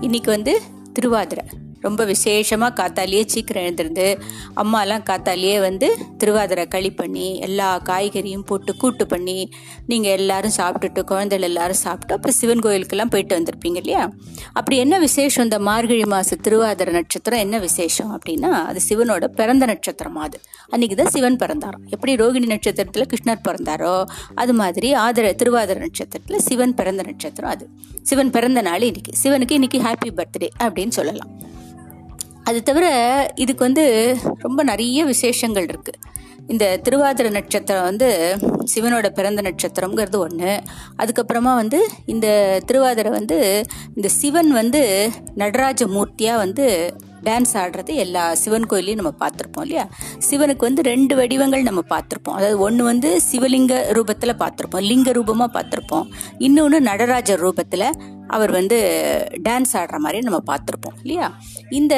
இன்னைக்கு 0.00 0.30
வந்து 0.30 0.60
திருவாதிரை. 0.92 1.44
ரொம்ப 1.80 2.04
விசேஷமாக 2.04 2.72
காத்தாலேயே 2.80 3.22
சீக்கிரம் 3.26 3.62
எழுந்திருந்து 3.62 4.06
அம்மாலாம் 4.62 5.04
காத்தாலேயே 5.10 5.60
வந்து 5.60 5.88
திருவாதிரை 6.18 6.66
களி 6.66 6.90
பண்ணி 6.90 7.38
எல்லா 7.38 7.68
காய்கறியும் 7.88 8.44
போட்டு 8.44 8.76
கூட்டு 8.76 9.06
பண்ணி 9.06 9.50
நீங்கள் 9.86 10.14
எல்லாரும் 10.18 10.54
சாப்பிட்டுட்டு 10.56 11.02
குழந்தைகள் 11.04 11.48
எல்லாரும் 11.48 11.80
சாப்பிட்டு 11.82 12.14
அப்புறம் 12.14 12.36
சிவன் 12.40 12.64
கோயிலுக்கெல்லாம் 12.66 13.12
போயிட்டு 13.12 13.36
வந்திருப்பீங்க 13.38 13.76
இல்லையா? 13.76 14.02
அப்படி 14.52 14.76
என்ன 14.76 14.98
விசேஷம்? 14.98 15.44
இந்த 15.44 15.58
மார்கழி 15.58 16.04
மாத 16.04 16.36
திருவாதிரை 16.46 16.92
நட்சத்திரம் 16.92 17.38
என்ன 17.38 17.58
விசேஷம் 17.58 18.18
அப்படின்னா 18.18 18.50
அது 18.70 18.80
சிவனோட 18.88 19.24
பிறந்த 19.40 19.66
நட்சத்திரமா 19.66 20.22
அது. 20.28 20.40
அன்னைக்கு 20.70 20.96
தான் 20.96 21.12
சிவன் 21.16 21.38
பிறந்தாரோ 21.42 21.78
எப்படி 21.90 22.14
ரோகிணி 22.14 22.46
நட்சத்திரத்தில் 22.46 23.06
கிருஷ்ணர் 23.12 23.44
பிறந்தாரோ 23.48 24.04
அது 24.34 24.54
மாதிரி 24.54 24.92
ஆதர 25.04 25.32
திருவாதிரை 25.32 25.80
நட்சத்திரத்தில் 25.80 26.38
சிவன் 26.38 26.74
பிறந்த 26.74 27.02
நட்சத்திரம் 27.02 27.50
அது. 27.50 27.66
சிவன் 28.02 28.30
பிறந்த 28.30 28.60
நாள் 28.62 28.86
இன்னைக்கு. 28.90 29.12
சிவனுக்கு 29.22 29.50
இன்னைக்கு 29.50 29.80
ஹாப்பி 29.80 30.10
பர்த்டே 30.18 30.48
அப்படின்னு 30.64 30.88
சொல்லலாம். 30.88 31.32
அது 32.48 32.62
தவிர 32.62 32.86
இதுக்கு 33.34 33.62
வந்து 33.64 33.84
ரொம்ப 34.44 34.62
நிறைய 34.62 35.04
விசேஷங்கள் 35.04 35.66
இருக்கு. 35.72 35.92
இந்த 36.52 36.64
திருவாதிரை 36.84 37.30
நட்சத்திரம் 37.30 37.88
வந்து 37.90 38.08
சிவனோட 38.74 39.06
பிறந்த 39.08 39.40
நட்சத்திரம்ங்கிறது 39.42 40.18
ஒன்று 40.26 40.52
அதுக்கப்புறமா 41.02 41.52
வந்து 41.54 41.78
இந்த 42.06 42.28
திருவாதிரை 42.66 43.10
வந்து 43.10 43.38
இந்த 43.96 44.08
சிவன் 44.20 44.50
வந்து 44.50 44.82
நடராஜ 45.34 45.86
மூர்த்தியாக 45.86 46.42
வந்து 46.44 46.66
டான்ஸ் 47.26 47.52
ஆடுறது 47.60 47.92
எல்லா 48.04 48.34
சிவன் 48.34 48.66
கோயிலையும் 48.66 49.00
நம்ம 49.00 49.12
பார்த்துருப்போம் 49.22 49.64
இல்லையா? 49.66 49.84
சிவனுக்கு 50.30 50.64
வந்து 50.68 50.82
ரெண்டு 50.82 51.14
வடிவங்கள் 51.16 51.62
நம்ம 51.62 51.82
பார்த்துருப்போம். 51.94 52.36
அதாவது 52.38 52.58
ஒன்று 52.58 52.84
வந்து 52.84 53.10
சிவலிங்க 53.30 53.74
ரூபத்தில் 53.98 54.40
பார்த்துருப்போம். 54.42 54.86
லிங்க 54.90 55.12
ரூபமாக 55.12 55.50
பார்த்துருப்போம். 55.56 56.06
இன்னொன்று 56.38 56.80
நடராஜர் 56.80 57.42
ரூபத்தில் 57.46 57.88
அவர் 58.26 58.50
வந்து 58.50 58.78
டான்ஸ் 59.48 59.74
ஆடுற 59.74 59.98
மாதிரி 59.98 60.18
நம்ம 60.20 60.40
பார்த்துருப்போம் 60.46 60.96
இல்லையா? 61.02 61.28
இந்த 61.70 61.94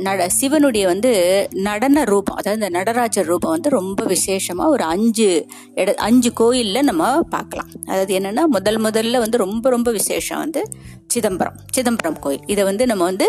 நட 0.00 0.26
சிவனுடைய 0.40 0.86
வந்து 0.86 1.10
நடன 1.52 2.04
ரூபம் 2.04 2.36
அதாவது 2.36 2.58
இந்த 2.60 2.70
நடராஜர் 2.78 3.24
ரூபம் 3.24 3.50
வந்து 3.50 3.70
ரொம்ப 3.70 4.04
விசேஷமாக 4.04 4.68
ஒரு 4.68 4.84
அஞ்சு 4.84 5.28
இட 5.74 5.94
அஞ்சு 5.98 6.32
கோயிலில் 6.32 6.84
நம்ம 6.84 7.12
பார்க்கலாம். 7.28 7.70
அதாவது 7.86 8.14
என்னென்னா 8.18 8.44
முதல் 8.46 8.80
முதல்ல 8.86 9.18
வந்து 9.18 9.36
ரொம்ப 9.36 9.70
ரொம்ப 9.70 9.90
விசேஷம் 9.92 10.38
வந்து 10.38 10.62
சிதம்பரம் 11.06 11.58
சிதம்பரம் 11.74 12.18
கோயில். 12.18 12.44
இதை 12.46 12.64
வந்து 12.64 12.86
நம்ம 12.86 13.04
வந்து 13.04 13.28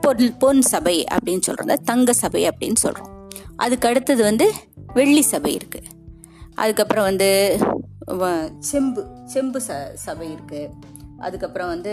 பொன் 0.00 0.26
பொன் 0.38 0.62
சபை 0.72 1.06
அப்படின்னு 1.14 1.46
சொல்கிறோம் 1.48 1.86
தங்க 1.92 2.12
சபை 2.12 2.44
அப்படின்னு 2.50 2.80
சொல்கிறோம் 2.86 3.10
அதுக்கு 3.56 3.88
அடுத்தது 3.88 4.22
வந்து 4.22 4.48
வெள்ளி 4.94 5.22
சபை 5.22 5.52
இருக்குது 5.58 5.90
அதுக்கப்புறம் 6.54 7.04
வந்து 7.04 7.58
செம்பு 8.58 9.02
செம்பு 9.34 9.60
ச 9.60 9.72
சபை 9.94 10.28
இருக்குது 10.36 10.72
அதுக்கப்புறம் 11.18 11.68
வந்து 11.68 11.92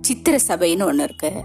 சித்திர 0.00 0.36
சபைன்னு 0.48 0.86
ஒன்று 0.90 1.06
இருக்குது 1.08 1.42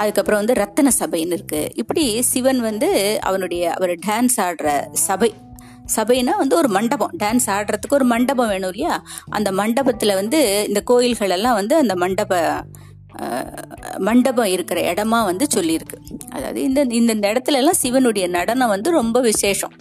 அதுக்கப்புறம் 0.00 0.40
வந்து 0.40 0.54
ரத்தன 0.62 0.92
சபைன்னு 1.00 1.36
இருக்குது 1.38 1.70
இப்படி 1.74 2.04
சிவன் 2.22 2.60
வந்து 2.60 2.88
அவனுடைய 3.20 3.64
அவர் 3.72 3.92
டான்ஸ் 4.06 4.38
ஆடுற 4.46 4.68
சபை. 4.92 5.30
சபைனா 5.96 6.32
வந்து 6.36 6.56
ஒரு 6.56 6.68
மண்டபம். 6.68 7.12
டான்ஸ் 7.22 7.46
ஆடுறதுக்கு 7.46 7.98
ஒரு 8.00 8.04
மண்டபம் 8.04 8.48
வேணும் 8.48 8.72
இல்லையா? 8.72 8.94
அந்த 9.28 9.52
மண்டபத்தில் 9.52 10.14
வந்து 10.14 10.40
இந்த 10.68 10.80
கோயில்கள் 10.80 11.30
எல்லாம் 11.30 11.54
வந்து 11.54 11.76
அந்த 11.76 11.94
மண்டப 11.94 12.34
மண்டபம் 13.98 14.52
இருக்கிற 14.54 14.78
இடமா 14.92 15.18
வந்து 15.24 15.46
சொல்லியிருக்கு. 15.56 15.98
அதாவது 16.30 16.62
இந்த 16.62 16.80
இந்த 16.82 17.26
இடத்துல 17.32 17.60
எல்லாம் 17.62 17.80
சிவனுடைய 17.82 18.26
நடனம் 18.28 18.68
வந்து 18.68 18.90
ரொம்ப 18.90 19.20
விசேஷம். 19.20 19.74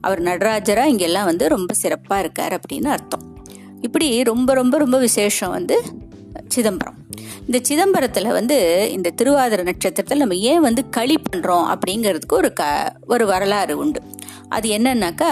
அவர் 0.00 0.20
நடராஜரா 0.22 0.84
இங்கெல்லாம் 0.84 1.24
வந்து 1.24 1.48
ரொம்ப 1.48 1.74
சிறப்பாக 1.74 2.20
இருக்கார் 2.20 2.54
அப்படின்னு 2.58 2.90
அர்த்தம். 2.96 3.24
இப்படி 3.80 4.22
ரொம்ப 4.22 4.50
ரொம்ப 4.54 4.78
ரொம்ப 4.78 4.98
விசேஷம் 4.98 5.50
வந்து 5.50 5.76
சிதம்பரம். 6.54 6.98
இந்த 7.46 7.58
சிதம்பரத்தில் 7.68 8.36
வந்து 8.38 8.58
இந்த 8.96 9.12
திருவாதிர 9.18 9.62
நட்சத்திரத்தில் 9.70 10.22
நம்ம 10.24 10.38
ஏன் 10.52 10.66
வந்து 10.68 10.84
களி 10.98 11.16
பண்ணுறோம் 11.26 11.66
அப்படிங்கிறதுக்கு 11.72 12.40
ஒரு 12.42 12.50
க 12.60 12.64
ஒரு 13.14 13.26
வரலாறு 13.32 13.76
உண்டு. 13.84 14.02
அது 14.56 14.66
என்னன்னாக்கா 14.74 15.28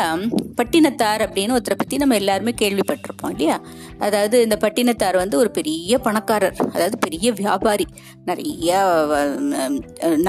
பட்டினத்தார் 0.58 1.22
அப்படின்னு 1.24 1.54
ஒருத்தரை 1.56 1.76
பற்றி 1.80 1.96
நம்ம 1.96 2.14
எல்லாருமே 2.20 2.52
கேள்விப்பட்டிருப்போம் 2.62 3.32
இல்லையா? 3.34 3.56
அதாவது 3.98 4.36
இந்த 4.42 4.56
பட்டினத்தார் 4.64 5.16
வந்து 5.22 5.36
ஒரு 5.42 5.50
பெரிய 5.58 5.98
பணக்காரர் 6.06 6.56
அதாவது 6.72 6.96
பெரிய 7.04 7.32
வியாபாரி. 7.40 7.86
நிறைய 8.30 8.80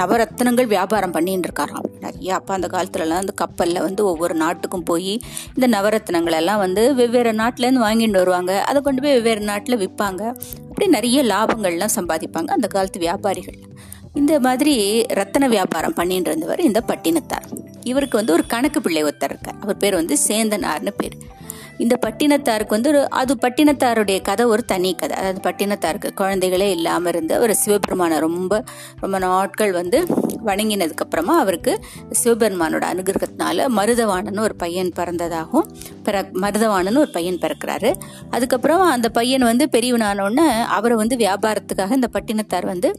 நவரத்னங்கள் 0.00 0.72
வியாபாரம் 0.74 1.14
பண்ணிட்டு 1.16 1.48
இருக்காராம். 1.48 1.88
நிறைய 2.04 2.34
அப்போ 2.38 2.54
அந்த 2.58 2.70
காலத்துலலாம் 2.74 3.24
அந்த 3.24 3.34
கப்பலில் 3.42 3.84
வந்து 3.86 4.04
ஒவ்வொரு 4.12 4.36
நாட்டுக்கும் 4.44 4.86
போய் 4.92 5.12
இந்த 5.56 5.68
நவரத்னங்கள் 5.76 6.38
எல்லாம் 6.42 6.62
வந்து 6.66 6.84
வெவ்வேறு 7.00 7.34
நாட்டிலேருந்து 7.42 7.86
வாங்கிட்டு 7.88 8.22
வருவாங்க. 8.22 8.54
அதை 8.68 8.80
கொண்டு 8.82 9.02
போய் 9.06 9.16
வெவ்வேறு 9.18 9.44
நாட்டில் 9.50 9.80
விற்பாங்க. 9.84 10.22
அப்படி 10.76 10.94
நிறைய 10.94 11.22
லாபங்கள்லாம் 11.22 11.94
சம்பாதிப்பாங்க 11.94 12.44
அந்த 12.44 12.66
காலத்து 12.66 12.98
வியாபாரிகள். 13.00 13.58
இந்த 14.14 14.40
மாதிரி 14.40 15.02
ரத்தன 15.02 15.48
வியாபாரம் 15.48 15.94
பண்ணிட்டு 15.94 16.28
இருந்தவர் 16.30 16.60
இந்த 16.60 16.82
பட்டினத்தார். 16.86 17.46
இவருக்கு 17.82 18.16
வந்து 18.16 18.32
ஒரு 18.32 18.46
கணக்கு 18.46 18.80
பிள்ளை 18.80 19.02
ஒருத்தர் 19.04 19.30
இருக்கார். 19.30 19.54
அவர் 19.60 19.76
பேர் 19.76 19.94
வந்து 19.94 20.16
சேந்தனார்னு 20.28 20.92
பேர். 20.96 21.16
இந்த 21.78 21.94
பட்டினத்தாருக்கு 22.06 22.74
வந்து 22.76 22.88
ஒரு 22.88 23.10
அது 23.10 23.34
பட்டினத்தாருடைய 23.34 24.18
கதை 24.22 24.46
ஒரு 24.46 24.64
தனி 24.64 24.94
கதை. 24.94 25.16
அதாவது 25.16 25.40
பட்டினத்தாருக்கு 25.48 26.08
குழந்தைகளே 26.20 26.68
இல்லாமல் 26.70 27.12
இருந்து 27.12 27.34
அவர் 27.34 27.54
சிவபெருமானை 27.54 28.18
ரொம்ப 28.18 28.62
ரொம்ப 29.00 29.18
நாட்கள் 29.18 29.72
வந்து 29.72 30.00
வணங்கினதுக்கப்புறமா 30.46 31.34
அவருக்கு 31.42 31.72
சிவபெருமானோட 32.24 32.84
அனுகிரகத்தினால 32.92 33.68
மருதவாணன் 33.78 34.40
ஒரு 34.40 34.56
பையன் 34.56 34.92
பிறந்ததாகவும் 34.96 35.68
பிற 36.02 36.16
மருதவாணன் 36.42 36.98
ஒரு 36.98 37.10
பையன் 37.10 37.40
பிறக்கிறாரு. 37.42 37.92
அதுக்கப்புறம் 38.30 38.84
அந்த 38.96 39.08
பையன் 39.08 39.48
வந்து 39.50 39.66
பெரியவனானோடனே 39.72 40.48
அவரை 40.76 40.96
வந்து 40.96 41.16
வியாபாரத்துக்காக 41.16 41.92
இந்த 41.92 42.10
பட்டினத்தார் 42.12 42.66
வந்து 42.66 42.90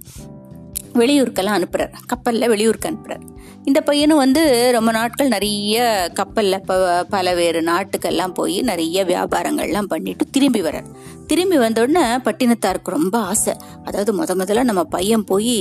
வெளியூருக்கெல்லாம் 1.02 1.60
அனுப்புறார். 1.60 1.94
கப்பலில் 2.12 2.52
வெளியூருக்கு 2.54 2.90
அனுப்புகிறார் 2.90 3.26
இந்த 3.70 3.80
பையனும் 3.82 4.22
வந்து 4.24 4.42
ரொம்ப 4.76 4.90
நாட்கள் 4.92 5.34
நிறைய 5.34 5.78
கப்பலில் 6.20 6.66
ப 6.68 6.74
பலவேறு 7.14 7.62
நாட்டுக்கெல்லாம் 7.70 8.36
போய் 8.38 8.58
நிறைய 8.62 9.04
வியாபாரங்கள்லாம் 9.10 9.90
பண்ணிட்டு 9.94 10.26
திரும்பி 10.36 10.62
வர்றார். 10.62 10.88
திரும்பி 11.28 11.58
வந்தோடனே 11.58 12.04
பட்டினத்தாருக்கு 12.26 12.94
ரொம்ப 12.96 13.16
ஆசை. 13.32 13.54
அதாவது 13.86 14.12
முத 14.20 14.36
முதல்ல 14.42 14.64
நம்ம 14.64 14.84
பையன் 14.96 15.26
போய் 15.26 15.56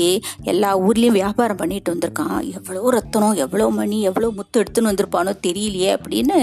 எல்லா 0.52 0.70
ஊர்லேயும் 0.86 1.18
வியாபாரம் 1.20 1.60
பண்ணிட்டு 1.62 1.94
வந்திருக்கான். 1.94 2.36
எவ்வளோ 2.58 2.90
ரத்தனம் 2.96 3.40
எவ்வளோ 3.44 3.66
மணி 3.80 3.98
எவ்வளோ 4.10 4.30
முத்து 4.38 4.60
எடுத்துன்னு 4.62 4.92
வந்திருப்பானோ 4.92 5.34
தெரியலையே 5.48 5.90
அப்படின்னு 5.96 6.36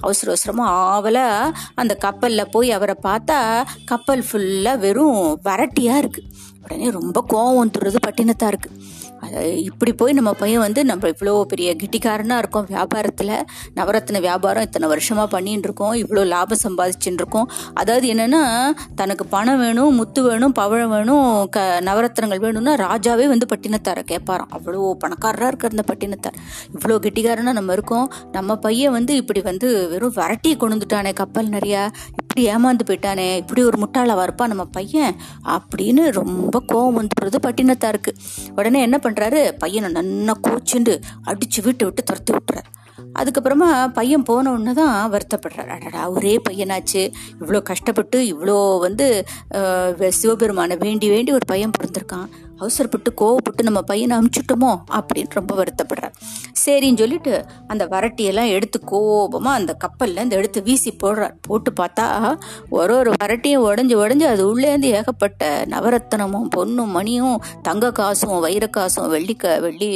அவசர 0.00 0.30
அவசரமாக 0.32 0.78
ஆவலாக 0.94 1.52
அந்த 1.74 1.94
கப்பலில் 2.06 2.52
போய் 2.56 2.70
அவரை 2.70 2.96
பார்த்தா 3.08 3.38
கப்பல் 3.84 4.24
ஃபுல்லாக 4.30 4.82
வெறும் 4.86 5.20
வரட்டியாக 5.44 6.02
இருக்குது 6.04 6.28
உடனே 6.70 6.90
ரொம்ப 6.90 7.24
கோவம் 7.32 7.60
வந்துடுறது 7.60 7.98
பட்டினத்தாருக்கு 8.06 8.70
அது 9.24 9.62
இப்படி 9.64 9.92
போய் 9.92 10.12
நம்ம 10.12 10.32
பையன் 10.32 10.60
வந்து 10.60 10.84
நம்ம 10.84 11.08
இவ்வளோ 11.08 11.42
பெரிய 11.42 11.76
கிட்டிக்காரனாக 11.82 12.38
இருக்கோம் 12.38 12.66
வியாபாரத்தில். 12.66 13.32
நவரத்ன 13.76 14.20
வியாபாரம் 14.20 14.62
இத்தனை 14.62 14.88
வருஷமாக 14.88 15.28
பண்ணிட்டு 15.28 15.66
இருக்கோம். 15.68 15.94
இவ்வளோ 15.94 16.24
லாபம் 16.26 16.62
சம்பாதிச்சுட்டு 16.62 17.20
இருக்கோம். 17.22 17.50
அதாவது 17.74 18.14
என்னென்னா 18.14 18.42
தனக்கு 18.94 19.26
பணம் 19.26 19.58
வேணும் 19.58 19.94
முத்து 19.94 20.22
வேணும் 20.22 20.52
பவழம் 20.52 20.88
வேணும் 20.88 21.48
க 21.48 21.80
நவரத்னங்கள் 21.80 22.40
வேணும்னா 22.40 22.74
ராஜாவே 22.74 23.26
வந்து 23.26 23.48
பட்டினத்தாரை 23.54 24.04
கேட்பாராம் 24.12 24.54
அவ்வளோ 24.58 24.92
பணக்காரராக 24.98 25.50
இருக்கிற 25.52 25.74
அந்த 25.76 25.86
பட்டினத்தார். 25.92 26.38
இவ்வளோ 26.74 26.98
கெட்டிக்காரனா 27.06 27.52
நம்ம 27.52 27.72
இருக்கோம். 27.72 28.12
நம்ம 28.32 28.56
பையன் 28.56 28.92
வந்து 28.92 29.16
இப்படி 29.16 29.40
வந்து 29.40 29.88
வெறும் 29.88 30.16
வரட்டியை 30.16 30.56
கொண்டு 30.56 31.12
கப்பல் 31.12 31.48
நிறையா. 31.48 31.88
ஏமாந்து 32.54 32.88
போயிட்டானே 32.88 33.26
இப்படி 33.42 33.62
ஒரு 33.68 33.78
முட்டாளாவா 33.82 34.24
இருப்பான் 34.26 34.52
நம்ம 34.52 34.64
பையன் 34.76 35.14
அப்படின்னு 35.54 36.02
ரொம்ப 36.20 36.62
கோவம் 36.72 36.98
வந்துடுறது 37.00 37.40
பட்டினத்தாருக்கு 37.46 38.12
உடனே 38.58 38.80
என்ன 38.88 38.98
பண்ணுறாரு 39.06 39.42
பையனை 39.64 39.90
நன்னா 39.96 40.36
கோச்சுண்டு 40.46 40.94
அடிச்சு 41.30 41.60
வீட்டை 41.66 41.86
விட்டு 41.88 42.08
துரத்தி 42.10 42.32
விட்டுறாரு. 42.36 42.70
அதுக்கப்புறமா 43.18 43.68
பையன் 43.98 44.26
போன 44.28 44.50
உடனே 44.54 44.72
தான் 44.80 45.12
வருத்தப்படுறாரு. 45.12 45.70
அடடா 45.76 46.02
ஒரே 46.16 46.34
பையனாச்சு. 46.48 47.02
இவ்வளோ 47.40 47.60
கஷ்டப்பட்டு 47.70 48.18
இவ்வளோ 48.32 48.56
வந்து 48.86 49.06
சிவபெருமானை 50.20 50.76
வேண்டி 50.84 51.08
வேண்டி 51.14 51.32
ஒரு 51.38 51.46
பையன் 51.52 51.74
பிறந்திருக்கான். 51.78 52.28
அவசரப்பட்டு 52.60 53.10
கோவப்பட்டு 53.20 53.62
நம்ம 53.62 53.82
பையனை 53.82 54.14
அமுச்சுட்டோமோ 54.18 54.72
அப்படின்னு 54.98 55.38
ரொம்ப 55.40 55.54
வருத்தப்படுறார். 55.60 56.14
சரின்னு 56.64 57.02
சொல்லிட்டு 57.02 57.34
அந்த 57.66 57.84
வரட்டியெல்லாம் 57.86 58.52
எடுத்து 58.56 58.80
கோபமாக 58.84 59.60
அந்த 59.60 59.74
கப்பலில் 59.74 60.22
இந்த 60.22 60.36
எடுத்து 60.36 60.62
வீசி 60.62 60.92
போடுறார். 61.04 61.34
போட்டு 61.48 61.72
பார்த்தா 61.80 62.06
ஒரு 62.68 62.94
ஒரு 62.96 63.12
வரட்டியும் 63.22 63.64
உடஞ்சி 63.68 63.96
உடஞ்சி 64.02 64.26
அது 64.32 64.44
உள்ளேருந்து 64.50 64.90
ஏகப்பட்ட 64.98 65.50
நவரத்தனமும் 65.68 66.48
பொண்ணும் 66.56 66.94
மணியும் 66.98 67.38
தங்க 67.62 67.92
காசும் 67.92 68.38
வைர 68.40 68.66
காசும் 68.66 69.08
வெள்ளி 69.08 69.36
வெள்ளி 69.60 69.90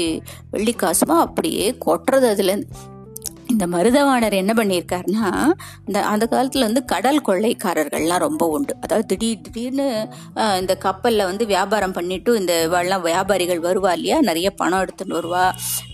வெள்ளி 0.51 0.75
காசுமா 0.83 1.19
அப்படியே 1.27 1.67
கொட்டுறது 1.87 2.27
அதுலேருந்து 2.33 2.93
இந்த 3.55 3.67
மருதவாணர் 3.75 4.37
என்ன 4.43 4.53
பண்ணியிருக்காருன்னா 4.59 5.27
இந்த 5.87 5.99
அந்த 6.13 6.25
காலத்தில் 6.33 6.67
வந்து 6.67 6.83
கடல் 6.93 7.21
கொள்ளைக்காரர்கள்லாம் 7.29 8.23
ரொம்ப 8.27 8.45
உண்டு. 8.55 8.73
அதாவது 8.85 9.07
திடீர் 9.13 9.43
திடீர்னு 9.47 9.87
இந்த 10.63 10.75
கப்பலில் 10.87 11.29
வந்து 11.31 11.45
வியாபாரம் 11.53 11.95
பண்ணிட்டு 11.99 12.31
இந்த 12.41 12.55
வெள்ளம் 12.75 13.05
வியாபாரிகள் 13.09 13.61
வருவா 13.69 13.93
இல்லையா? 13.99 14.19
நிறைய 14.29 14.51
பணம் 14.61 14.83
எடுத்துன்னு 14.85 15.19
வருவா 15.21 15.45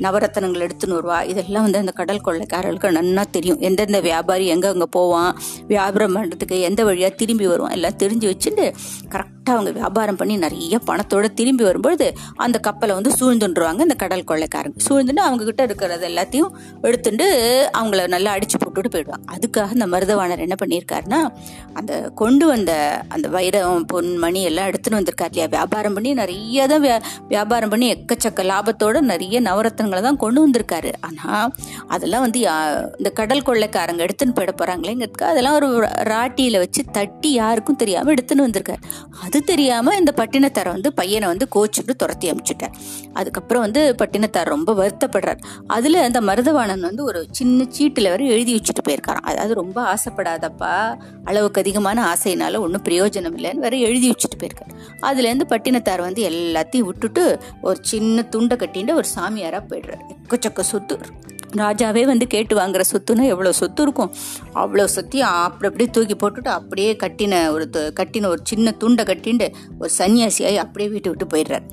நவரத்தனங்கள் 0.06 0.66
எடுத்துன்னு 0.66 0.98
வருவா. 1.00 1.18
இதெல்லாம் 1.32 1.66
வந்து 1.66 1.82
அந்த 1.84 1.94
கடல் 2.00 2.24
கொள்ளைக்காரர்களுக்கு 2.28 2.96
நன்னா 3.00 3.24
தெரியும். 3.36 3.60
எந்தெந்த 3.68 4.00
வியாபாரி 4.08 4.46
எங்கே 4.54 4.70
அங்கே 4.74 4.88
போவான் 4.98 5.32
வியாபாரம் 5.74 6.16
பண்ணுறதுக்கு 6.18 6.58
எந்த 6.70 6.80
வழியாக 6.90 7.18
திரும்பி 7.22 7.48
வருவான் 7.52 7.76
எல்லாம் 7.78 8.00
தெரிஞ்சு 8.04 8.26
வச்சுட்டு 8.32 8.66
கரெக்டாக 9.14 9.36
அவங்க 9.56 9.70
வியாபாரம் 9.78 10.18
பண்ணி 10.18 10.34
நிறைய 10.44 10.78
பணத்தோட 10.88 11.26
திரும்பி 11.38 11.64
வரும்பொழுது 11.68 12.06
அந்த 12.44 12.56
கப்பலை 12.66 12.92
வந்து 12.98 13.12
சூழ்ந்துன்றுவாங்க 13.18 13.80
இந்த 13.86 13.96
கடல் 14.02 14.28
கொள்ளைக்காரங்க. 14.30 14.78
சூழ்ந்துட்டு 14.86 15.22
அவங்கக்கிட்ட 15.26 15.62
இருக்கிறது 15.68 16.04
எல்லாத்தையும் 16.10 16.52
எடுத்துட்டு 16.88 17.26
அவங்கள 17.74 18.06
நல்லா 18.06 18.32
அடிச்சு 18.32 18.59
விட்டுட்டு 18.72 18.90
போயிடுவான். 18.90 19.24
அதுக்காக 19.32 19.80
அந்த 19.80 19.86
மருதவாணர் 19.86 20.38
என்ன 20.38 20.54
பண்ணியிருக்காருன்னா 20.64 21.34
அந்த 21.72 22.10
கொண்டு 22.14 22.46
வந்த 22.46 23.02
அந்த 23.08 23.28
வைரம் 23.28 23.84
பொன் 23.86 24.16
மணி 24.16 24.42
எல்லாம் 24.42 24.68
எடுத்துன்னு 24.68 24.90
வந்திருக்காரு 24.90 25.28
இல்லையா? 25.28 25.46
வியாபாரம் 25.46 25.92
பண்ணி 25.92 26.12
நிறைய 26.12 26.66
தான் 26.66 26.82
வியா- 26.82 27.02
வியாபாரம் 27.28 27.68
பண்ணி 27.68 27.94
எக்கச்சக்க 27.94 28.42
லாபத்தோட 28.42 29.00
நிறைய 29.00 29.42
நவரத்னங்களை 29.42 30.02
தான் 30.02 30.16
கொண்டு 30.16 30.50
வந்திருக்காரு. 30.50 30.92
ஆனால் 31.00 31.54
அதெல்லாம் 31.88 32.20
வந்து 32.20 32.40
யா- 32.40 32.96
இந்த 32.96 33.10
கடல் 33.10 33.42
கொள்ளைக்காரங்க 33.42 34.06
எடுத்துன்னு 34.06 34.34
போயிட 34.34 34.48
போறாங்களேங்கிறதுக்கு 34.56 35.24
அதெல்லாம் 35.24 35.54
ஒரு 35.54 35.78
ராட்டியில 35.80 36.58
வச்சு 36.58 36.84
தட்டி 36.92 37.32
யாருக்கும் 37.32 37.76
தெரியாம 37.76 38.12
எடுத்துன்னு 38.12 38.50
வந்திருக்காரு. 38.50 38.82
அது 39.22 39.44
தெரியாம 39.44 39.94
இந்த 39.94 40.12
பட்டினத்தார் 40.16 40.68
வந்து 40.68 40.92
பையனை 40.92 41.28
வந்து 41.28 41.48
கோச்சுட்டு 41.54 41.94
துரத்தி 41.96 42.30
அமிச்சுட்டார். 42.30 42.74
அதுக்கப்புறம் 43.12 43.62
வந்து 43.62 43.94
பட்டினத்தார் 43.98 44.44
ரொம்ப 44.44 44.72
வருத்தப்படுறார். 44.72 45.38
அதுல 45.66 46.04
அந்த 46.04 46.20
மருதவாணன் 46.20 46.80
வந்து 46.80 47.04
ஒரு 47.04 47.26
சின்ன 47.30 47.64
சீட்டுல 47.78 48.08
வரை 48.08 48.26
எழுதி 48.26 48.59
வச்சுட்டு 48.60 48.84
போயிருக்காராம். 48.88 49.28
அதாவது 49.32 49.54
ரொம்ப 49.54 49.94
ஆசைப்படாதப்பா. 49.94 50.74
அளவுக்கு 51.24 51.60
அதிகமான 51.60 52.16
ஆசையினால 52.16 52.58
ஒன்றும் 52.58 52.82
பிரயோஜனம் 52.88 53.36
இல்லைன்னு 53.38 53.64
வேற 53.66 53.76
எழுதி 53.76 54.10
வச்சுட்டு 54.10 54.40
போயிருக்காரு. 54.42 54.74
அதுலேருந்து 55.02 55.46
பட்டினத்தார் 55.48 56.00
வந்து 56.00 56.28
எல்லாத்தையும் 56.28 56.88
விட்டுட்டு 56.90 57.38
ஒரு 57.62 57.78
சின்ன 57.82 58.22
துண்டை 58.22 58.56
கட்டிட்டு 58.56 58.94
ஒரு 58.94 59.08
சாமியாராக 59.16 59.64
போயிடுறாரு. 59.68 60.06
எக்கச்சக்க 60.26 60.60
சொத்து. 60.60 60.98
ராஜாவே 61.56 62.04
வந்து 62.04 62.26
கேட்டு 62.26 62.56
வாங்குற 62.56 62.82
சொத்துன்னா 62.90 63.24
எவ்வளோ 63.26 63.52
சொத்து 63.52 63.82
இருக்கும்? 63.82 64.10
அவ்வளோ 64.54 64.84
சொத்தையும் 64.84 65.28
அப்படி 65.28 65.68
அப்படியே 65.68 65.88
தூக்கி 65.90 66.14
போட்டுட்டு 66.14 66.48
அப்படியே 66.48 66.96
கட்டின 67.02 67.50
ஒரு 67.50 67.70
கட்டின 67.72 68.26
ஒரு 68.26 68.40
சின்ன 68.42 68.70
துண்டை 68.70 69.04
கட்டிண்டு 69.04 69.54
ஒரு 69.78 69.90
சன்னியாசியாகி 69.98 70.54
அப்படியே 70.54 70.90
வீட்டு 70.90 71.10
விட்டு 71.10 71.26
போயிடுறாரு. 71.26 71.66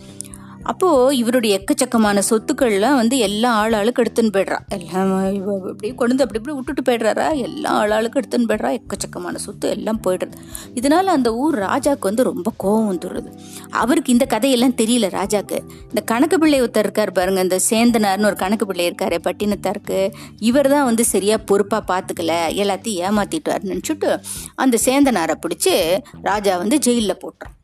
அப்போ 0.63 1.13
இவருடைய 1.13 1.59
எக்கச்சக்கமான 1.59 2.21
சொத்துக்கள்லாம் 2.29 2.95
வந்து 2.95 3.17
எல்லா 3.17 3.53
ஆள் 3.53 3.73
ஆளுக்கு 3.73 4.03
எடுத்துன்னு 4.03 4.33
போயிடுறா. 4.33 4.57
எல்லாம் 4.69 5.33
இப்படி 5.33 5.69
அப்படியே 5.69 5.93
கொண்டு 5.95 6.15
வந்து 6.15 6.23
அப்படி 6.23 6.39
இப்படி 6.39 6.55
விட்டுட்டு 6.57 6.83
போயிடுறாரா? 6.87 7.35
எல்லா 7.35 7.69
ஆள் 7.69 7.91
ஆளுக்கு 7.91 8.19
எடுத்துன்னு 8.19 8.49
போயிடுறா. 8.49 8.79
எக்கச்சக்கமான 8.79 9.35
சொத்து 9.35 9.69
எல்லாம் 9.69 10.01
போயிடுறது 10.07 10.37
இதனால 10.75 11.03
அந்த 11.03 11.35
ஊர் 11.35 11.57
ராஜாக்கு 11.57 11.99
வந்து 11.99 12.23
ரொம்ப 12.23 12.53
கோவம் 12.63 12.89
வந்துடுறது 12.91 13.31
அவருக்கு 13.69 14.11
இந்த 14.11 14.25
கதையெல்லாம் 14.25 14.75
தெரியல 14.75 15.09
ராஜாக்கு. 15.09 15.59
இந்த 15.89 16.01
கணக்கு 16.01 16.39
பிள்ளை 16.39 16.61
ஒருத்தர் 16.61 16.87
இருக்கார் 16.87 17.11
பாருங்க. 17.11 17.41
இந்த 17.41 17.59
சேந்தனார்னு 17.69 18.25
ஒரு 18.25 18.35
கணக்கு 18.35 18.65
பிள்ளை 18.65 18.91
இருக்காரு 18.91 19.19
பட்டினத்தாருக்கு. 19.23 20.11
இவர் 20.39 20.69
தான் 20.69 20.85
வந்து 20.85 21.05
சரியா 21.05 21.37
பொறுப்பா 21.37 21.83
பாத்துக்கல. 21.87 22.33
எல்லாத்தையும் 22.63 23.03
ஏமாத்திட்டாருன்னு 23.07 23.73
நினச்சிட்டு 23.73 24.19
அந்த 24.55 24.77
சேந்தனாரை 24.85 25.35
பிடிச்சி 25.45 25.75
ராஜா 26.21 26.57
வந்து 26.57 26.79
ஜெயிலில் 26.79 27.21
போட்டுறான் 27.25 27.55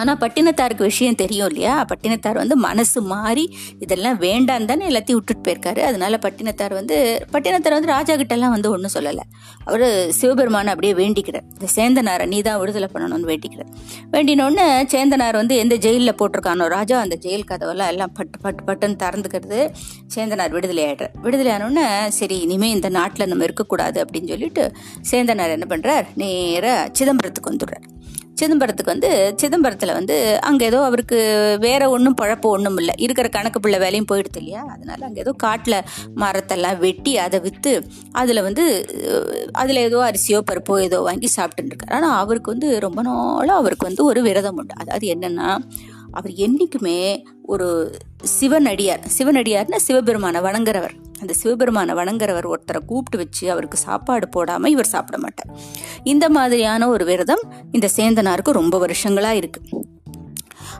ஆனால் 0.00 0.18
பட்டினத்தாருக்கு 0.22 0.88
விஷயம் 0.90 1.18
தெரியும் 1.22 1.48
இல்லையா? 1.50 1.74
பட்டினத்தார் 1.90 2.38
வந்து 2.42 2.56
மனசு 2.66 2.98
மாறி 3.12 3.44
இதெல்லாம் 3.84 4.18
வேண்டாம் 4.26 4.68
தானே 4.70 4.84
எல்லாத்தையும் 4.90 5.18
விட்டுட்டு 5.18 5.44
போயிருக்காரு. 5.46 5.80
அதனால 5.90 6.18
பட்டினத்தார் 6.24 6.74
வந்து 6.78 6.96
பட்டினத்தார் 7.34 7.76
வந்து 7.76 7.90
ராஜா 7.94 8.14
கிட்டலாம் 8.22 8.54
வந்து 8.56 8.70
ஒன்றும் 8.74 8.94
சொல்லலை. 8.96 9.24
அவர் 9.68 9.86
சிவபெருமானை 10.18 10.72
அப்படியே 10.74 10.94
வேண்டிக்கிறார். 11.02 11.46
இந்த 11.56 11.68
சேந்தனாரை 11.76 12.26
நீ 12.34 12.40
தான் 12.48 12.60
விடுதலை 12.62 12.90
பண்ணணும்னு 12.94 13.30
வேண்டிக்கிறார். 13.32 13.70
வேண்டினோடனே 14.14 14.66
சேந்தனார் 14.94 15.40
வந்து 15.42 15.56
எந்த 15.64 15.76
ஜெயிலில் 15.86 16.16
போட்டிருக்கானோ 16.22 16.68
ராஜா 16.76 16.98
அந்த 17.06 17.18
ஜெயில் 17.26 17.46
கதவெல்லாம் 17.52 17.92
எல்லாம் 17.94 18.14
பட்டு 18.18 18.38
பட்டு 18.46 18.64
பட்டுன்னு 18.70 19.00
திறந்துக்கிறது 19.04 19.60
சேந்தனார் 20.16 20.54
விடுதலை 20.58 20.84
ஆயிடுறார். 20.88 21.14
விடுதலை 21.26 21.52
ஆனோடனே 21.56 21.86
சரி 22.20 22.38
இனிமேல் 22.46 22.74
இந்த 22.78 22.90
நாட்டில் 22.98 23.30
நம்ம 23.32 23.44
இருக்கக்கூடாது 23.50 23.98
அப்படின்னு 24.04 24.32
சொல்லிட்டு 24.34 24.64
சேந்தனார் 25.12 25.56
என்ன 25.58 25.68
பண்ணுறார் 25.74 26.08
நேராக 26.22 26.88
சிதம்பரத்துக்கு 26.98 27.52
வந்துடுறார். 27.52 27.86
சிதம்பரத்துக்கு 28.40 28.92
வந்து 28.94 29.10
சிதம்பரத்தில் 29.40 29.92
வந்து 29.98 30.16
அங்கே 30.48 30.64
ஏதோ 30.70 30.78
அவருக்கு 30.88 31.18
வேற 31.66 31.82
ஒன்றும் 31.94 32.16
பழப்பு 32.20 32.48
ஒன்றும் 32.56 32.78
இல்லை. 32.82 32.94
இருக்கிற 33.04 33.28
கணக்கு 33.36 33.60
பிள்ளை 33.64 33.78
வேலையும் 33.84 34.08
போயிடுது 34.10 34.40
இல்லையா? 34.42 34.62
அதனால 34.74 35.06
அங்கே 35.08 35.22
ஏதோ 35.24 35.32
காட்டில் 35.44 35.78
மரத்தெல்லாம் 36.22 36.78
வெட்டி 36.84 37.14
அதை 37.26 37.40
விற்று 37.46 37.74
அதில் 38.22 38.44
வந்து 38.48 38.64
அதில் 39.62 39.84
ஏதோ 39.88 40.00
அரிசியோ 40.10 40.40
பருப்போ 40.50 40.76
ஏதோ 40.88 41.00
வாங்கி 41.08 41.30
சாப்பிட்டுட்டு 41.36 41.72
இருக்காரு. 41.72 41.96
ஆனால் 41.98 42.18
அவருக்கு 42.24 42.54
வந்து 42.54 42.70
ரொம்ப 42.86 43.02
நாளாக 43.08 43.60
அவருக்கு 43.62 43.88
வந்து 43.90 44.04
ஒரு 44.04 44.22
விரதம் 44.28 44.60
உண்டு. 44.62 44.74
அதாவது 44.84 45.06
என்னென்னா 45.14 45.50
அவர் 46.18 46.32
என்னைக்குமே 46.46 46.98
ஒரு 47.54 47.68
சிவனடியார். 48.38 49.04
சிவனடியார்னா 49.18 49.78
சிவபெருமானை 49.88 50.40
வணங்குறவர். 50.46 50.96
அந்த 51.20 51.32
சிவபெருமானை 51.32 51.94
வணங்குறவர் 51.94 52.54
ஒருத்தரை 52.54 52.78
கூப்பிட்டு 52.78 53.16
வச்சு 53.16 53.50
அவருக்கு 53.50 53.76
சாப்பாடு 53.76 54.28
போடாம 54.28 54.66
இவர் 54.66 54.86
சாப்பிட 54.86 55.18
மாட்டார். 55.18 55.56
இந்த 56.04 56.28
மாதிரியான 56.28 56.88
ஒரு 56.88 57.04
விரதம் 57.04 57.42
இந்த 57.72 57.88
சேந்தனாருக்கு 57.96 58.50
ரொம்ப 58.50 58.86
வருஷங்களா 58.86 59.30
இருக்கு. 59.30 59.60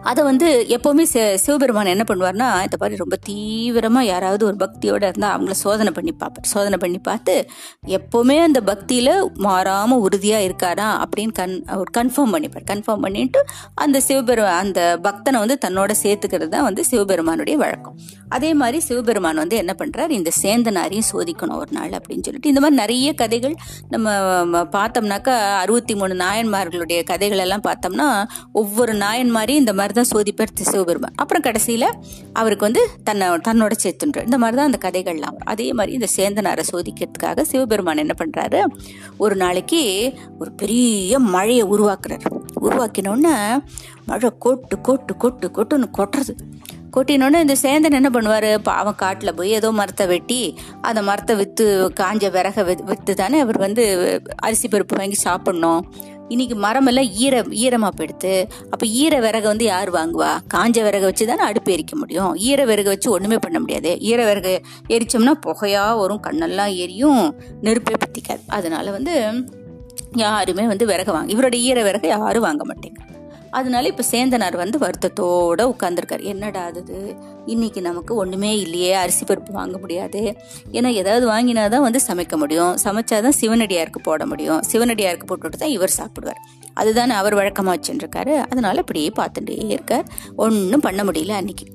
அதை 0.04 0.24
வந்து 0.24 0.48
எப்போவுமே 0.76 1.02
சி 1.02 1.20
சிவபெருமான் 1.36 1.92
என்ன 1.94 2.04
பண்ணுவார்னா 2.08 2.48
இந்த 2.62 2.76
மாதிரி 2.80 2.96
ரொம்ப 2.96 3.16
தீவிரமாக 3.28 4.04
யாராவது 4.04 4.42
ஒரு 4.44 4.56
பக்தியோடு 4.56 5.06
இருந்தால் 5.08 5.34
அவங்கள 5.34 5.50
சோதனை 5.50 5.92
பண்ணி 5.92 6.12
பார்ப்பார் 6.12 6.46
சோதனை 6.46 6.78
பண்ணி 6.78 6.98
பார்த்து 6.98 7.34
எப்போவுமே 7.88 8.36
அந்த 8.38 8.60
பக்தியில் 8.60 9.12
மாறாமல் 9.38 9.98
உறுதியாக 9.98 10.46
இருக்காரா 10.48 10.88
அப்படின்னு 11.04 11.34
கன் 11.40 11.56
அவர் 11.66 11.90
கன்ஃபார்ம் 11.98 12.34
பண்ணிப்பார். 12.34 12.64
கன்ஃபார்ம் 12.64 13.00
பண்ணிட்டு 13.00 13.40
அந்த 13.74 14.02
சிவபெருமா 14.08 14.52
அந்த 14.58 14.98
பக்தனை 15.02 15.38
வந்து 15.38 15.58
தன்னோட 15.66 15.92
சேர்த்துக்கிறது 16.02 16.48
தான் 16.48 16.66
வந்து 16.68 16.84
சிவபெருமானுடைய 16.84 17.56
வழக்கம். 17.56 17.96
அதே 18.28 18.54
மாதிரி 18.54 18.80
சிவபெருமான் 18.88 19.36
வந்து 19.36 19.56
என்ன 19.56 19.74
பண்ணுறார் 19.78 20.10
இந்த 20.10 20.30
சேந்தனாரையும் 20.42 21.08
சோதிக்கணும் 21.12 21.58
ஒரு 21.58 21.72
நாள் 21.72 21.94
அப்படின்னு 21.98 22.26
சொல்லிட்டு 22.26 22.48
இந்த 22.48 22.60
மாதிரி 22.60 22.80
நிறைய 22.82 23.12
கதைகள் 23.14 23.54
நம்ம 23.88 24.08
பார்த்தோம்னாக்கா 24.76 25.36
அறுபத்தி 25.62 25.94
மூணு 25.94 26.14
நாயன்மார்களுடைய 26.14 27.02
கதைகள் 27.02 27.38
எல்லாம் 27.38 27.66
பார்த்தோம்னா 27.68 28.08
ஒவ்வொரு 28.52 28.92
நாயன்மாரையும் 28.92 29.62
இந்த 29.64 29.72
மாதிரி 29.72 29.94
தான் 29.98 30.10
சோதிப்பார் 30.14 30.54
சிவபெருமான் 30.70 31.16
அப்புறம் 31.22 31.44
கடைசியில் 31.46 31.88
அவருக்கு 32.40 32.66
வந்து 32.68 32.82
தன்னை 33.08 33.26
தன்னோட 33.48 33.74
சேர்த்துன்ற 33.84 34.24
இந்த 34.28 34.38
மாதிரி 34.42 34.56
தான் 34.60 34.70
அந்த 34.70 34.80
கதைகள்லாம். 34.86 35.34
வரும். 35.36 35.48
அதே 35.52 35.66
மாதிரி 35.72 35.92
இந்த 35.98 36.08
சேந்தனாரை 36.16 36.64
சோதிக்கிறதுக்காக 36.72 37.44
சிவபெருமான் 37.50 38.02
என்ன 38.04 38.14
பண்ணுறாரு 38.22 38.60
ஒரு 39.24 39.36
நாளைக்கு 39.36 39.80
ஒரு 40.38 40.50
பெரிய 40.62 41.18
மழையை 41.34 41.64
உருவாக்குறாரு. 41.74 42.30
உருவாக்கினோடனே 42.66 43.34
மழை 44.10 44.30
கொட்டு 44.44 44.76
கொட்டு 44.88 45.14
கொட்டு 45.24 45.48
கொட்டுன்னு 45.56 45.88
கொட்டுறது. 45.98 46.34
கொட்டினோடனே 46.96 47.40
இந்த 47.44 47.54
சேந்தன் 47.62 47.96
என்ன 47.98 48.10
பண்ணுவார்? 48.14 48.50
பாவம் 48.68 49.00
காட்டில் 49.02 49.36
போய் 49.38 49.56
ஏதோ 49.58 49.68
மரத்தை 49.80 50.04
வெட்டி 50.12 50.38
அந்த 50.88 51.00
மரத்தை 51.08 51.34
விற்று 51.40 51.66
காஞ்ச 52.00 52.30
விறக 52.36 52.64
விற்று 52.90 53.14
தானே 53.22 53.40
அவர் 53.44 53.58
வந்து 53.66 53.84
அரிசி 54.46 54.68
பருப்பு 54.68 54.96
வாங்கி 55.00 55.18
சாப்பிட்ணும். 55.24 55.82
இன்னைக்கு 56.28 56.56
மரமெல்லாம் 56.60 57.10
ஈர 57.10 57.44
ஈரமாக 57.50 57.92
போயிடுத்து. 57.96 58.48
அப்போ 58.70 58.86
ஈர 58.86 59.20
விறகு 59.20 59.46
வந்து 59.46 59.64
யார் 59.64 59.92
வாங்குவா? 59.92 60.30
காஞ்ச 60.54 60.82
விறகு 60.82 61.00
வச்சு 61.00 61.26
தானே 61.26 61.42
அடுப்பு 61.42 61.72
எரிக்க 61.72 61.94
முடியும். 61.94 62.34
ஈர 62.34 62.64
விறகை 62.64 62.84
வச்சு 62.84 63.10
ஒன்றுமே 63.10 63.38
பண்ண 63.38 63.60
முடியாது. 63.60 63.96
ஈர 64.00 64.24
விறகு 64.24 64.60
எரிச்சோம்னா 64.88 65.30
புகையாக 65.30 65.98
வரும். 65.98 66.22
கண்ணெல்லாம் 66.22 66.76
எரியும். 66.76 67.34
நெருப்பே 67.62 67.94
பற்றிக்காது 67.98 68.44
அதனால 68.46 68.90
வந்து 68.90 69.32
யாருமே 70.14 70.66
வந்து 70.66 70.86
விறகு 70.86 71.12
வாங்க 71.12 71.32
இவரோட 71.32 71.54
ஈர 71.54 71.82
விறகு 71.82 72.08
யாரும் 72.08 72.42
வாங்க 72.42 72.64
மாட்டேங்க 72.64 73.16
அதனால 73.50 73.88
இப்போ 73.88 74.04
சேந்தனார் 74.10 74.56
வந்து 74.56 74.78
வருத்தத்தோட 74.78 75.74
உட்காந்துருக்காரு 75.74 76.22
என்னடா 76.22 76.64
அது 76.64 77.16
இன்னைக்கு 77.46 77.80
நமக்கு 77.80 78.14
ஒன்றுமே 78.14 78.58
இல்லையே 78.58 78.92
அரிசி 78.92 79.24
பருப்பு 79.24 79.50
வாங்க 79.50 79.78
முடியாது. 79.78 80.36
ஏன்னா 80.72 80.86
ஏதாவது 80.86 81.30
வாங்கினா 81.30 81.68
தான் 81.68 81.80
வந்து 81.80 82.00
சமைக்க 82.06 82.36
முடியும். 82.36 82.76
சமைச்சாதான் 82.84 83.38
சிவனடியாருக்கு 83.40 84.02
போட 84.02 84.26
முடியும். 84.26 84.62
சிவனடியாருக்கு 84.72 85.34
போட்டுட்டு 85.34 85.56
தான் 85.56 85.68
இவர் 85.68 85.96
சாப்பிடுவார். 85.96 86.40
அதுதானே 86.74 87.14
அவர் 87.14 87.34
வழக்கமாக 87.34 87.78
வச்சுருக்காரு. 87.78 88.36
அதனால 88.38 88.78
இப்படியே 88.78 89.12
பார்த்துட்டே 89.16 89.70
இருக்கார். 89.70 90.04
ஒன்றும் 90.36 90.80
பண்ண 90.80 91.04
முடியல 91.04 91.28
அன்னைக்கு. 91.28 91.66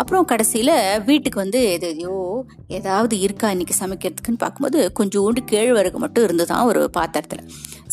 அப்புறம் 0.00 0.24
கடைசியில் 0.24 0.74
வீட்டுக்கு 1.04 1.38
வந்து 1.40 1.60
எதையோ 1.72 2.44
ஏதாவது 2.78 3.14
இருக்கா 3.20 3.50
இன்னைக்கு 3.50 3.74
சமைக்கிறதுக்குன்னு 3.80 4.40
பார்க்கும்போது 4.44 4.78
கொஞ்சோண்டு 4.98 5.40
கேழ்வரகு 5.50 5.98
மட்டும் 5.98 6.24
இருந்து 6.24 6.44
தான் 6.46 6.64
ஒரு 6.64 6.90
பாத்திரத்தில். 6.90 7.42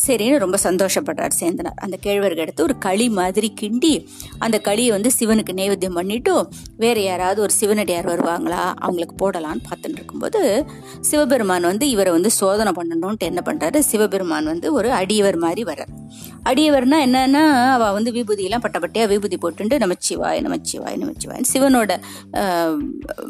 சரின்னு 0.06 0.36
ரொம்ப 0.38 0.58
சந்தோஷப்படுறார் 0.62 1.34
சேந்தனார். 1.40 1.78
அந்த 1.84 1.96
கேழ்வரகு 2.04 2.36
எடுத்து 2.36 2.62
ஒரு 2.62 2.78
களி 2.78 3.06
மாதிரி 3.08 3.48
கிண்டி 3.60 3.92
அந்த 4.38 4.56
களியை 4.68 4.90
வந்து 4.90 5.10
சிவனுக்கு 5.18 5.52
நைவேத்தியம் 5.58 5.98
பண்ணிட்டு 6.00 6.34
வேறு 6.76 7.02
யாராவது 7.04 7.40
ஒரு 7.42 7.52
சிவனடியார் 7.60 8.10
வருவாங்களா 8.12 8.62
அவங்களுக்கு 8.84 9.16
போடலான்னு 9.22 9.66
பார்த்துட்டு 9.68 9.98
இருக்கும்போது 10.00 10.40
சிவபெருமான் 11.00 11.62
வந்து 11.62 11.88
இவரை 11.88 12.12
வந்து 12.12 12.30
சோதனை 12.30 12.72
பண்ணணும்ன்ட்டு 12.78 13.28
என்ன 13.30 13.42
பண்ணுறாரு 13.46 13.78
சிவபெருமான் 13.90 14.44
வந்து 14.44 14.72
ஒரு 14.72 14.90
அடியவர் 14.90 15.38
மாதிரி 15.46 15.64
வர்றார். 15.64 15.92
அடியவர்னா 16.44 16.98
என்னன்னா 17.06 17.44
அவள் 17.74 17.92
வந்து 17.92 18.10
விபூதியெல்லாம் 18.12 18.64
பட்டப்பட்டியாக 18.64 19.10
விபூதி 19.12 19.36
போட்டுட்டு 19.36 19.76
நமச்சிவாய் 19.84 20.40
நமச்சிவாய் 20.46 20.96
நமச்சிவாய் 20.96 21.48
சிவனோட 21.52 21.89
ஆஹ், 22.32 22.78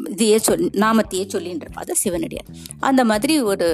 இதையே 0.09 0.37
சொல் 0.37 0.69
நாமத்தையே 0.75 1.25
சொல்லின்னு 1.33 1.63
இருப்பா 1.63 1.83
அது 1.83 1.95
சிவனடியார். 1.95 2.49
அந்த 2.79 3.05
மாதிரி 3.05 3.41
ஒரு 3.41 3.67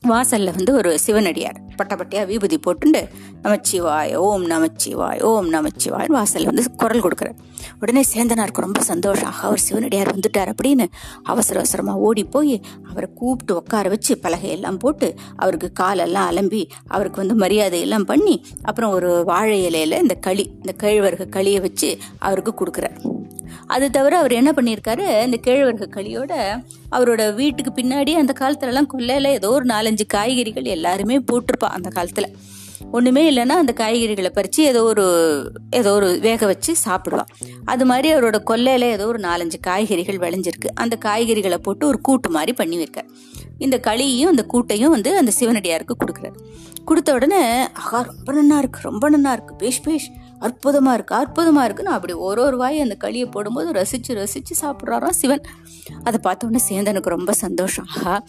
வாசலில் 0.00 0.54
வந்து 0.54 0.72
ஒரு 0.74 0.98
சிவனடியார். 0.98 1.60
பட்டப்பட்டியாக 1.76 2.26
விபூதி 2.26 2.58
போட்டுண்டு 2.66 3.00
நமச்சிவாய் 3.42 4.14
ஓம் 4.14 4.50
நமச்சிவாய் 4.50 5.20
ஓம் 5.22 5.52
நமச்சிவாய் 5.52 6.06
வாசலில் 6.06 6.46
வந்து 6.46 6.74
குரல் 6.76 7.02
கொடுக்குறார். 7.02 7.38
உடனே 7.80 8.02
சேந்தனாருக்கு 8.14 8.66
ரொம்ப 8.66 8.80
சந்தோஷம். 8.82 9.34
அவர் 9.46 9.64
சிவனடியார் 9.66 10.14
வந்துட்டார் 10.16 10.52
அப்படின்னு 10.52 10.86
அவசர 11.22 11.58
அவசரமாக 11.58 12.04
ஓடி 12.08 12.24
போய் 12.24 12.54
அவரை 12.88 13.08
கூப்பிட்டு 13.14 13.54
உட்கார 13.54 13.88
வச்சு 13.88 14.14
பலகையெல்லாம் 14.22 14.78
போட்டு 14.78 15.08
அவருக்கு 15.36 15.70
காலெல்லாம் 15.72 16.28
அலம்பி 16.30 16.62
அவருக்கு 16.86 17.22
வந்து 17.22 17.34
மரியாதை 17.34 17.80
எல்லாம் 17.80 18.04
பண்ணி 18.04 18.36
அப்புறம் 18.62 18.92
ஒரு 18.92 19.10
வாழை 19.24 19.58
இலையில 19.68 20.00
இந்த 20.04 20.16
களி 20.26 20.46
இந்த 20.54 20.74
கேழ்வரகு 20.82 21.26
களியை 21.36 21.60
வச்சு 21.60 21.90
அவருக்கு 22.18 22.54
கொடுக்குறார். 22.60 22.98
அது 23.66 23.86
தவிர 23.90 24.18
அவர் 24.18 24.32
என்ன 24.32 24.50
பண்ணியிருக்காரு? 24.56 25.04
இந்த 25.24 25.38
கேழ்வரகு 25.46 25.86
களியோட 25.96 26.32
அவரோட 26.96 27.22
வீட்டுக்கு 27.34 27.72
பின்னாடி 27.82 28.12
அந்த 28.12 28.32
காலத்துலலாம் 28.40 28.90
கொல்லையில 28.92 29.32
ஏதோ 29.38 29.50
ஒரு 29.50 29.64
நாலஞ்சு 29.64 30.06
காய்கறிகள் 30.06 30.72
எல்லாருமே 30.76 31.18
போட்டிருப்பான் 31.18 31.76
அந்த 31.78 31.90
காலத்துல. 31.94 32.28
ஒன்றுமே 32.92 33.22
இல்லைன்னா 33.30 33.56
அந்த 33.62 33.72
காய்கறிகளை 33.76 34.28
பறித்து 34.28 34.64
ஏதோ 34.64 34.82
ஒரு 34.82 35.04
ஏதோ 35.70 35.92
ஒரு 35.92 36.18
வேக 36.20 36.46
வச்சு 36.46 36.74
சாப்பிடுவான் 36.84 37.30
அது 37.64 37.86
மாதிரி 37.86 38.14
அவரோட 38.14 38.42
கொல்லையில் 38.42 38.82
ஏதோ 38.82 39.06
ஒரு 39.06 39.18
நாலஞ்சு 39.18 39.58
காய்கறிகள் 39.60 40.18
விளைஞ்சிருக்கு. 40.18 40.68
அந்த 40.74 40.98
காய்கறிகளை 41.04 41.58
போட்டு 41.58 41.86
ஒரு 41.86 42.00
கூட்டு 42.00 42.30
மாதிரி 42.30 42.52
பண்ணி 42.52 42.76
வைக்க. 42.76 43.04
இந்த 43.58 43.78
களியையும் 43.78 44.28
அந்த 44.28 44.46
கூட்டையும் 44.52 44.90
வந்து 44.90 45.16
அந்த 45.16 45.32
சிவனடியாருக்கு 45.40 45.96
கொடுக்குறாரு. 46.04 46.36
கொடுத்த 46.84 47.12
உடனே 47.12 47.68
ஆஹா 47.72 48.00
ரொம்ப 48.00 48.32
நன்னா 48.32 48.58
இருக்கு 48.58 48.80
ரொம்ப 48.82 49.10
நன்னா 49.10 49.32
இருக்கு. 49.32 49.54
பேஷ் 49.54 49.80
பேஷ். 49.80 50.10
அற்புதமா 50.40 50.92
இருக்கு 50.92 51.14
அற்புதமா 51.16 51.64
இருக்குன்னு 51.64 51.90
அப்படி 51.90 52.12
ஒரு 52.12 52.42
ஒரு 52.42 52.56
வாய் 52.56 52.80
அந்த 52.80 52.96
களியை 53.04 53.30
போடும்போது 53.30 53.72
ரசிச்சு 53.72 54.08
ரசிச்சு 54.08 54.54
சாப்பிட்றாராம் 54.60 55.18
சிவன். 55.22 55.44
அதை 56.04 56.20
பார்த்த 56.22 56.46
உடனே 56.46 56.64
சேந்தனுக்கு 56.68 57.14
ரொம்ப 57.16 57.32
சந்தோஷம். 57.32 57.86
ஆஹா 57.96 58.24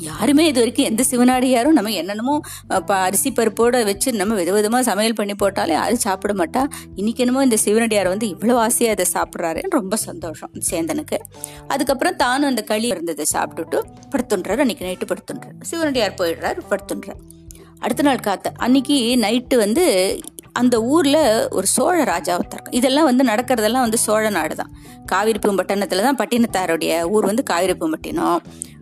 யாருமே 0.00 0.46
இது 0.46 0.58
வரைக்கும் 0.58 0.84
எந்த 0.84 1.04
சிவனாடியாரும் 1.10 1.68
நம்ம 1.68 1.90
என்னென்னமோ 1.90 2.40
ப- 2.86 2.94
அரிசி 2.94 3.32
பருப்போட 3.32 3.84
வச்சு 3.84 4.12
நம்ம 4.12 4.34
விதவிதமா 4.34 4.80
சமையல் 4.80 5.14
பண்ணி 5.14 5.34
போட்டாலே 5.42 5.68
யாரும் 5.68 5.96
சாப்பிட 5.96 6.32
மாட்டா. 6.32 6.66
இன்னைக்கு 6.94 7.24
என்னமோ 7.24 7.42
இந்த 7.42 7.56
சிவனடியார் 7.56 8.08
வந்து 8.08 8.28
இவ்வளவு 8.28 8.58
ஆசையா 8.58 8.92
அதை 8.92 9.06
சாப்பிட்றாருன்னு 9.12 9.70
ரொம்ப 9.70 9.96
சந்தோஷம் 9.96 10.50
சேந்தனுக்கு. 10.70 11.18
அதுக்கப்புறம் 11.68 12.16
தானும் 12.16 12.48
அந்த 12.48 12.62
களி 12.62 12.86
இருந்ததை 12.86 13.24
சாப்பிட்டுட்டு 13.34 13.82
படுத்துன்றாரு. 14.10 14.58
அன்னைக்கு 14.58 14.86
நைட்டு 14.86 15.10
படுத்துன்றார். 15.10 15.54
சிவனடியார் 15.60 16.14
போயிடுறாரு 16.18 16.58
படுத்துன்றார். 16.70 17.20
அடுத்த 17.78 18.02
நாள் 18.02 18.18
காத்த 18.18 18.52
அன்னைக்கு 18.56 19.16
நைட்டு 19.16 19.56
வந்து 19.56 20.20
அந்த 20.52 20.82
ஊர்ல 20.82 21.48
ஒரு 21.50 21.66
சோழ 21.66 22.04
ராஜா 22.04 22.38
ஒருத்தர் 22.38 22.62
இதெல்லாம் 22.70 23.04
வந்து 23.04 23.24
நடக்கிறதெல்லாம் 23.24 23.80
வந்து 23.80 23.98
சோழ 23.98 24.30
நாடு 24.30 24.56
தான் 24.56 24.72
காவிரிப்பூம்பட்டினத்துல 25.12 26.02
தான் 26.02 26.16
பட்டினத்தாருடைய 26.16 27.02
ஊர் 27.02 27.24
வந்து 27.24 27.42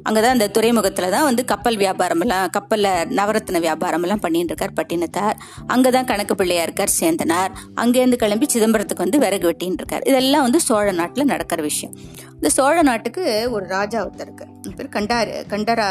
அங்கே 0.03 0.21
அங்கதான் 0.21 0.31
அந்த 0.31 0.49
துறைமுகத்துல 0.49 1.11
தான் 1.11 1.25
வந்து 1.25 1.45
கப்பல் 1.45 1.77
வியாபாரம் 1.77 2.21
எல்லாம் 2.21 2.51
கப்பல்ல 2.59 2.89
வியாபாரமெல்லாம் 3.11 3.61
வியாபாரம் 3.61 4.03
எல்லாம் 4.03 4.21
பண்ணிட்டு 4.21 4.55
இருக்கார் 4.55 4.87
பட்டினத்தார். 4.87 5.37
அங்கதான் 5.69 6.05
கணக்கு 6.05 6.35
பிள்ளையா 6.35 6.63
இருக்கார் 6.63 6.89
சேந்தனார் 7.01 7.51
அங்கேருந்து 7.77 8.17
கிளம்பி 8.17 8.47
சிதம்பரத்துக்கு 8.53 9.05
வந்து 9.05 9.19
விறகு 9.19 9.51
வெட்டின்னு 9.51 9.73
இருக்கார் 9.73 10.03
இதெல்லாம் 10.03 10.43
வந்து 10.43 10.61
சோழ 10.61 10.93
நாட்டுல 10.93 11.25
நடக்கிற 11.25 11.63
விஷயம். 11.63 11.97
இந்த 12.35 12.49
சோழ 12.49 12.83
நாட்டுக்கு 12.83 13.49
ஒரு 13.51 13.67
ராஜா 13.67 14.07
ஒருத்தர் 14.07 14.21
இருக்கு 14.21 14.47
பேர் 14.77 14.89
கண்டாரு 14.89 15.45
கண்டரா 15.51 15.89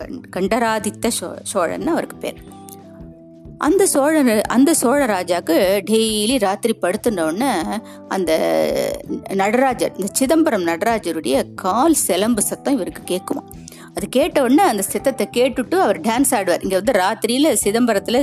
கண்- 0.00 0.28
கண்டராதித்த 0.30 1.10
சோ 1.20 1.36
சோழன் 1.42 1.86
அவருக்கு 1.86 2.16
பேர். 2.16 2.42
அந்த 3.58 3.86
சோழர் 3.86 4.40
அந்த 4.40 4.74
சோழ 4.74 5.06
ராஜாக்கு 5.06 5.56
டெய்லி 5.90 6.38
ராத்திரி 6.38 6.74
படுத்துனோடனே 6.82 7.80
அந்த 8.08 8.32
நடராஜர் 9.34 9.92
இந்த 9.96 10.08
சிதம்பரம் 10.12 10.66
நடராஜருடைய 10.66 11.54
கால் 11.54 11.94
செலம்பு 11.94 12.42
சத்தம் 12.42 12.74
இவருக்கு 12.74 13.02
கேட்குமா 13.12 13.42
அது 13.96 14.08
கேட்ட 14.08 14.42
உடனே 14.42 14.62
அந்த 14.62 14.82
சித்தத்தை 14.82 15.28
கேட்டுட்டு 15.36 15.74
அவர் 15.74 16.00
டான்ஸ் 16.00 16.32
ஆடுவார். 16.34 16.62
இங்கே 16.62 16.74
வந்து 16.74 16.92
ராத்திரியில் 16.92 17.58
சிதம்பரத்தில் 17.64 18.18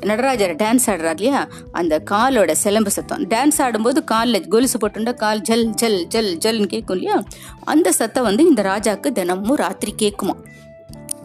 நடராஜர் 0.00 0.54
டான்ஸ் 0.54 0.86
ஆடுறார் 0.86 1.20
இல்லையா? 1.20 1.48
அந்த 1.72 2.02
காலோட 2.10 2.52
சிலம்பு 2.52 2.90
சத்தம். 2.90 3.22
டான்ஸ் 3.26 3.60
ஆடும்போது 3.62 4.04
காலில் 4.04 4.48
கொலுசு 4.48 4.78
போட்டுண்டா 4.78 5.14
கால் 5.14 5.40
ஜல் 5.40 5.70
ஜல் 5.74 6.06
ஜல் 6.06 6.36
ஜல்னு 6.44 6.66
கேட்கும் 6.66 6.96
இல்லையா? 6.96 7.22
அந்த 7.64 7.92
சத்தம் 7.92 8.24
வந்து 8.24 8.44
இந்த 8.44 8.62
ராஜாவுக்கு 8.62 9.12
தினமும் 9.12 9.54
ராத்திரி 9.54 9.94
கேட்குமா 10.02 10.36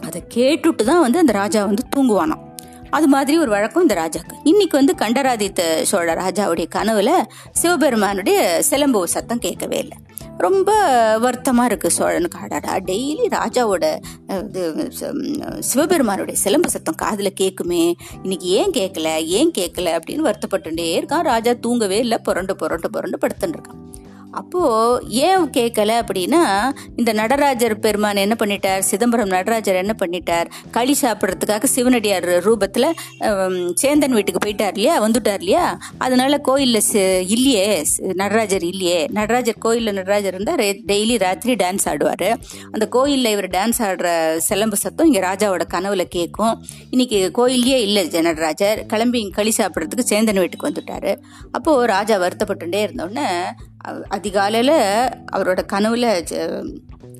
அதை 0.06 0.20
கேட்டுட்டு 0.34 0.84
தான் 0.90 1.04
வந்து 1.04 1.18
அந்த 1.18 1.32
ராஜா 1.32 1.60
வந்து 1.70 1.84
தூங்குவானாம். 1.96 2.44
அது 2.96 3.06
மாதிரி 3.14 3.36
ஒரு 3.38 3.50
வழக்கம் 3.54 3.84
இந்த 3.86 3.94
ராஜாக்கு. 4.02 4.34
இன்னைக்கு 4.50 4.74
வந்து 4.78 4.94
கண்டராதித்த 5.02 5.62
சோழ 5.90 6.14
ராஜாவுடைய 6.22 6.66
கனவுல 6.76 7.10
சிவபெருமானுடைய 7.60 8.38
சிலம்பு 8.68 9.00
சத்தம் 9.14 9.42
கேட்கவே 9.46 9.78
இல்லை. 9.84 9.98
ரொம்ப 10.44 10.70
வருத்தமா 11.24 11.62
இருக்கு 11.64 11.88
சோழனுக்கு. 11.98 12.40
ஆடாடா 12.42 12.74
டெய்லி 12.90 13.24
ராஜாவோட 13.36 13.84
இது 14.48 14.62
சிவபெருமானுடைய 15.70 16.36
சிலம்பு 16.44 16.70
சத்தம் 16.74 17.00
காதில் 17.02 17.38
கேட்குமே 17.40 17.82
இன்னைக்கு 18.22 18.48
ஏன் 18.60 18.74
கேட்கல 18.78 19.16
ஏன் 19.38 19.52
கேட்கல 19.58 19.96
அப்படின்னு 19.98 20.26
வருத்தப்பட்டுட்டே 20.28 20.88
இருக்கான். 20.98 21.26
ராஜா 21.32 21.54
தூங்கவே 21.66 21.98
இல்லை 22.06 22.18
புரண்டு 22.28 22.56
புரண்டு 22.56 22.90
புரண்டு 22.96 23.18
படுத்துட்டு 23.24 23.58
இருக்கான். 23.58 23.82
அப்போது 24.32 25.08
ஏன் 25.08 25.44
கேட்கல 25.56 25.92
அப்படின்னா 26.02 26.40
இந்த 26.96 27.12
நடராஜர் 27.12 27.78
பெருமான் 27.78 28.16
என்ன 28.16 28.36
பண்ணிட்டார்? 28.40 28.78
சிதம்பரம் 28.78 29.28
நடராஜர் 29.28 29.74
என்ன 29.74 29.94
பண்ணிட்டார்? 30.02 30.48
களி 30.70 30.96
சாப்பிட்றதுக்காக 31.02 31.64
சிவனடியார் 31.64 32.28
ரூபத்தில் 32.46 32.88
சேந்தன் 33.82 34.16
வீட்டுக்கு 34.16 34.42
போயிட்டார் 34.46 34.76
இல்லையா? 34.76 35.06
வந்துட்டார் 35.06 35.38
இல்லையா? 35.38 35.78
அதனால 35.98 36.38
கோயிலில் 36.38 36.82
இல்லையே 37.26 37.84
நடராஜர் 38.12 38.62
இல்லையே. 38.62 39.06
நடராஜர் 39.18 39.58
கோயிலில் 39.58 39.92
நடராஜர் 39.92 40.34
இருந்தால் 40.34 40.62
டெய்லி 40.92 41.18
ராத்திரி 41.18 41.54
டான்ஸ் 41.64 41.86
ஆடுவார். 41.92 42.28
அந்த 42.72 42.88
கோயிலில் 42.88 43.30
இவர் 43.30 43.50
டான்ஸ் 43.50 43.80
ஆடுற 43.88 44.36
சிலம்பு 44.38 44.76
சத்தம் 44.76 45.06
இங்கே 45.06 45.20
ராஜாவோட 45.20 45.66
கனவுல 45.74 46.02
கேட்கும் 46.02 46.64
இன்னைக்கு 46.90 47.30
கோயிலே 47.30 47.82
இல்லை 47.82 48.04
நடராஜர் 48.28 48.86
கிளம்பி 48.86 49.30
களி 49.30 49.52
சாப்பிட்றதுக்கு 49.58 50.10
சேந்தன் 50.12 50.38
வீட்டுக்கு 50.38 50.70
வந்துட்டார். 50.70 51.16
அப்போது 51.52 51.86
ராஜா 51.86 52.18
வருத்தப்பட்டுட்டே 52.18 52.82
இருந்தோடனே 52.86 53.28
அதிகாலையில் 54.08 54.76
அவரோட 55.32 55.60
கனவுல 55.72 56.22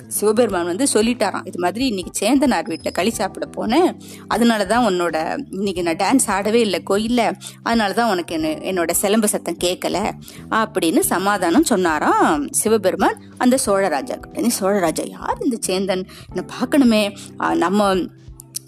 சிவபெருமான் 0.09 0.65
வந்து 0.65 0.87
சொல்லிட்டாராம் 0.93 1.45
இது 1.45 1.59
மாதிரி 1.59 1.87
இன்னைக்கு 1.87 2.13
சேந்தனார் 2.21 2.65
வீட்டில் 2.65 2.93
களி 2.93 3.11
சாப்பிட 3.11 3.49
போனேன் 3.57 3.97
அதனால 4.29 4.65
தான் 4.65 4.95
உன்னோட 4.95 5.45
இன்னைக்கு 5.51 5.83
நான் 5.83 5.97
டான்ஸ் 5.97 6.31
ஆடவே 6.31 6.55
இல்லை 6.55 6.83
கோயிலில் 6.83 7.37
அதனால 7.63 7.93
தான் 7.93 8.11
உனக்கு 8.11 8.35
என்ன 8.35 8.49
என்னோட 8.49 8.91
சிலம்பு 8.91 9.29
சத்தம் 9.29 9.57
கேட்கல 9.65 10.13
அப்படின்னு 10.51 10.99
சமாதானம் 10.99 11.65
சொன்னாராம் 11.65 12.49
சிவபெருமான். 12.51 13.23
அந்த 13.39 13.59
சோழராஜா 13.67 14.41
நீ 14.41 14.51
சோழராஜா 14.61 15.09
யார் 15.09 15.39
இந்த 15.41 15.57
சேந்தன்? 15.67 16.07
என்னை 16.29 16.45
பார்க்கணுமே 16.61 17.17
நம்ம 17.55 17.95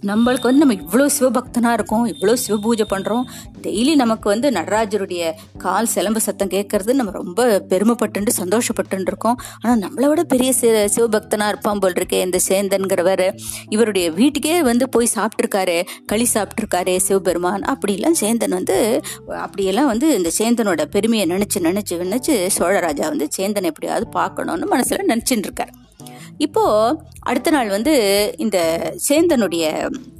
நம்மளுக்கு 0.02 0.42
வந்து 0.42 0.66
நம்ம 0.66 0.74
இவ்வளோ 0.74 1.06
சிவபக்தனாக 1.20 1.72
இருக்கோம் 1.72 2.06
இவ்வளோ 2.06 2.32
சிவ 2.32 2.58
பூஜை 2.58 2.86
பண்ணுறோம் 2.90 3.24
டெய்லி 3.62 3.94
நமக்கு 3.94 4.28
வந்து 4.28 4.50
நடராஜருடைய 4.50 5.32
கால் 5.58 5.86
சிலம்பு 5.86 6.20
சத்தம் 6.20 6.48
கேட்கறது 6.48 6.92
நம்ம 6.92 7.10
ரொம்ப 7.10 7.60
பெருமைப்பட்டு 7.68 8.26
சந்தோஷப்பட்டு 8.40 9.00
இருக்கோம் 9.00 9.38
ஆனால் 9.60 9.78
நம்மளை 9.78 10.06
விட 10.06 10.24
பெரிய 10.24 10.52
சி- 10.60 10.88
இருப்பான் 11.48 11.78
போல் 11.78 11.92
இருக்கே 11.92 12.20
இந்த 12.20 12.38
சேந்தன்கிறவர். 12.48 13.34
இவருடைய 13.68 14.10
வீட்டுக்கே 14.10 14.62
வந்து 14.62 14.88
போய் 14.88 15.08
சாப்பிட்ருக்காரு 15.14 15.86
களி 16.06 16.28
சாப்பிட்ருக்காரு 16.34 16.96
சிவபெருமான். 16.96 17.60
அப்படிலாம் 17.62 18.16
சேந்தன் 18.20 18.48
வந்து 18.48 19.02
அப்படியெல்லாம் 19.28 19.86
வந்து 19.86 20.16
இந்த 20.16 20.30
சேந்தனோட 20.38 20.84
பெருமையை 20.84 21.26
நினச்சி 21.26 21.58
நினச்சி 21.58 21.90
நினச்சி 21.90 22.48
சோழராஜா 22.58 23.06
வந்து 23.08 23.28
சேந்தனை 23.36 23.62
எப்படியாவது 23.62 24.08
பார்க்கணும்னு 24.08 24.66
மனசில் 24.66 25.08
நினச்சிட்டு 25.08 25.48
இருக்காரு 25.50 25.79
இப்போ 26.40 26.62
அடுத்த 27.20 27.50
நாள் 27.50 27.68
வந்து 27.68 27.92
இந்த 28.36 28.58
சேந்தனுடைய 29.06 29.64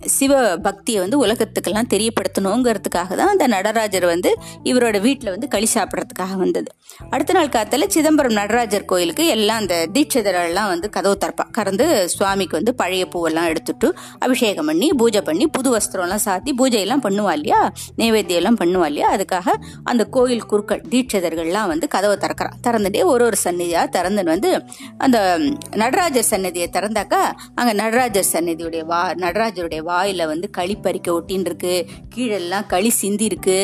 சிவ 0.07 0.33
பக்தியை 0.59 0.99
வந்து 1.01 1.19
உலகத்துக்கெல்லாம் 1.19 1.89
தெரியப்படுத்தணுங்கிறதுக்காக 1.93 3.17
தான் 3.17 3.29
அந்த 3.29 3.47
நடராஜர் 3.47 4.07
வந்து 4.07 4.31
இவரோட 4.65 5.01
வீட்டில் 5.01 5.31
வந்து 5.31 5.49
களி 5.49 5.69
சாப்பிட்றதுக்காக 5.75 6.35
வந்தது. 6.37 6.69
அடுத்த 7.11 7.33
நாள் 7.33 7.49
காத்தால 7.49 7.87
சிதம்பரம் 7.87 8.33
நடராஜர் 8.33 8.85
கோயிலுக்கு 8.85 9.27
எல்லாம் 9.27 9.57
அந்த 9.57 9.87
தீட்சிதரெல்லாம் 9.93 10.69
வந்து 10.69 10.91
கதவு 10.91 11.17
திறப்பா 11.17 11.47
கறந்து 11.51 11.87
சுவாமிக்கு 12.07 12.57
வந்து 12.57 12.75
பழைய 12.75 13.07
பூவெல்லாம் 13.15 13.49
எடுத்துட்டு 13.49 13.91
அபிஷேகம் 14.19 14.67
பண்ணி 14.67 14.91
பூஜை 14.93 15.23
பண்ணி 15.23 15.47
புது 15.49 15.71
வஸ்திரம்லாம் 15.77 16.25
சாத்தி 16.27 16.53
பூஜையெல்லாம் 16.61 17.05
பண்ணுவா 17.07 17.33
இல்லையா? 17.33 17.61
நைவேத்தியம்லாம் 17.99 18.61
பண்ணுவா 18.63 18.87
இல்லையா? 18.87 19.11
அதுக்காக 19.17 19.49
அந்த 19.85 20.05
கோயில் 20.05 20.47
குருக்கள் 20.47 20.85
தீட்சிதர்கள்லாம் 20.91 21.67
வந்து 21.67 21.89
கதவை 21.89 22.17
திறக்கிறான் 22.17 22.59
திறந்துட்டே 22.69 23.05
ஒரு 23.05 23.25
ஒரு 23.25 23.37
சன்னிதியாக 23.45 23.87
திறந்துன்னு 23.99 24.35
வந்து 24.37 24.53
அந்த 24.99 25.19
நடராஜர் 25.77 26.09
நடராஜர் 26.11 26.31
சன்னதியை 26.31 26.69
திறந்தாக்கா 26.73 27.19
அங்கே 27.55 27.73
நடராஜர் 27.73 28.31
சன்னதியுடைய 28.33 28.83
வா 28.85 29.01
நடராஜருடைய 29.15 29.81
வாயில் 29.81 30.23
வந்து 30.27 30.47
களி 30.51 30.75
பறிக்க 30.77 31.09
ஒட்டின்னு 31.13 31.47
இருக்கு. 31.47 31.75
கீழெல்லாம் 32.15 32.67
களி 32.67 32.91
சிந்தி 32.91 33.25
இருக்கு 33.25 33.59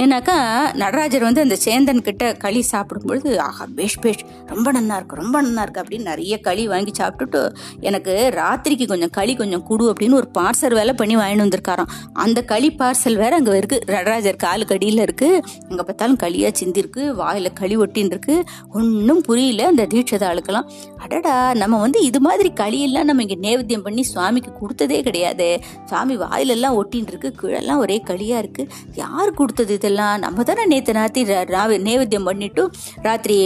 ஏன்னாக்கா 0.00 0.34
நடராஜர் 0.72 1.24
வந்து 1.26 1.40
அந்த 1.40 1.56
சேந்தன் 1.64 2.02
கிட்ட 2.06 2.24
களி 2.44 2.60
சாப்பிடும்பொழுது 2.70 3.30
ஆஹா 3.46 3.64
பேஷ் 3.78 3.96
பேஷ் 4.00 4.22
ரொம்ப 4.46 4.68
நல்லா 4.72 4.94
இருக்கு 4.96 5.18
ரொம்ப 5.20 5.36
நல்லா 5.42 5.62
இருக்கு 5.62 5.80
அப்படின்னு 5.82 6.08
நிறைய 6.10 6.34
களி 6.46 6.62
வாங்கி 6.70 6.92
சாப்பிட்டுட்டு 7.00 7.40
எனக்கு 7.88 8.12
ராத்திரிக்கு 8.36 8.86
கொஞ்சம் 8.92 9.12
களி 9.16 9.32
கொஞ்சம் 9.40 9.64
கொடு 9.68 9.84
அப்படின்னு 9.92 10.18
ஒரு 10.20 10.28
பார்சல் 10.38 10.76
வேலை 10.78 10.94
பண்ணி 11.00 11.16
வாங்கிட்டு 11.16 11.44
வந்திருக்காராம். 11.44 11.90
அந்த 12.24 12.38
களி 12.52 12.70
பார்சல் 12.80 13.18
வேற 13.22 13.32
அங்கே 13.36 13.56
இருக்கு. 13.60 13.78
நடராஜர் 13.86 14.36
காலு 14.36 14.66
கடியில் 14.72 15.02
இருக்கு. 15.06 15.28
எங்கே 15.70 15.82
பார்த்தாலும் 15.82 16.18
களியாக 16.24 16.52
சிந்திருக்கு 16.60 17.04
வாயில் 17.20 17.50
களி 17.60 17.76
ஒட்டின்னு 17.76 18.14
இருக்கு 18.14 18.36
ஒன்றும் 18.72 19.22
புரியல 19.28 19.66
அந்த 19.66 19.86
தீட்சதை 19.94 20.26
ஆளுக்கெல்லாம் 20.30 20.70
அடடா 21.04 21.36
நம்ம 21.62 21.80
வந்து 21.80 22.00
இது 22.02 22.20
மாதிரி 22.20 22.52
களியெல்லாம் 22.62 23.08
நம்ம 23.10 23.26
இங்கே 23.26 23.38
நேவேத்தியம் 23.46 23.86
பண்ணி 23.88 24.02
சுவாமிக்கு 24.12 24.52
கொடுத்ததே 24.62 25.00
கிடையாது. 25.02 25.50
சுவாமி 25.84 26.16
வாயிலெல்லாம் 26.16 26.78
ஒட்டின்னு 26.80 27.12
இருக்கு 27.14 27.32
கீழெல்லாம் 27.42 27.84
ஒரே 27.84 28.02
களியாக 28.10 28.42
இருக்கு. 28.44 28.64
யார் 28.94 29.38
கொடுத்தது 29.42 29.80
இதெல்லாம் 29.82 30.18
நம்ம 30.18 30.42
தானே 30.42 30.64
நேற்று 30.66 30.92
ராத்திரி 30.92 31.32
ரா- 31.50 31.80
நேவேத்தியம் 31.82 32.24
பண்ணிட்டு 32.24 32.62
ராத்திரி 33.02 33.36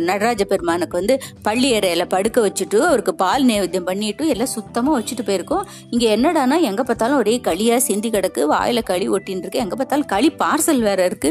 நடராஜ 0.00 0.44
பெருமானுக்கு 0.44 0.96
வந்து 0.96 1.14
பள்ளி 1.42 1.78
இறையில 1.78 2.04
படுக்க 2.08 2.40
வச்சுட்டு 2.40 2.78
அவருக்கு 2.82 3.14
பால் 3.14 3.46
நேவேத்தியம் 3.46 3.82
பண்ணிட்டு 3.82 4.28
எல்லாம் 4.28 4.50
சுத்தமாக 4.50 4.94
வச்சுட்டு 4.96 5.24
போயிருக்கோம். 5.26 5.64
இங்கே 5.90 6.16
என்னடானா 6.16 6.60
எங்கே 6.62 6.82
பார்த்தாலும் 6.82 7.16
ஒரே 7.16 7.40
களியாக 7.44 7.76
சிந்தி 7.80 8.10
கிடக்கு 8.10 8.42
வாயில் 8.46 8.82
களி 8.82 9.08
ஒட்டின்னு 9.08 9.38
இருக்கு 9.38 9.58
எங்கே 9.58 9.76
பார்த்தாலும் 9.76 10.06
களி 10.06 10.30
பார்சல் 10.38 10.80
வேற 10.80 11.04
இருக்கு. 11.04 11.30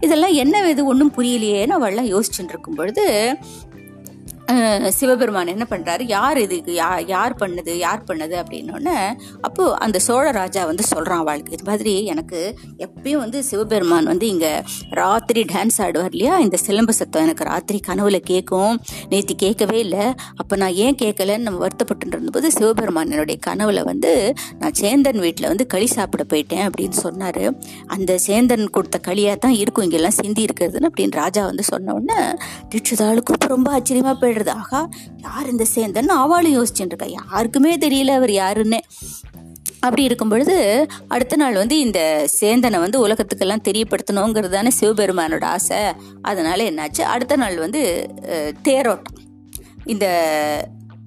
இதெல்லாம் 0.00 0.32
என்ன 0.34 0.68
இது? 0.68 0.84
ஒன்றும் 0.84 1.12
புரியலையேன்னு 1.16 1.78
அவள்லாம் 1.78 2.10
யோசிச்சுட்டு 2.12 2.48
இருக்கும் 2.48 2.74
பொழுது 2.74 3.04
சிவபெருமான் 4.98 5.52
என்ன 5.54 5.64
பண்ணுறாரு 5.70 6.02
யார் 6.06 6.38
இதுக்கு 6.38 6.72
யா 6.80 6.88
யார் 7.06 7.34
பண்ணுது 7.42 7.72
யார் 7.86 8.02
பண்ணுது 8.08 8.34
அப்படின்னோடனே 8.42 8.96
அப்போது 9.46 9.74
அந்த 9.84 9.98
சோழ 10.06 10.24
ராஜா 10.38 10.62
வந்து 10.70 10.84
சொல்கிறான் 10.90 11.22
அவளுக்கு 11.24 11.54
இது 11.56 11.64
மாதிரி 11.70 11.92
எனக்கு 12.12 12.38
எப்பயும் 12.86 13.22
வந்து 13.24 13.38
சிவபெருமான் 13.50 14.10
வந்து 14.12 14.26
இங்கே 14.28 14.52
ராத்திரி 15.00 15.42
டான்ஸ் 15.52 15.78
ஆடுவார் 15.84 16.14
இல்லையா? 16.16 16.34
இந்த 16.38 16.56
சிலம்ப 16.66 16.94
சத்தம் 17.00 17.24
எனக்கு 17.26 17.44
ராத்திரி 17.44 17.80
கனவுல 17.88 18.18
கேட்கும். 18.30 18.74
நேற்று 19.12 19.36
கேட்கவே 19.44 19.78
இல்லை. 19.86 20.04
அப்போ 20.36 20.56
நான் 20.56 20.76
ஏன் 20.84 20.98
கேட்கலன்னு 21.02 21.46
நம்ம 21.48 21.60
வருத்தப்பட்டு 21.64 22.14
இருந்தபோது 22.16 22.50
சிவபெருமான் 22.58 23.12
என்னுடைய 23.12 23.38
கனவுல 23.48 23.82
வந்து 23.90 24.12
நான் 24.62 24.76
சேந்தன் 24.82 25.20
வீட்டில் 25.26 25.50
வந்து 25.52 25.66
களி 25.66 25.90
சாப்பிட 25.96 26.24
போயிட்டேன் 26.32 26.64
அப்படின்னு 26.68 26.98
சொன்னார். 27.06 27.42
அந்த 27.86 28.18
சேந்தன் 28.26 28.66
கொடுத்த 28.78 29.00
களியாக 29.08 29.38
தான் 29.46 29.56
இருக்கும். 29.62 29.86
இங்கெல்லாம் 29.88 30.18
சிந்தி 30.20 30.44
இருக்கிறதுன்னு 30.48 30.90
அப்படின்னு 30.92 31.20
ராஜா 31.22 31.44
வந்து 31.50 31.66
சொன்ன 31.72 31.94
உடனே 32.00 32.20
தீட்சிதாளுக்கும் 32.74 33.38
ரொம்ப 33.46 33.58
ரொம்ப 33.60 33.72
ஆச்சரியமா 33.76 34.12
போயிடுறது 34.40 34.52
ஆகா 34.60 34.80
யார் 35.26 35.50
இந்த 35.54 35.64
சேந்தன்? 35.74 36.12
அவளும் 36.24 36.56
யோசிச்சுட்டு 36.58 36.92
இருக்கா 36.92 37.08
யாருக்குமே 37.20 37.72
தெரியல 37.84 38.14
அவர் 38.20 38.32
யாருன்னு. 38.42 38.80
அப்படி 39.84 40.02
இருக்கும் 40.08 40.32
பொழுது 40.32 40.56
அடுத்த 41.14 41.34
நாள் 41.42 41.60
வந்து 41.60 41.76
இந்த 41.84 42.00
சேந்தனை 42.40 42.78
வந்து 42.84 42.98
உலகத்துக்கெல்லாம் 43.06 43.66
தெரியப்படுத்தணுங்கிறது 43.68 44.54
தானே 44.56 44.72
சிவபெருமானோட 44.80 45.44
ஆசை. 45.54 45.78
அதனால 46.30 46.58
என்னாச்சு? 46.70 47.02
அடுத்த 47.14 47.38
நாள் 47.42 47.56
வந்து 47.64 47.82
தேரோட்டம். 48.68 49.16
இந்த 49.92 50.06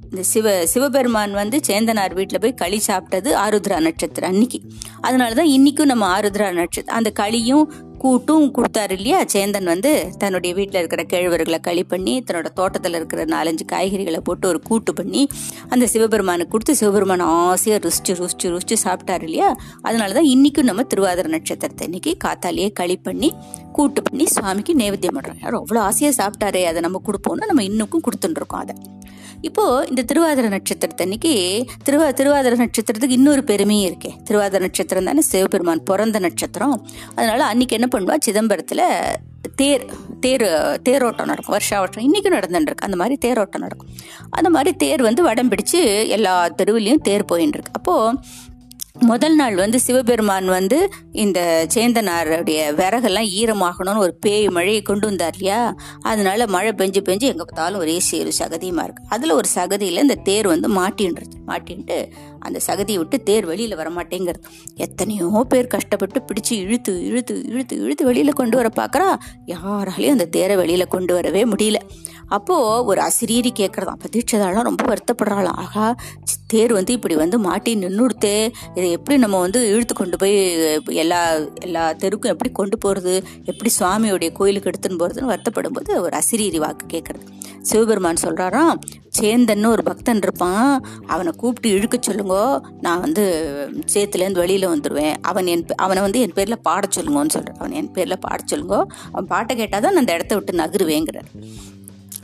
இந்த 0.10 0.24
சிவ 0.32 0.48
சிவபெருமான் 0.72 1.32
வந்து 1.40 1.58
சேந்தனார் 1.68 2.14
வீட்டில் 2.18 2.42
போய் 2.42 2.60
களி 2.62 2.80
சாப்பிட்டது 2.88 3.30
ஆருத்ரா 3.44 3.78
நட்சத்திரம் 3.86 4.32
அன்னைக்கு. 4.34 4.60
அதனால 5.08 5.34
தான் 5.40 5.52
இன்னைக்கும் 5.56 5.92
நம்ம 5.92 6.06
ஆருத்ரா 6.18 6.48
நட்சத்திரம் 6.60 7.00
அந்த 7.00 7.12
களியும் 7.22 7.66
கூட்டும் 8.04 8.46
கொடுத்தாரு 8.56 8.92
இல்லையா? 8.92 9.20
சேந்தன் 9.34 9.64
வந்து 9.64 9.92
தன்னுடைய 10.18 10.52
வீட்டில் 10.54 10.80
இருக்கிற 10.80 11.02
கேழ்வர்களை 11.04 11.60
களி 11.60 11.84
பண்ணி 11.84 12.14
தன்னோட 12.22 12.50
தோட்டத்தில் 12.54 12.94
இருக்கிற 12.94 13.26
நாலஞ்சு 13.26 13.66
காய்கறிகளை 13.72 14.20
போட்டு 14.20 14.48
ஒரு 14.48 14.60
கூட்டு 14.62 14.94
பண்ணி 14.94 15.22
அந்த 15.70 15.88
சிவபெருமானுக்கு 15.88 16.52
கொடுத்து 16.52 16.76
சிவபெருமான் 16.76 17.24
ஆசையாக 17.28 17.82
ருசிச்சு 17.86 18.16
ருசிச்சு 18.16 18.50
ருசிச்சு 18.50 18.78
சாப்பிட்டாரு 18.84 19.24
இல்லையா? 19.24 19.50
அதனால 19.82 20.14
தான் 20.14 20.24
இன்றைக்கும் 20.26 20.66
நம்ம 20.66 20.86
திருவாதிர 20.86 21.28
நட்சத்திரத்தை 21.28 21.86
இன்னைக்கு 21.86 22.14
காத்தாலேயே 22.26 22.72
களி 22.74 22.98
பண்ணி 23.00 23.30
கூட்டு 23.78 24.02
பண்ணி 24.02 24.26
சுவாமிக்கு 24.36 24.74
நைவேத்தியம் 24.82 25.18
பண்ணுறோம் 25.18 25.42
யாரும் 25.44 25.62
அவ்வளோ 25.64 25.82
ஆசையாக 25.90 26.16
சாப்பிட்டாரே 26.20 26.64
அதை 26.72 26.82
நம்ம 26.88 27.02
கொடுப்போம்னா 27.08 27.50
நம்ம 27.52 27.66
இன்னுக்கும் 27.72 28.06
கொடுத்துட்டுருக்கோம் 28.08 28.64
அதை. 28.64 28.76
இப்போது 29.48 29.88
இந்த 29.90 30.02
திருவாதிரை 30.10 30.50
நட்சத்திரத்தை 30.50 31.04
அன்னைக்கு 31.06 31.32
திருவா 31.88 32.06
திருவாதிர 32.20 32.58
நட்சத்திரத்துக்கு 32.62 33.18
இன்னொரு 33.18 33.42
பெருமையும் 33.50 33.88
இருக்கே. 33.90 34.12
திருவாதிர 34.30 34.60
நட்சத்திரம் 34.60 35.08
தானே 35.10 35.24
சிவபெருமான் 35.32 35.84
பிறந்த 35.84 36.20
நட்சத்திரம். 36.20 36.78
அதனால 37.16 37.42
அன்னைக்கு 37.46 37.78
என்ன 37.80 37.88
பண்ணுவா? 37.96 38.16
சிதம்பரத்தில் 38.28 38.86
தேர் 39.56 39.84
தேர் 40.24 40.46
தேரோட்டம் 40.88 41.30
நடக்கும். 41.32 41.56
வருஷா 41.56 41.80
ஓட்டம் 41.82 42.06
இன்றைக்கும் 42.08 42.36
நடந்துட்டுருக்கு. 42.38 42.88
அந்த 42.88 42.98
மாதிரி 43.02 43.18
தேரோட்டம் 43.26 43.66
நடக்கும். 43.66 43.92
அந்த 44.30 44.50
மாதிரி 44.56 44.72
தேர் 44.84 45.02
வந்து 45.02 45.24
வடம் 45.24 45.52
பிடிச்சு 45.52 45.82
எல்லா 46.18 46.36
தெருவிலையும் 46.62 47.06
தேர் 47.10 47.30
போயின்னு 47.32 47.58
இருக்கு 47.58 47.78
அப்போது 47.80 48.18
முதல் 48.96 49.36
நாள் 49.36 49.56
வந்து 49.56 49.80
சிவபெருமான் 49.80 50.46
வந்து 50.46 50.90
இந்த 51.12 51.40
சேந்தனாருடைய 51.74 52.60
விறகெல்லாம் 52.76 53.30
ஈரமாகணும்னு 53.32 53.98
ஒரு 53.98 54.14
பேய் 54.14 54.48
மழையை 54.50 54.82
கொண்டு 54.82 55.08
வந்தார் 55.08 55.34
இல்லையா? 55.34 55.76
அதனால 56.02 56.48
மழை 56.48 56.72
பெஞ்சு 56.72 57.02
பெஞ்சு 57.02 57.26
எங்கே 57.26 57.38
பார்த்தாலும் 57.38 57.80
ஒரே 57.80 58.00
சேரு 58.00 58.32
சகதியுமா 58.40 58.84
இருக்கு. 58.84 59.04
அதில் 59.10 59.32
ஒரு 59.32 59.48
சகதியில் 59.48 59.98
இந்த 59.98 60.16
தேர் 60.16 60.48
வந்து 60.48 60.70
மாட்டின்றது. 60.70 61.36
மாட்டின்ட்டு 61.48 61.98
அந்த 62.48 62.60
சகதியை 62.68 63.00
விட்டு 63.02 63.18
தேர் 63.30 63.50
வெளியில் 63.52 63.80
வரமாட்டேங்கிறது. 63.82 64.42
எத்தனையோ 64.86 65.44
பேர் 65.54 65.74
கஷ்டப்பட்டு 65.76 66.22
பிடிச்சு 66.30 66.54
இழுத்து 66.66 66.94
இழுத்து 67.10 67.36
இழுத்து 67.52 67.76
இழுத்து 67.86 68.04
வெளியில் 68.10 68.40
கொண்டு 68.42 68.58
வர 68.60 68.70
பார்க்குறா 68.80 69.10
யாராலையும் 69.54 70.16
அந்த 70.18 70.30
தேரை 70.38 70.58
வெளியில் 70.62 70.94
கொண்டு 70.96 71.14
வரவே 71.14 71.44
முடியல. 71.54 71.80
அப்போது 72.36 72.86
ஒரு 72.90 73.00
அசிரீரி 73.02 73.50
கேட்குறதாம் 73.60 73.98
அப்போ 73.98 74.10
தீட்சதாலாம் 74.14 74.68
ரொம்ப 74.70 74.84
வருத்தப்படுறாளாம். 74.92 75.58
ஆகா 75.64 75.86
சி, 76.30 76.36
தேர் 76.54 76.74
வந்து 76.78 76.92
இப்படி 76.98 77.16
வந்து 77.22 77.38
மாட்டி 77.48 77.72
நின்றுடுத்தே 77.76 78.34
இதை 78.76 78.88
எப்படி 78.98 79.16
நம்ம 79.18 79.40
வந்து 79.40 79.60
இழுத்து 79.74 79.94
கொண்டு 79.94 80.18
போய் 80.22 80.36
எல்லா 81.04 81.22
எல்லா 81.68 81.84
தெருக்கும் 82.04 82.34
எப்படி 82.34 82.52
கொண்டு 82.60 82.78
போகிறது 82.78 83.14
எப்படி 83.52 83.72
சுவாமியோடைய 83.80 84.32
கோயிலுக்கு 84.40 84.72
எடுத்துன்னு 84.72 85.00
போகிறதுன்னு 85.02 85.32
வருத்தப்படும் 85.34 85.78
போது 85.78 86.02
ஒரு 86.02 86.14
அசிரீரி 86.22 86.62
வாக்கு 86.66 86.86
கேட்குறது 86.96 87.26
சிவபெருமான் 87.70 88.24
சொல்கிறாராம் 88.26 88.80
சேந்தன்னு 89.18 89.68
ஒரு 89.76 89.84
பக்தன் 89.84 90.22
இருப்பான். 90.26 90.72
அவனை 91.08 91.32
கூப்பிட்டு 91.42 91.70
இழுக்க 91.78 91.96
சொல்லுங்க 92.02 92.33
நான் 92.82 93.00
வந்து 93.00 93.24
சேத்துலேருந்து 93.94 94.32
வெளியில் 94.32 94.68
வந்துடுவேன் 94.68 95.16
அவன் 95.22 95.48
என் 95.48 95.66
பே- 95.66 95.76
அவனை 95.76 96.02
வந்து 96.02 96.20
என் 96.20 96.34
பேரில் 96.34 96.60
பாட 96.60 96.88
சொல்லுங்கன்னு 96.88 97.30
சொல்கிறேன் 97.30 97.56
அவன் 97.58 97.72
என் 97.72 97.92
பேரில் 97.92 98.20
பாட 98.20 98.44
சொல்லுங்கோ. 98.52 98.86
அவன் 99.12 99.28
பாட்டை 99.28 99.56
கேட்டால் 99.56 99.82
தான் 99.82 99.92
நான் 99.92 100.00
அந்த 100.00 100.14
இடத்த 100.14 100.36
விட்டு 100.36 100.58
நகருவேங்கிறார். 100.58 101.30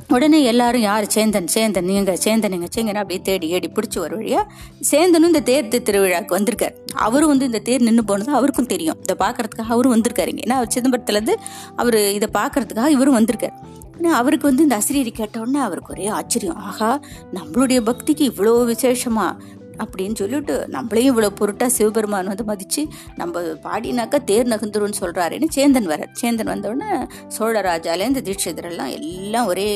உடனே 0.10 0.44
எல்லாரும் 0.44 0.82
யார்? 0.82 1.04
சேந்தன் 1.04 1.48
சேந்தன் 1.54 1.82
நீங்க 1.82 2.18
சேந்தன் 2.24 2.50
நீங்க 2.50 2.68
சேங்கன்னு 2.76 2.96
அப்படியே 2.96 3.20
தேடி 3.22 3.48
ஏடி 3.48 3.70
பிடிச்சி 3.70 4.00
ஒரு 4.00 4.18
வழியா 4.18 4.44
சேந்தனும் 4.92 5.26
இந்த 5.26 5.40
தேர் 5.40 5.68
திருவிழாக்கு 5.68 6.38
வந்திருக்காரு. 6.38 6.74
அவரும் 6.96 7.28
வந்து 7.28 7.46
இந்த 7.46 7.60
தேர் 7.60 7.82
நின்று 7.82 8.04
போனது 8.06 8.32
அவருக்கும் 8.32 8.66
தெரியும். 8.66 8.98
இதை 9.02 9.28
பார்க்கறதுக்காக 9.28 9.68
அவரும் 9.68 9.96
வந்திருக்காருங்க 9.96 10.40
ஏன்னா 10.46 10.50
அவர் 10.50 10.68
சிதம்பரத்துலேருந்து 10.76 11.36
அவர் 11.76 11.96
இதை 11.96 12.30
பார்க்கறதுக்காக 12.34 12.88
இவரும் 12.88 13.18
வந்திருக்காரு. 13.20 13.54
ஏன்னா 13.98 14.06
அவருக்கு 14.06 14.48
வந்து 14.48 14.64
இந்த 14.64 14.76
அசிரியர் 14.76 15.12
கேட்ட 15.12 15.40
உடனே 15.40 15.60
அவருக்கு 15.60 15.94
ஒரே 15.94 16.08
ஆச்சரியம். 16.08 16.56
ஆஹா 16.56 17.00
நம்மளுடைய 17.34 17.80
பக்திக்கு 17.80 18.32
இவ்வளோ 18.32 18.74
விசேஷமா? 18.74 19.38
அப்படின்னு 19.84 20.16
சொல்லிட்டு 20.16 20.56
நம்மளையும் 20.72 21.12
இவ்வளோ 21.14 21.30
பொருட்டாக 21.42 21.72
சிவபெருமான் 21.78 22.32
வந்து 22.34 22.44
மதித்து 22.44 22.84
நம்ம 23.16 23.44
பாடினாக்கா 23.68 24.20
தேர் 24.24 24.52
நகர்ந்துரும்னு 24.54 25.00
சொல்கிறாருன்னு 25.02 25.50
சேந்தன் 25.58 25.90
வரார் 25.94 26.14
சேந்தன் 26.22 26.52
வந்தோடனே 26.54 26.90
சோழராஜாலேருந்து 27.38 28.24
தீட்சிதரெல்லாம் 28.30 28.92
எல்லாம் 28.98 29.46
ஒரே 29.46 29.68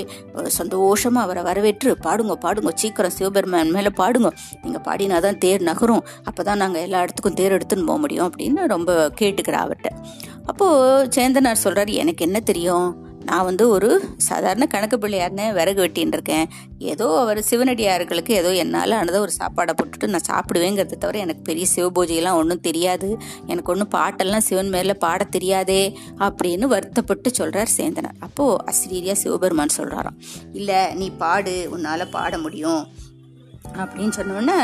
சந்தோஷமாக 0.60 1.26
அவரை 1.26 1.44
வரவேற்று 1.44 1.92
பாடுங்க 2.08 2.36
பாடுங்க 2.46 2.72
சீக்கிரம் 2.76 3.16
சிவபெருமான் 3.18 3.72
மேலே 3.72 3.90
பாடுங்க. 4.02 4.30
நீங்கள் 4.64 4.84
பாடினா 4.88 5.20
தான் 5.22 5.38
தேர் 5.38 5.62
நகரும். 5.62 6.04
அப்பதான் 6.30 6.62
நாங்கள் 6.64 6.82
எல்லா 6.82 7.02
இடத்துக்கும் 7.02 7.34
தேர் 7.34 7.56
எடுத்துன்னு 7.58 7.86
போக 7.86 7.98
முடியும். 7.98 8.32
அப்படின்னு 8.32 8.68
ரொம்ப 8.76 8.92
கேட்டுக்கிறா 9.22 9.60
அவர்கிட்ட. 9.66 9.92
அப்போது 10.46 11.08
சேந்தனார் 11.16 11.64
சொல்கிறார் 11.66 11.92
எனக்கு 12.04 12.26
என்ன 12.26 12.40
தெரியும்? 12.40 12.88
நான் 13.26 13.44
வந்து 13.44 13.70
ஒரு 13.70 13.90
சாதாரண 14.18 14.66
கணக்கு 14.66 14.98
பிள்ளையார்னு 14.98 15.46
விறகு 15.54 15.82
வெட்டின்னு 15.84 16.16
இருக்கேன் 16.18 16.48
ஏதோ 16.92 17.08
அவர் 17.20 17.40
சிவனடியார்களுக்கு 17.50 18.32
ஏதோ 18.32 18.52
என்னால் 18.54 18.92
ஆனதை 18.92 19.20
ஒரு 19.20 19.34
சாப்பாடை 19.40 19.74
போட்டுட்டு 19.80 20.08
நான் 20.08 20.30
சாப்பிடுவேங்கிறத 20.32 20.98
தவிர 21.04 21.20
எனக்கு 21.20 21.42
பெரிய 21.42 21.66
சிவபூஜையெல்லாம் 21.76 22.40
ஒன்றும் 22.42 22.62
தெரியாது. 22.62 23.10
எனக்கு 23.46 23.72
ஒன்றும் 23.72 23.94
பாட்டெல்லாம் 23.96 24.46
சிவன் 24.48 24.70
மேலே 24.70 24.94
பாட 24.94 25.24
தெரியாதே 25.24 25.98
அப்படின்னு 26.20 26.68
வருத்தப்பட்டு 26.74 27.32
சொல்கிறார் 27.34 27.72
சேந்தனர். 27.78 28.20
அப்போது 28.20 28.60
அஸ்ரீரியா 28.72 29.16
சிவபெருமான் 29.24 29.78
சொல்கிறாராம் 29.78 30.20
இல்லை 30.54 30.82
நீ 30.94 31.10
பாடு 31.24 31.56
உன்னால் 31.72 32.10
பாட 32.10 32.38
முடியும். 32.38 32.84
அப்படின்னு 33.74 34.14
சொன்னோன்னே 34.20 34.60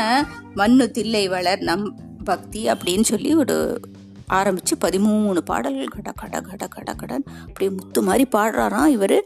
மண்ணு 0.54 0.90
தில்லை 0.90 1.28
வளர் 1.28 1.60
நம் 1.60 1.86
பக்தி 2.24 2.62
அப்படின்னு 2.66 3.02
சொல்லி 3.02 3.30
ஒரு 3.34 3.56
ஆரம்பித்து 4.38 4.76
பதிமூணு 4.84 5.40
பாடல்கள் 5.40 5.92
கட 5.94 6.10
கட 6.12 6.40
கட 6.40 6.66
கட 6.66 6.94
கடன் 6.94 7.24
அப்படியே 7.40 7.70
முத்து 7.70 8.02
மாதிரி 8.02 8.24
பாடுறாராம் 8.32 8.86
இவர். 8.86 9.16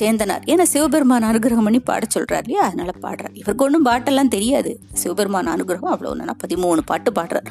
சேந்தனார். 0.00 0.44
ஏன்னா 0.52 0.62
சிவபெருமான் 0.62 1.22
அனுகிரகம் 1.22 1.66
பண்ணி 1.68 1.80
பாட 1.80 2.04
சொல்கிறார் 2.08 2.44
இல்லையா? 2.44 2.64
அதனால் 2.66 2.92
பாடுறார். 3.02 3.34
இவருக்கு 3.34 3.64
ஒன்றும் 3.64 3.86
பாட்டெல்லாம் 3.86 4.28
தெரியாது. 4.28 4.80
சிவபெருமான் 4.92 5.48
அனுகிரகம் 5.48 5.92
அவ்வளோ 5.94 6.10
ஒன்றுனா 6.12 6.34
பதிமூணு 6.46 6.78
பாட்டு 6.84 7.12
பாடுறார். 7.12 7.50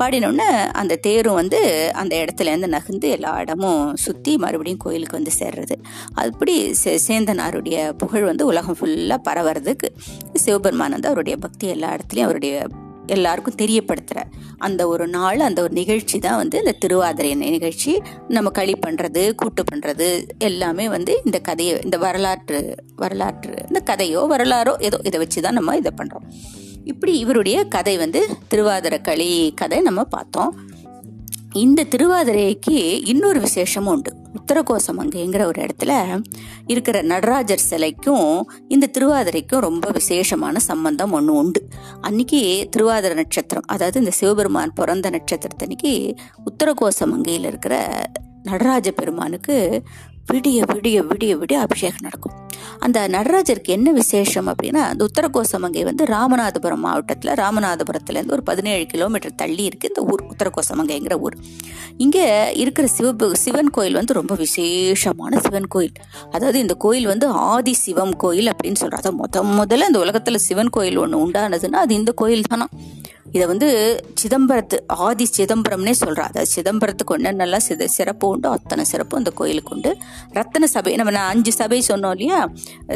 பாடினோடனே 0.00 0.48
அந்த 0.72 0.96
தேரும் 0.96 1.34
வந்து 1.34 1.90
அந்த 1.94 2.24
இடத்துலேருந்து 2.24 2.66
நகர்ந்து 2.66 3.08
எல்லா 3.08 3.40
இடமும் 3.40 3.96
சுற்றி 3.96 4.36
மறுபடியும் 4.36 4.78
கோயிலுக்கு 4.78 5.16
வந்து 5.16 5.34
சேர்றது. 5.38 5.76
அப்படி 6.14 6.56
சே 6.74 7.00
சேந்தனாருடைய 7.08 7.92
புகழ் 7.92 8.24
வந்து 8.24 8.46
உலகம் 8.46 8.76
ஃபுல்லாக 8.80 9.20
பரவறதுக்கு 9.28 9.90
சிவபெருமான் 10.32 10.90
வந்து 10.90 11.08
அவருடைய 11.08 11.36
பக்தி 11.38 11.66
எல்லா 11.68 11.96
இடத்துலையும் 11.96 12.28
அவருடைய 12.28 12.66
எல்லாருக்கும் 13.06 13.54
தெரியப்படுத்துகிற 13.54 14.22
அந்த 14.58 14.88
ஒரு 14.88 15.08
நாள் 15.08 15.40
அந்த 15.40 15.62
ஒரு 15.62 15.72
நிகழ்ச்சி 15.72 16.18
தான் 16.18 16.36
வந்து 16.36 16.58
இந்த 16.58 16.72
திருவாதிரை 16.72 17.34
நிகழ்ச்சி. 17.34 18.00
நம்ம 18.28 18.50
களி 18.50 18.74
பண்ணுறது 18.86 19.34
கூட்டு 19.34 19.64
பண்ணுறது 19.72 20.26
எல்லாமே 20.38 20.88
வந்து 20.88 21.20
இந்த 21.24 21.38
கதையை 21.38 21.80
இந்த 21.80 21.96
வரலாற்று 21.96 22.76
வரலாற்று 22.96 23.54
இந்த 23.68 23.80
கதையோ 23.90 24.26
வரலாறோ 24.28 24.76
ஏதோ 24.80 25.00
இதை 25.04 25.18
வச்சு 25.18 25.40
தான் 25.40 25.52
நம்ம 25.52 25.76
இதை 25.76 25.92
பண்ணுறோம் 25.98 26.26
இப்படி 26.84 27.18
இவருடைய 27.18 27.68
கதை 27.68 27.96
வந்து 27.96 28.26
திருவாதிர 28.48 29.00
களி 29.00 29.52
கதை 29.54 29.80
நம்ம 29.80 30.02
பார்த்தோம். 30.02 30.72
இந்த 31.54 31.84
திருவாதிரைக்கு 31.84 33.06
இன்னொரு 33.06 33.40
விசேஷமும் 33.40 33.94
உண்டு. 33.94 34.16
உத்தரகோசமங்கைங்கிற 34.34 35.44
ஒரு 35.44 35.66
இடத்துல 35.66 36.22
இருக்கிற 36.66 37.02
நடராஜர் 37.02 37.60
சிலைக்கும் 37.70 38.40
இந்த 38.68 38.90
திருவாதிரைக்கும் 38.98 39.60
ரொம்ப 39.60 39.90
விசேஷமான 39.90 40.58
சம்பந்தம் 40.58 41.12
ஒன்று 41.12 41.34
உண்டு. 41.34 41.68
அன்னைக்கு 42.00 42.66
திருவாதிரை 42.70 43.16
நட்சத்திரம் 43.16 43.62
அதாவது 43.66 43.98
இந்த 43.98 44.10
சிவபெருமான் 44.10 44.72
பிறந்த 44.72 45.10
நட்சத்திரத்தன்னைக்கு 45.10 46.16
உத்தரகோசமங்கையில் 46.44 47.46
இருக்கிற 47.46 48.02
நடராஜ 48.42 48.90
பெருமானுக்கு 48.90 49.82
விடிய 50.32 50.62
விடிய 50.72 51.06
விடிய 51.06 51.36
விடிய 51.36 51.54
அபிஷேகம் 51.54 51.98
நடக்கும். 52.00 52.32
அந்த 52.78 53.08
நடராஜருக்கு 53.08 53.70
என்ன 53.76 53.92
விசேஷம் 53.92 54.48
அப்படின்னா 54.52 54.82
அந்த 54.90 55.06
உத்தரகோசமங்கை 55.08 55.84
வந்து 55.84 56.04
ராமநாதபுரம் 56.04 56.82
மாவட்டத்தில் 56.86 57.32
ராமநாதபுரத்துலேருந்து 57.32 58.30
ஒரு 58.30 58.42
பதினேழு 58.42 58.86
கிலோமீட்டர் 58.86 59.34
தள்ளி 59.36 59.68
இருக்குது 59.70 59.90
இந்த 59.92 60.02
ஊர் 60.12 60.22
உத்தரகோசமங்கைங்கிற 60.32 61.20
ஊர். 61.20 61.36
இங்கே 61.96 62.54
இருக்கிற 62.54 62.86
சிவ 62.86 63.30
சிவன் 63.44 63.70
கோயில் 63.70 63.94
வந்து 63.94 64.12
ரொம்ப 64.12 64.34
விசேஷமான 64.34 65.40
சிவன் 65.40 65.68
கோயில். 65.68 65.94
அதாவது 66.32 66.58
இந்த 66.58 66.74
கோயில் 66.74 67.06
வந்து 67.06 67.26
ஆதி 67.26 67.72
சிவம் 67.72 68.16
கோயில் 68.16 68.50
அப்படின்னு 68.52 68.80
சொல்கிறாங்க 68.82 69.02
அதாவது 69.04 69.20
முத 69.22 69.42
முதல்ல 69.60 69.86
இந்த 69.86 69.98
உலகத்தில் 69.98 70.38
சிவன் 70.38 70.70
கோயில் 70.70 70.96
ஒன்று 70.96 71.26
உண்டானதுன்னா 71.26 71.80
அது 71.86 71.94
இந்த 71.94 72.12
கோயில் 72.12 72.42
தானா. 72.42 72.68
இதை 73.36 73.46
வந்து 73.46 73.68
சிதம்பரத்து 74.22 74.76
ஆதி 74.86 75.26
சிதம்பரம்னே 75.36 75.94
சொல்கிறா 76.02 76.24
அதாவது 76.30 76.50
சிதம்பரத்துக்கு 76.56 77.14
நல்லா 77.40 77.58
சித 77.58 77.88
சிறப்பு 77.88 78.28
உண்டு 78.28 78.48
அத்தனை 78.48 78.84
சிறப்பு 78.84 79.16
அந்த 79.16 79.30
கோயிலுக்கு 79.30 79.72
உண்டு. 79.74 79.90
ரத்தன 80.32 80.64
சபை 80.64 80.94
நம்ம 80.96 81.10
நான் 81.10 81.30
அஞ்சு 81.34 81.52
சபை 81.52 81.82
சொன்னோம் 81.88 82.14
இல்லையா? 82.16 82.38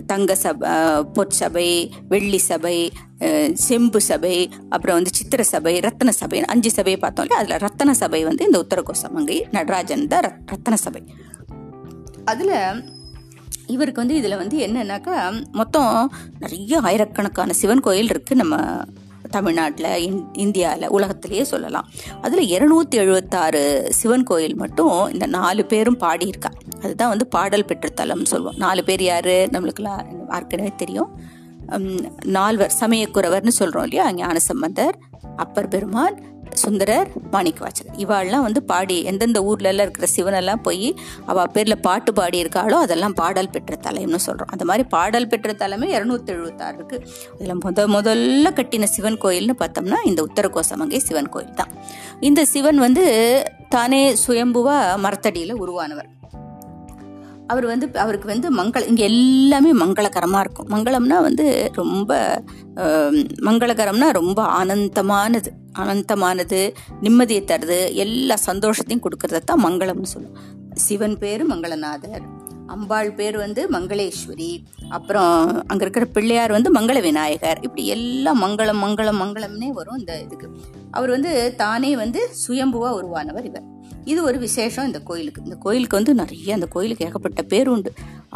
தங்க 0.07 0.35
சபை 0.35 0.71
பொற்சபை 1.17 1.69
வெள்ளி 2.09 2.41
சபை 2.51 2.77
செம்பு 3.67 4.01
சபை 4.01 4.37
அப்புறம் 4.69 4.97
வந்து 4.99 5.15
சித்திர 5.15 5.43
சபை 5.53 5.75
ரத்தன 5.87 6.15
சபை 6.21 6.41
அஞ்சு 6.55 6.71
சபையை 6.71 7.01
பார்த்தோம் 7.01 7.27
இல்லையா? 7.27 7.43
அதில் 7.43 7.69
ரத்தன 7.69 7.97
சபை 8.03 8.21
வந்து 8.25 8.45
இந்த 8.45 8.61
உத்தரகோசமங்கை 8.65 9.39
நடராஜன் 9.51 10.07
தான் 10.07 10.29
ரத்தன 10.53 10.79
சபை. 10.85 11.03
அதில் 12.25 12.55
இவருக்கு 13.67 14.01
வந்து 14.01 14.19
இதில் 14.21 14.41
வந்து 14.43 14.57
என்னன்னாக்கா 14.67 15.17
மொத்தம் 15.53 16.13
நிறைய 16.39 16.81
ஆயிரக்கணக்கான 16.81 17.53
சிவன் 17.53 17.85
கோயில் 17.87 18.13
இருக்குது 18.13 18.43
நம்ம 18.43 18.57
தமிழ்நாட்டில் 19.31 19.91
இந் 20.05 20.21
இந்தியாவில் 20.33 20.93
உலகத்திலேயே 20.97 21.45
சொல்லலாம். 21.45 21.89
அதில் 22.23 22.51
இரநூத்தி 22.55 22.97
எழுபத்தாறு 23.03 23.63
சிவன் 23.99 24.25
கோயில் 24.31 24.57
மட்டும் 24.57 24.97
இந்த 25.13 25.27
நாலு 25.27 25.63
பேரும் 25.65 25.99
பாடியிருக்கா. 26.01 26.51
அதுதான் 26.83 27.13
வந்து 27.13 27.27
பாடல் 27.37 27.69
பெற்ற 27.71 27.89
தலம்னு 28.01 28.31
சொல்லுவோம். 28.33 28.59
நாலு 28.65 28.85
பேர் 28.89 29.05
யார்? 29.11 29.35
நம்மளுக்கெல்லாம் 29.55 30.03
ஏற்கனவே 30.39 30.73
தெரியும். 30.83 31.13
நால்வர் 32.37 32.75
சமயக்குறவர்னு 32.81 33.53
சொல்கிறோம் 33.61 33.87
இல்லையா? 33.89 34.05
ஞானசம்பந்தர் 34.23 34.97
அப்பர் 35.45 35.73
பெருமான் 35.75 36.19
சுந்தரர் 36.61 37.09
மாணிக்கவாச்சகர் 37.33 37.99
இவாள்லாம் 38.05 38.45
வந்து 38.47 38.61
பாடி 38.71 38.97
எந்தெந்த 39.11 39.39
ஊர்லெல்லாம் 39.49 39.87
இருக்கிற 39.87 40.07
சிவனெல்லாம் 40.15 40.63
போய் 40.63 40.89
அவள் 41.31 41.53
பேரில் 41.55 41.83
பாட்டு 41.87 42.11
பாடி 42.13 42.39
இருக்காளோ 42.45 42.77
அதெல்லாம் 42.85 43.17
பாடல் 43.21 43.51
பெற்ற 43.55 43.77
தலைம்னு 43.87 44.21
சொல்கிறோம் 44.27 44.53
அந்த 44.55 44.65
மாதிரி 44.71 44.85
பாடல் 44.95 45.29
பெற்ற 45.33 45.53
தலைமை 45.63 45.89
இரநூத்தி 45.97 46.33
எழுபத்தாறு 46.35 46.77
இருக்குது 46.79 47.05
அதில் 47.39 47.61
முத 47.65 47.87
முதல்ல 47.97 48.53
கட்டின 48.59 48.89
சிவன் 48.95 49.21
கோயில்னு 49.25 49.57
பார்த்தோம்னா 49.63 49.99
இந்த 50.11 50.23
உத்தரகோசமங்கை 50.29 51.01
சிவன் 51.09 51.33
கோயில் 51.35 51.59
தான். 51.61 51.75
இந்த 52.21 52.45
சிவன் 52.55 52.79
வந்து 52.79 53.07
தானே 53.69 54.03
சுயம்புவா 54.27 54.79
மரத்தடியில் 55.07 55.61
உருவானவர். 55.65 56.09
அவர் 57.53 57.67
வந்து 57.71 57.87
அவருக்கு 58.05 58.29
வந்து 58.33 58.49
மங்கள 58.59 58.83
இங்கே 58.91 59.05
எல்லாமே 59.11 59.71
மங்களகரமாக 59.83 60.43
இருக்கும். 60.45 60.69
மங்களம்னா 60.75 61.19
வந்து 61.29 61.47
ரொம்ப 61.81 62.11
மங்களகரம்னா 63.49 64.09
ரொம்ப 64.21 64.41
ஆனந்தமானது. 64.59 65.53
ஆனந்தமானது 65.83 66.61
நிம்மதியை 67.07 67.43
தருது 67.53 67.81
எல்லா 68.05 68.37
சந்தோஷத்தையும் 68.51 69.05
கொடுக்கறத 69.07 69.45
தான் 69.51 69.65
மங்களம்னு 69.67 70.13
சொல்லுவோம். 70.15 70.43
சிவன் 70.87 71.17
பேர் 71.23 71.45
மங்களநாதர் 71.53 72.27
அம்பாள் 72.75 73.11
பேர் 73.19 73.37
வந்து 73.43 73.63
மங்களேஸ்வரி 73.75 74.51
அப்புறம் 74.97 75.35
அங்கே 75.71 75.83
இருக்கிற 75.85 76.07
பிள்ளையார் 76.17 76.55
வந்து 76.57 76.71
மங்கள 76.79 76.99
விநாயகர். 77.07 77.61
இப்படி 77.67 77.85
எல்லாம் 77.95 78.41
மங்களம் 78.45 78.83
மங்களம் 78.85 79.21
மங்களம்னே 79.23 79.71
வரும் 79.79 79.99
இந்த 80.01 80.15
இதுக்கு. 80.27 80.49
அவர் 80.97 81.11
வந்து 81.15 81.33
தானே 81.63 81.93
வந்து 82.03 82.21
சுயம்புவாக 82.45 82.99
உருவானவர் 83.01 83.49
இவர். 83.51 83.67
இது 84.13 84.21
ஒரு 84.29 84.39
விசேஷம் 84.39 84.89
இந்த 84.89 85.01
கோயிலுக்கு. 85.09 85.41
இந்த 85.45 85.57
கோயிலுக்கு 85.65 85.97
வந்து 85.97 86.13
நிறைய 86.15 86.55
அந்த 86.55 86.67
கோயிலுக்கு 86.75 87.07
ஏகப்பட்ட 87.07 87.43
பேர் 87.53 87.69
உண்டு. 87.69 87.91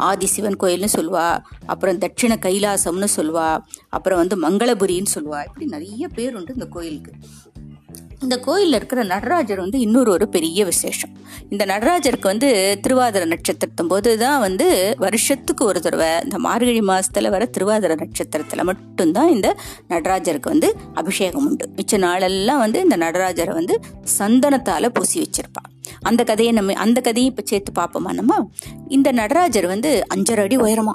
ஆதி 0.07 0.27
சிவன் 0.33 0.59
கோயில்னு 0.63 0.89
சொல்லுவா 0.97 1.27
அப்புறம் 1.65 1.99
தட்சிண 2.03 2.33
கைலாசம்னு 2.45 3.07
சொல்லுவா 3.15 3.47
அப்புறம் 3.89 4.19
வந்து 4.21 4.37
மங்களபுரின்னு 4.45 5.13
சொல்லுவா 5.15 5.41
இப்படி 5.47 5.67
நிறைய 5.75 6.07
பேர் 6.07 6.35
உண்டு 6.35 6.53
இந்த 6.53 6.67
கோயிலுக்கு. 6.75 7.13
இந்த 8.21 8.37
கோயிலில் 8.37 8.73
இருக்கிற 8.73 9.03
நடராஜர் 9.03 9.59
வந்து 9.59 9.79
இன்னொரு 9.79 10.11
ஒரு 10.11 10.27
பெரிய 10.27 10.65
விசேஷம். 10.65 11.09
இந்த 11.49 11.65
நடராஜருக்கு 11.65 12.21
வந்து 12.21 12.79
திருவாதிர 12.87 13.25
நட்சத்திரத்தும் 13.25 13.87
போது 13.87 14.17
தான் 14.17 14.39
வந்து 14.39 14.95
வருஷத்துக்கு 14.97 15.65
ஒரு 15.65 15.81
தடவை 15.81 16.19
இந்த 16.23 16.39
மார்கழி 16.39 16.81
மாதத்தில் 16.81 17.29
வர 17.29 17.49
திருவாதிர 17.57 17.95
நட்சத்திரத்தில் 17.95 18.63
மட்டும்தான் 18.63 19.29
இந்த 19.29 19.55
நடராஜருக்கு 19.89 20.49
வந்து 20.49 20.75
அபிஷேகம் 20.93 21.45
உண்டு. 21.45 21.69
மிச்ச 21.75 21.97
நாளெல்லாம் 21.97 22.59
வந்து 22.59 22.81
இந்த 22.81 22.97
நடராஜரை 22.97 23.53
வந்து 23.53 23.79
சந்தனத்தால் 24.17 24.89
பூசி 24.89 25.19
வச்சிருப்பா 25.19 25.63
அந்த 26.01 26.23
கதையை 26.23 26.53
நம்ம 26.53 26.73
அந்த 26.73 27.01
கதையை 27.01 27.29
இப்போ 27.29 27.43
சேர்த்து 27.45 27.81
பார்ப்போமா 27.81 28.13
நம்ம? 28.13 28.49
இந்த 28.87 29.11
நடராஜர் 29.11 29.67
வந்து 29.67 30.05
அஞ்சரை 30.15 30.43
அடி 30.43 30.57
உயரமா. 30.57 30.91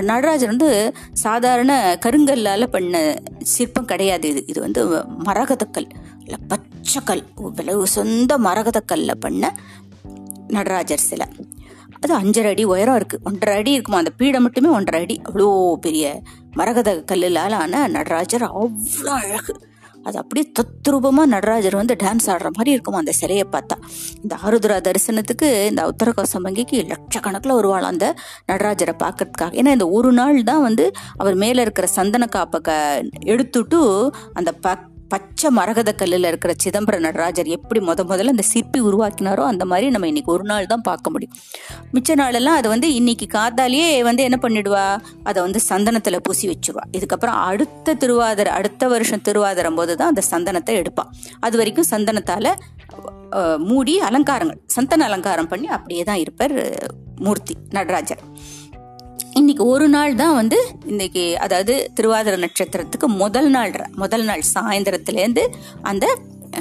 நடராஜர் 0.00 0.48
வந்து 0.48 0.94
சாதாரண 1.12 1.98
கருங்கல்லால் 2.04 2.66
பண்ண 2.66 3.18
சிற்பம் 3.38 3.84
கிடையாது 3.84 4.28
இது. 4.28 4.44
இது 4.46 4.60
வந்து 4.60 4.86
மரகதக்கல் 4.98 5.88
இல்லை 6.18 6.38
பச்சைக்கல் 6.48 7.22
விலை 7.36 7.84
சொந்த 7.84 8.38
மரகதக்கல்ல 8.38 9.14
பண்ண 9.14 9.54
நடராஜர் 10.48 10.98
சிலை. 10.98 11.26
அது 12.00 12.18
அஞ்சரை 12.18 12.48
அடி 12.48 12.64
உயரம் 12.64 12.96
இருக்குது 12.96 13.22
ஒன்றரை 13.24 13.58
அடி 13.58 13.72
இருக்குமா? 13.72 13.98
அந்த 13.98 14.10
பீடம் 14.10 14.42
மட்டுமே 14.42 14.68
ஒன்றரை 14.68 15.02
அடி. 15.02 15.20
அவ்வளோ 15.24 15.74
பெரிய 15.74 16.22
மரகத 16.56 17.04
கல்லுலால் 17.12 17.52
ஆன 17.52 17.88
நடராஜர் 17.88 18.42
அவ்வளோ 18.42 19.12
அழகு. 19.20 19.54
அது 20.02 20.18
அப்படியே 20.18 20.52
தத்ரூபமாக 20.60 21.26
நடராஜர் 21.26 21.76
வந்து 21.76 21.96
டான்ஸ் 22.02 22.26
ஆடுற 22.26 22.42
மாதிரி 22.42 22.70
இருக்குமா? 22.70 22.98
அந்த 22.98 23.12
சிலையை 23.12 23.46
பார்த்தா. 23.52 23.76
இந்த 24.22 24.36
ஆருத்ரா 24.44 24.78
தரிசனத்துக்கு 24.80 25.66
இந்த 25.66 25.92
உத்தரகோசம் 25.92 26.44
வங்கிக்கு 26.44 26.92
லட்சக்கணக்கில் 26.92 27.54
வருவாள் 27.54 27.82
அந்த 27.82 28.14
நடராஜரை 28.52 28.94
பார்க்கறதுக்காக. 28.98 29.50
ஏன்னா 29.50 29.68
இந்த 29.68 29.88
ஒரு 29.88 30.12
நாள் 30.12 30.42
தான் 30.42 30.62
வந்து 30.62 30.90
அவர் 31.16 31.34
மேலே 31.34 31.62
இருக்கிற 31.62 31.86
சந்தன 31.86 32.26
காப்பை 32.26 33.02
எடுத்துட்டு 33.24 34.10
அந்த 34.32 34.52
பக் 34.52 34.90
பச்சை 35.12 35.48
மரகத 35.58 35.90
கல்லில் 36.00 36.28
இருக்கிற 36.30 36.52
சிதம்பர 36.64 36.96
நடராஜர் 37.06 37.48
எப்படி 37.56 37.80
முத 37.88 38.04
முதல்ல 38.10 38.34
அந்த 38.34 38.44
சிற்பி 38.50 38.78
உருவாக்கினாரோ 38.88 39.42
அந்த 39.52 39.64
மாதிரி 39.70 39.86
நம்ம 39.94 40.08
இன்னைக்கு 40.12 40.32
ஒரு 40.36 40.44
நாள் 40.50 40.68
தான் 40.72 40.84
பார்க்க 40.88 41.12
முடியும். 41.14 41.34
மிச்ச 41.94 42.14
நாளெல்லாம் 42.20 42.58
அதை 42.60 42.68
வந்து 42.74 42.88
இன்னைக்கு 42.98 43.26
காத்தாலேயே 43.36 43.88
வந்து 44.08 44.22
என்ன 44.28 44.38
பண்ணிடுவா? 44.44 44.84
அதை 45.30 45.38
வந்து 45.46 45.62
சந்தனத்தில் 45.70 46.22
பூசி 46.28 46.46
வச்சுருவா. 46.52 46.84
இதுக்கப்புறம் 46.98 47.38
அடுத்த 47.50 47.96
திருவாதிரை 48.04 48.52
அடுத்த 48.58 48.88
வருஷம் 48.94 49.24
திருவாதிரம் 49.28 49.78
போது 49.80 49.94
தான் 50.02 50.12
அந்த 50.14 50.24
சந்தனத்தை 50.32 50.76
எடுப்பாள் 50.82 51.10
அது 51.46 51.56
வரைக்கும் 51.62 51.90
சந்தனத்தால் 51.94 52.50
மூடி 53.68 53.94
அலங்காரங்கள் 54.08 54.60
சந்தன 54.76 55.04
அலங்காரம் 55.10 55.50
பண்ணி 55.52 55.68
அப்படியே 55.76 56.02
தான் 56.10 56.22
இருப்பார் 56.24 56.56
மூர்த்தி 57.26 57.54
நடராஜர். 57.76 58.22
இன்னைக்கு 59.32 59.64
ஒரு 59.64 59.88
நாள் 59.88 60.14
தான் 60.14 60.34
வந்து 60.34 60.58
இன்னைக்கு 60.84 61.22
அதாவது 61.38 61.74
திருவாதிர 61.94 62.36
நட்சத்திரத்துக்கு 62.36 63.06
முதல் 63.14 63.50
நாள் 63.50 63.72
முதல் 63.94 64.24
நாள் 64.24 64.42
சாயந்தரத்துலேருந்து 64.54 65.44
அந்த 65.82 66.06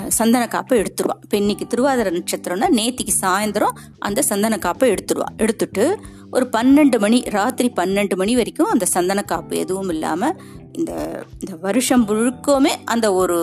சந்தன 0.10 0.44
காப்பை 0.48 0.76
எடுத்துருவான் 0.80 1.22
இப்போ 1.24 1.36
இன்னைக்கு 1.38 1.66
திருவாதிர 1.68 2.12
நட்சத்திரம்னா 2.12 2.68
நேத்திக்கு 2.70 3.14
சாயந்தரம் 3.22 3.78
அந்த 4.00 4.20
சந்தன 4.22 4.58
காப்பை 4.58 4.90
எடுத்துருவான் 4.92 5.36
எடுத்துட்டு 5.38 5.86
ஒரு 6.32 6.46
பன்னெண்டு 6.54 7.00
மணி 7.00 7.20
ராத்திரி 7.30 7.70
பன்னெண்டு 7.76 8.16
மணி 8.16 8.36
வரைக்கும் 8.36 8.70
அந்த 8.70 8.86
சந்தன 8.86 9.24
காப்பு 9.24 9.56
எதுவும் 9.58 9.90
இல்லாமல் 9.90 10.36
இந்த 10.72 10.92
இந்த 11.40 11.56
வருஷம் 11.62 12.06
முழுக்கவுமே 12.08 12.74
அந்த 12.86 13.14
ஒரு 13.14 13.38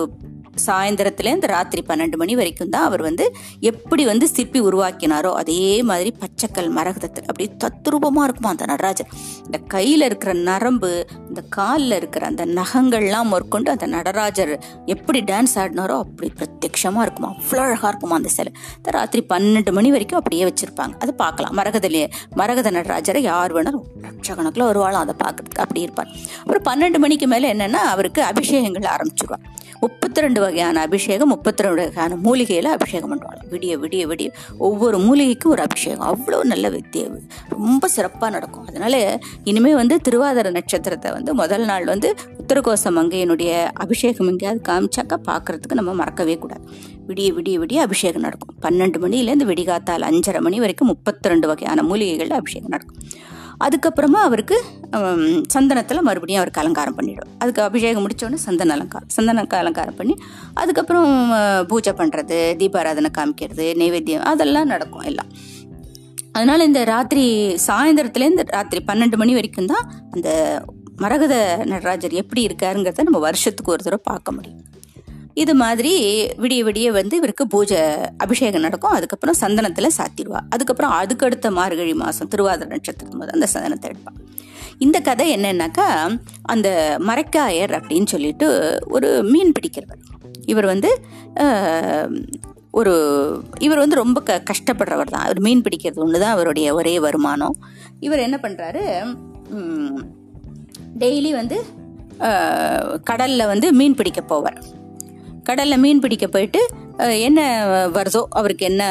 சாயந்தரத்துலேருந்து 0.65 1.49
ராத்திரி 1.53 1.81
பன்னெண்டு 1.89 2.17
மணி 2.21 2.33
வரைக்கும் 2.39 2.71
தான் 2.75 2.85
அவர் 2.89 3.01
வந்து 3.01 3.25
எப்படி 3.71 4.05
வந்து 4.11 4.27
சிற்பி 4.35 4.59
உருவாக்கினாரோ 4.69 5.31
அதே 5.41 5.59
மாதிரி 5.89 6.13
பச்சைக்கல் 6.21 6.69
மரகதத்தில் 6.77 7.27
அப்படியே 7.29 7.49
தத்ரூபமாக 7.63 8.25
இருக்குமா 8.27 8.49
அந்த 8.49 8.65
நடராஜர். 8.65 9.09
இந்த 9.45 9.57
கையில் 9.75 10.05
இருக்கிற 10.09 10.33
நரம்பு 10.49 10.91
இந்த 11.29 11.41
காலில் 11.57 11.97
இருக்கிற 11.99 12.25
அந்த 12.25 12.45
நகங்கள்லாம் 12.59 13.29
மேற்கொண்டு 13.33 13.71
அந்த 13.75 13.87
நடராஜர் 13.95 14.53
எப்படி 14.95 15.21
டான்ஸ் 15.31 15.55
ஆடினாரோ 15.63 15.97
அப்படி 16.05 16.29
பிரத்யட்சமாக 16.39 17.05
இருக்குமா 17.05 17.29
அவ்வளோ 17.35 17.61
அழகாக 17.67 17.91
இருக்குமா 17.91 18.15
அந்த 18.15 18.31
சிலை. 18.37 18.53
இந்த 18.77 18.89
ராத்திரி 18.97 19.23
பன்னெண்டு 19.33 19.71
மணி 19.77 19.91
வரைக்கும் 19.95 20.19
அப்படியே 20.21 20.43
வச்சுருப்பாங்க. 20.49 20.93
அதை 21.03 21.13
பார்க்கலாம். 21.23 21.55
மரகதலே 21.59 22.03
மரகத 22.41 22.71
நடராஜரை 22.77 23.21
யார் 23.31 23.53
வேணாலும் 23.57 23.85
லட்சக்கணக்கில் 24.05 24.67
வருவாளும் 24.69 25.01
அதை 25.03 25.15
பார்க்கறதுக்கு 25.23 25.63
அப்படி 25.65 25.81
இருப்பார். 25.87 26.11
அப்புறம் 26.41 26.65
பன்னெண்டு 26.69 26.99
மணிக்கு 27.05 27.27
மேலே 27.33 27.47
என்னென்னா 27.55 27.81
அவருக்கு 27.95 28.21
அபிஷேகங்கள் 28.31 28.91
ஆரம்பிச்சிருவாங்க 28.95 29.45
முப்பத்தி 29.81 30.23
ரெண்டு 30.23 30.38
வகையான 30.39 30.81
அபிஷேகம் 30.87 31.31
முப்பத்தி 31.33 31.63
ரெண்டு 31.63 31.81
வகையான 31.85 32.15
மூலிகையில் 32.25 32.69
அபிஷேகம் 32.75 33.11
பண்ணுவாங்க 33.11 33.43
விடிய 33.53 33.73
விடிய 33.83 34.03
விடிய 34.11 34.29
ஒவ்வொரு 34.57 34.97
மூலிகைக்கும் 34.97 35.53
ஒரு 35.55 35.61
அபிஷேகம். 35.61 36.05
அவ்வளோ 36.11 36.39
நல்ல 36.43 36.69
வித்திய 36.69 37.03
ரொம்ப 37.49 37.87
சிறப்பாக 37.87 38.31
நடக்கும். 38.35 38.65
அதனால 38.65 38.95
இனிமேல் 39.43 39.79
வந்து 39.81 39.97
திருவாதிர 40.09 40.51
நட்சத்திரத்தை 40.57 41.11
வந்து 41.11 41.33
முதல் 41.33 41.65
நாள் 41.65 41.85
வந்து 41.85 42.11
உத்தரகோச 42.41 42.91
மங்கையினுடைய 42.97 43.51
அபிஷேகம் 43.85 44.27
எங்கேயாவது 44.27 44.61
காமிச்சாக்கா 44.69 45.17
பார்க்கறதுக்கு 45.31 45.79
நம்ம 45.79 45.93
மறக்கவே 45.93 46.37
கூடாது. 46.37 46.63
விடிய 47.09 47.29
விடிய 47.37 47.57
விடிய 47.63 47.79
அபிஷேகம் 47.87 48.25
நடக்கும். 48.27 48.55
பன்னெண்டு 48.61 48.97
மணிலேருந்து 49.05 49.49
விடிகாத்தால் 49.51 50.05
அஞ்சரை 50.09 50.39
மணி 50.39 50.59
வரைக்கும் 50.59 50.87
முப்பத்தி 50.87 51.29
ரெண்டு 51.29 51.47
வகையான 51.47 51.83
மூலிகைகள் 51.83 52.29
அபிஷேகம் 52.29 52.73
நடக்கும். 52.75 52.97
அதுக்கப்புறமா 53.65 54.19
அவருக்கு 54.27 54.57
சந்தனத்தில் 55.55 56.05
மறுபடியும் 56.07 56.41
அவருக்கு 56.41 56.61
அலங்காரம் 56.61 56.97
பண்ணிவிடும் 56.99 57.31
அதுக்கு 57.41 57.61
அபிஷேகம் 57.65 58.03
முடித்தோடனே 58.05 58.39
சந்தன 58.45 58.73
அலங்காரம் 58.77 59.11
சந்தனக்கு 59.17 59.57
அலங்காரம் 59.61 59.97
பண்ணி 59.99 60.15
அதுக்கப்புறம் 60.61 61.11
பூஜை 61.71 61.93
பண்ணுறது 62.01 62.39
தீபாராதனை 62.61 63.11
காமிக்கிறது 63.19 63.67
நைவேத்தியம் 63.81 64.27
அதெல்லாம் 64.31 64.71
நடக்கும் 64.73 65.07
எல்லாம். 65.11 65.31
அதனால் 66.37 66.67
இந்த 66.69 66.81
ராத்திரி 66.93 67.25
சாயந்தரத்துலேருந்து 67.67 68.45
ராத்திரி 68.57 68.81
பன்னெண்டு 68.89 69.17
மணி 69.21 69.33
வரைக்கும் 69.37 69.71
தான் 69.73 69.85
அந்த 70.15 70.29
மரகத 71.03 71.35
நடராஜர் 71.73 72.19
எப்படி 72.21 72.41
இருக்காருங்கிறத 72.47 73.05
நம்ம 73.09 73.21
வருஷத்துக்கு 73.27 73.73
ஒரு 73.75 73.83
தடவை 73.83 74.01
பார்க்க 74.11 74.31
முடியும். 74.37 74.63
இது 75.43 75.53
மாதிரி 75.61 75.91
விடிய 76.43 76.61
விடிய 76.67 76.87
வந்து 76.97 77.15
இவருக்கு 77.19 77.43
பூஜை 77.53 77.81
அபிஷேகம் 78.23 78.65
நடக்கும். 78.65 78.95
அதுக்கப்புறம் 78.97 79.37
சந்தனத்தில் 79.41 79.95
சாத்திடுவா. 79.97 80.39
அதுக்கப்புறம் 80.55 80.93
அதுக்கடுத்த 81.01 81.49
மார்கழி 81.57 81.93
மாதம் 82.01 82.29
திருவாதிர 82.33 82.69
நட்சத்திரம் 82.73 83.19
போது 83.21 83.35
அந்த 83.37 83.47
சந்தனத்தை 83.53 83.89
எடுப்பான் 83.91 84.19
இந்த 84.85 84.97
கதை 85.07 85.25
என்னன்னாக்கா 85.35 85.87
அந்த 86.53 86.69
மரைக்காயர் 87.07 87.73
அப்படின்னு 87.79 88.11
சொல்லிட்டு 88.13 88.47
ஒரு 88.95 89.09
மீன் 89.33 89.53
பிடிக்கிறவர். 89.57 90.01
இவர் 90.51 90.67
வந்து 90.73 90.89
ஒரு 92.79 92.93
இவர் 93.65 93.81
வந்து 93.83 93.99
ரொம்ப 94.01 94.19
க 94.27 94.41
கஷ்டப்படுறவர் 94.49 95.13
தான். 95.13 95.25
அவர் 95.27 95.39
மீன் 95.45 95.63
பிடிக்கிறது 95.65 96.03
ஒன்று 96.05 96.23
தான் 96.23 96.35
அவருடைய 96.35 96.67
ஒரே 96.79 96.95
வருமானம். 97.05 97.55
இவர் 98.07 98.25
என்ன 98.27 98.39
பண்ணுறாரு 98.43 98.83
டெய்லி 101.03 101.31
வந்து 101.39 101.57
கடலில் 103.09 103.49
வந்து 103.53 103.67
மீன் 103.79 103.97
பிடிக்க 103.99 104.21
போவார். 104.33 104.59
கடலில் 105.49 105.81
மீன் 105.85 106.03
பிடிக்க 106.03 106.25
போயிட்டு 106.35 106.61
என்ன 107.27 107.39
வருதோ 107.95 108.21
அவருக்கு 108.39 108.63
என்ன 108.69 108.83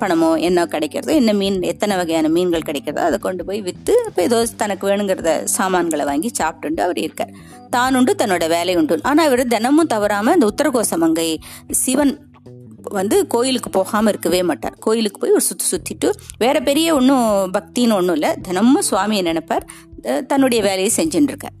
பணமோ 0.00 0.28
என்ன 0.48 0.64
கிடைக்கிறதோ 0.72 1.12
என்ன 1.20 1.32
மீன் 1.40 1.56
எத்தனை 1.72 1.94
வகையான 2.00 2.30
மீன்கள் 2.34 2.66
கிடைக்கிறதோ 2.68 3.02
அதை 3.08 3.18
கொண்டு 3.26 3.42
போய் 3.48 3.60
விற்று 3.68 3.94
இப்போ 4.08 4.20
ஏதோ 4.28 4.38
தனக்கு 4.62 4.84
வேணுங்கிறத 4.88 5.32
சாமான்களை 5.56 6.04
வாங்கி 6.10 6.30
சாப்பிட்டுண்டு 6.40 6.82
அவர் 6.86 7.00
இருக்கார். 7.04 7.32
தான் 7.74 7.96
உண்டு 8.00 8.14
தன்னோட 8.20 8.44
வேலை 8.56 8.74
உண்டு. 8.80 9.00
ஆனால் 9.10 9.28
இவர் 9.28 9.44
தினமும் 9.54 9.92
தவறாமல் 9.94 10.36
இந்த 10.38 10.48
உத்தரகோச 10.52 10.98
மங்கை 11.04 11.28
சிவன் 11.84 12.14
வந்து 12.98 13.16
கோயிலுக்கு 13.34 13.70
போகாமல் 13.76 14.12
இருக்கவே 14.12 14.40
மாட்டார். 14.50 14.76
கோயிலுக்கு 14.86 15.20
போய் 15.22 15.36
ஒரு 15.38 15.44
சுற்றி 15.50 15.66
சுற்றிட்டு 15.72 16.10
வேற 16.44 16.56
பெரிய 16.68 16.88
ஒன்றும் 16.98 17.28
பக்தின்னு 17.56 17.96
ஒன்றும் 18.00 18.18
இல்லை. 18.18 18.32
தினமும் 18.48 18.86
சுவாமியை 18.90 19.22
நினைப்பார். 19.30 19.66
தன்னுடைய 20.32 20.60
வேலையை 20.68 20.90
செஞ்சுட்டு 20.98 21.32
இருக்கார். 21.32 21.56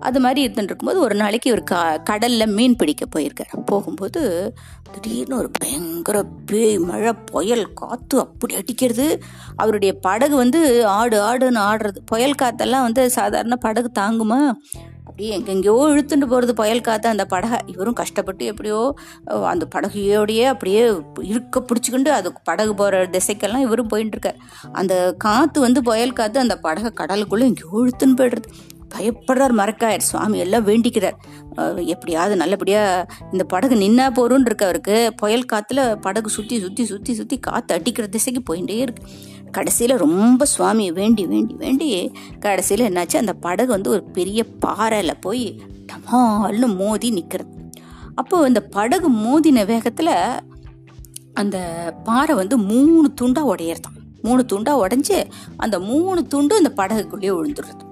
அது 0.00 0.20
மாதிரி 0.20 0.40
இருந்துட்டு 0.46 0.62
இருக்கும்போது 0.62 1.00
ஒரு 1.00 1.14
நாளைக்கு 1.14 1.50
இவர் 1.50 1.62
க 1.62 2.00
கடலில் 2.04 2.46
மீன் 2.46 2.76
பிடிக்க 2.76 3.04
போயிருக்கார் 3.06 3.64
போகும்போது 3.64 4.54
திடீர்னு 4.92 5.36
ஒரு 5.36 5.50
பயங்கர 5.58 6.22
பேய் 6.46 6.78
மழை 6.78 7.12
புயல் 7.12 7.72
காற்று 7.72 8.18
அப்படி 8.18 8.54
அடிக்கிறது. 8.54 9.22
அவருடைய 9.56 9.92
படகு 9.98 10.36
வந்து 10.36 10.86
ஆடு 10.86 11.20
ஆடுன்னு 11.22 11.62
ஆடுறது. 11.70 11.96
புயல் 12.04 12.40
காத்தெல்லாம் 12.42 12.82
வந்து 12.82 13.10
சாதாரண 13.10 13.56
படகு 13.56 13.90
தாங்குமா? 13.98 14.52
அப்படியே 15.04 15.38
எங்கெங்கேயோ 15.38 15.74
இழுத்துட்டு 15.90 16.26
போகிறது 16.26 16.54
புயல் 16.54 16.80
காற்று 16.80 17.08
அந்த 17.08 17.24
படகை. 17.24 17.58
இவரும் 17.66 17.92
கஷ்டப்பட்டு 17.92 18.44
எப்படியோ 18.44 18.94
அந்த 19.26 19.68
படகையோடையே 19.74 20.44
அப்படியே 20.44 20.84
இருக்க 21.22 21.64
பிடிச்சிக்கிண்டு 21.68 22.08
அது 22.08 22.32
படகு 22.44 22.74
போகிற 22.74 23.06
திசைக்கெல்லாம் 23.06 23.58
இவரும் 23.58 23.86
போயிட்டு 23.86 24.18
இருக்கார். 24.18 24.40
அந்த 24.72 25.14
காற்று 25.18 25.60
வந்து 25.60 25.82
புயல் 25.82 26.12
காற்று 26.12 26.40
அந்த 26.40 26.56
படகை 26.56 26.92
கடலுக்குள்ளே 27.00 27.48
எங்கேயோ 27.50 27.84
இழுத்துன்னு 27.84 28.18
போயிடுறது. 28.20 28.50
பயப்படுறார் 28.92 29.54
மறக்காயர் 29.60 30.08
சுவாமி 30.08 30.36
எல்லாம் 30.44 30.66
வேண்டிக்கிறார். 30.68 31.16
எப்படியாவது 31.94 32.34
நல்லபடியாக 32.42 33.06
இந்த 33.32 33.44
படகு 33.52 33.74
நின்னா 33.82 34.06
போறோன்னு 34.18 34.48
இருக்கு 34.50 34.66
அவருக்கு. 34.68 34.96
புயல் 35.20 35.50
காற்றுல 35.52 35.80
படகு 36.06 36.30
சுற்றி 36.36 36.58
சுற்றி 36.64 36.84
சுற்றி 36.92 37.14
சுற்றி 37.20 37.38
காற்று 37.46 37.76
அடிக்கிற 37.76 38.06
திசைக்கு 38.16 38.42
போயிட்டே 38.50 38.78
இருக்கு. 38.84 39.02
கடைசியில் 39.56 40.00
ரொம்ப 40.04 40.46
சுவாமியை 40.54 40.92
வேண்டி 41.00 41.24
வேண்டி 41.32 41.54
வேண்டி 41.54 41.88
கடைசியில் 42.44 42.86
என்னாச்சு? 42.88 43.16
அந்த 43.22 43.34
படகு 43.46 43.70
வந்து 43.76 43.90
ஒரு 43.90 44.02
பெரிய 44.16 44.40
பாறையில் 44.64 45.22
போய் 45.26 45.44
டமால்னு 45.90 46.68
மோதி 46.80 47.10
நிற்கிறது 47.10 47.52
அப்போ 48.20 48.36
இந்த 48.48 48.60
படகு 48.76 49.08
மோதின 49.24 49.62
வேகத்தில் 49.70 50.12
அந்த 51.40 51.56
பாறை 52.04 52.34
வந்து 52.40 52.56
மூணு 52.70 53.06
துண்டாக 53.20 53.50
உடையிறதான் 53.52 53.96
மூணு 54.26 54.42
துண்டாக 54.52 54.82
உடஞ்சி 54.84 55.16
அந்த 55.56 55.76
மூணு 55.88 56.20
துண்டு 56.32 56.54
அந்த 56.60 56.70
படகுக்குள்ளேயே 56.76 57.32
விழுந்துடுறது. 57.38 57.82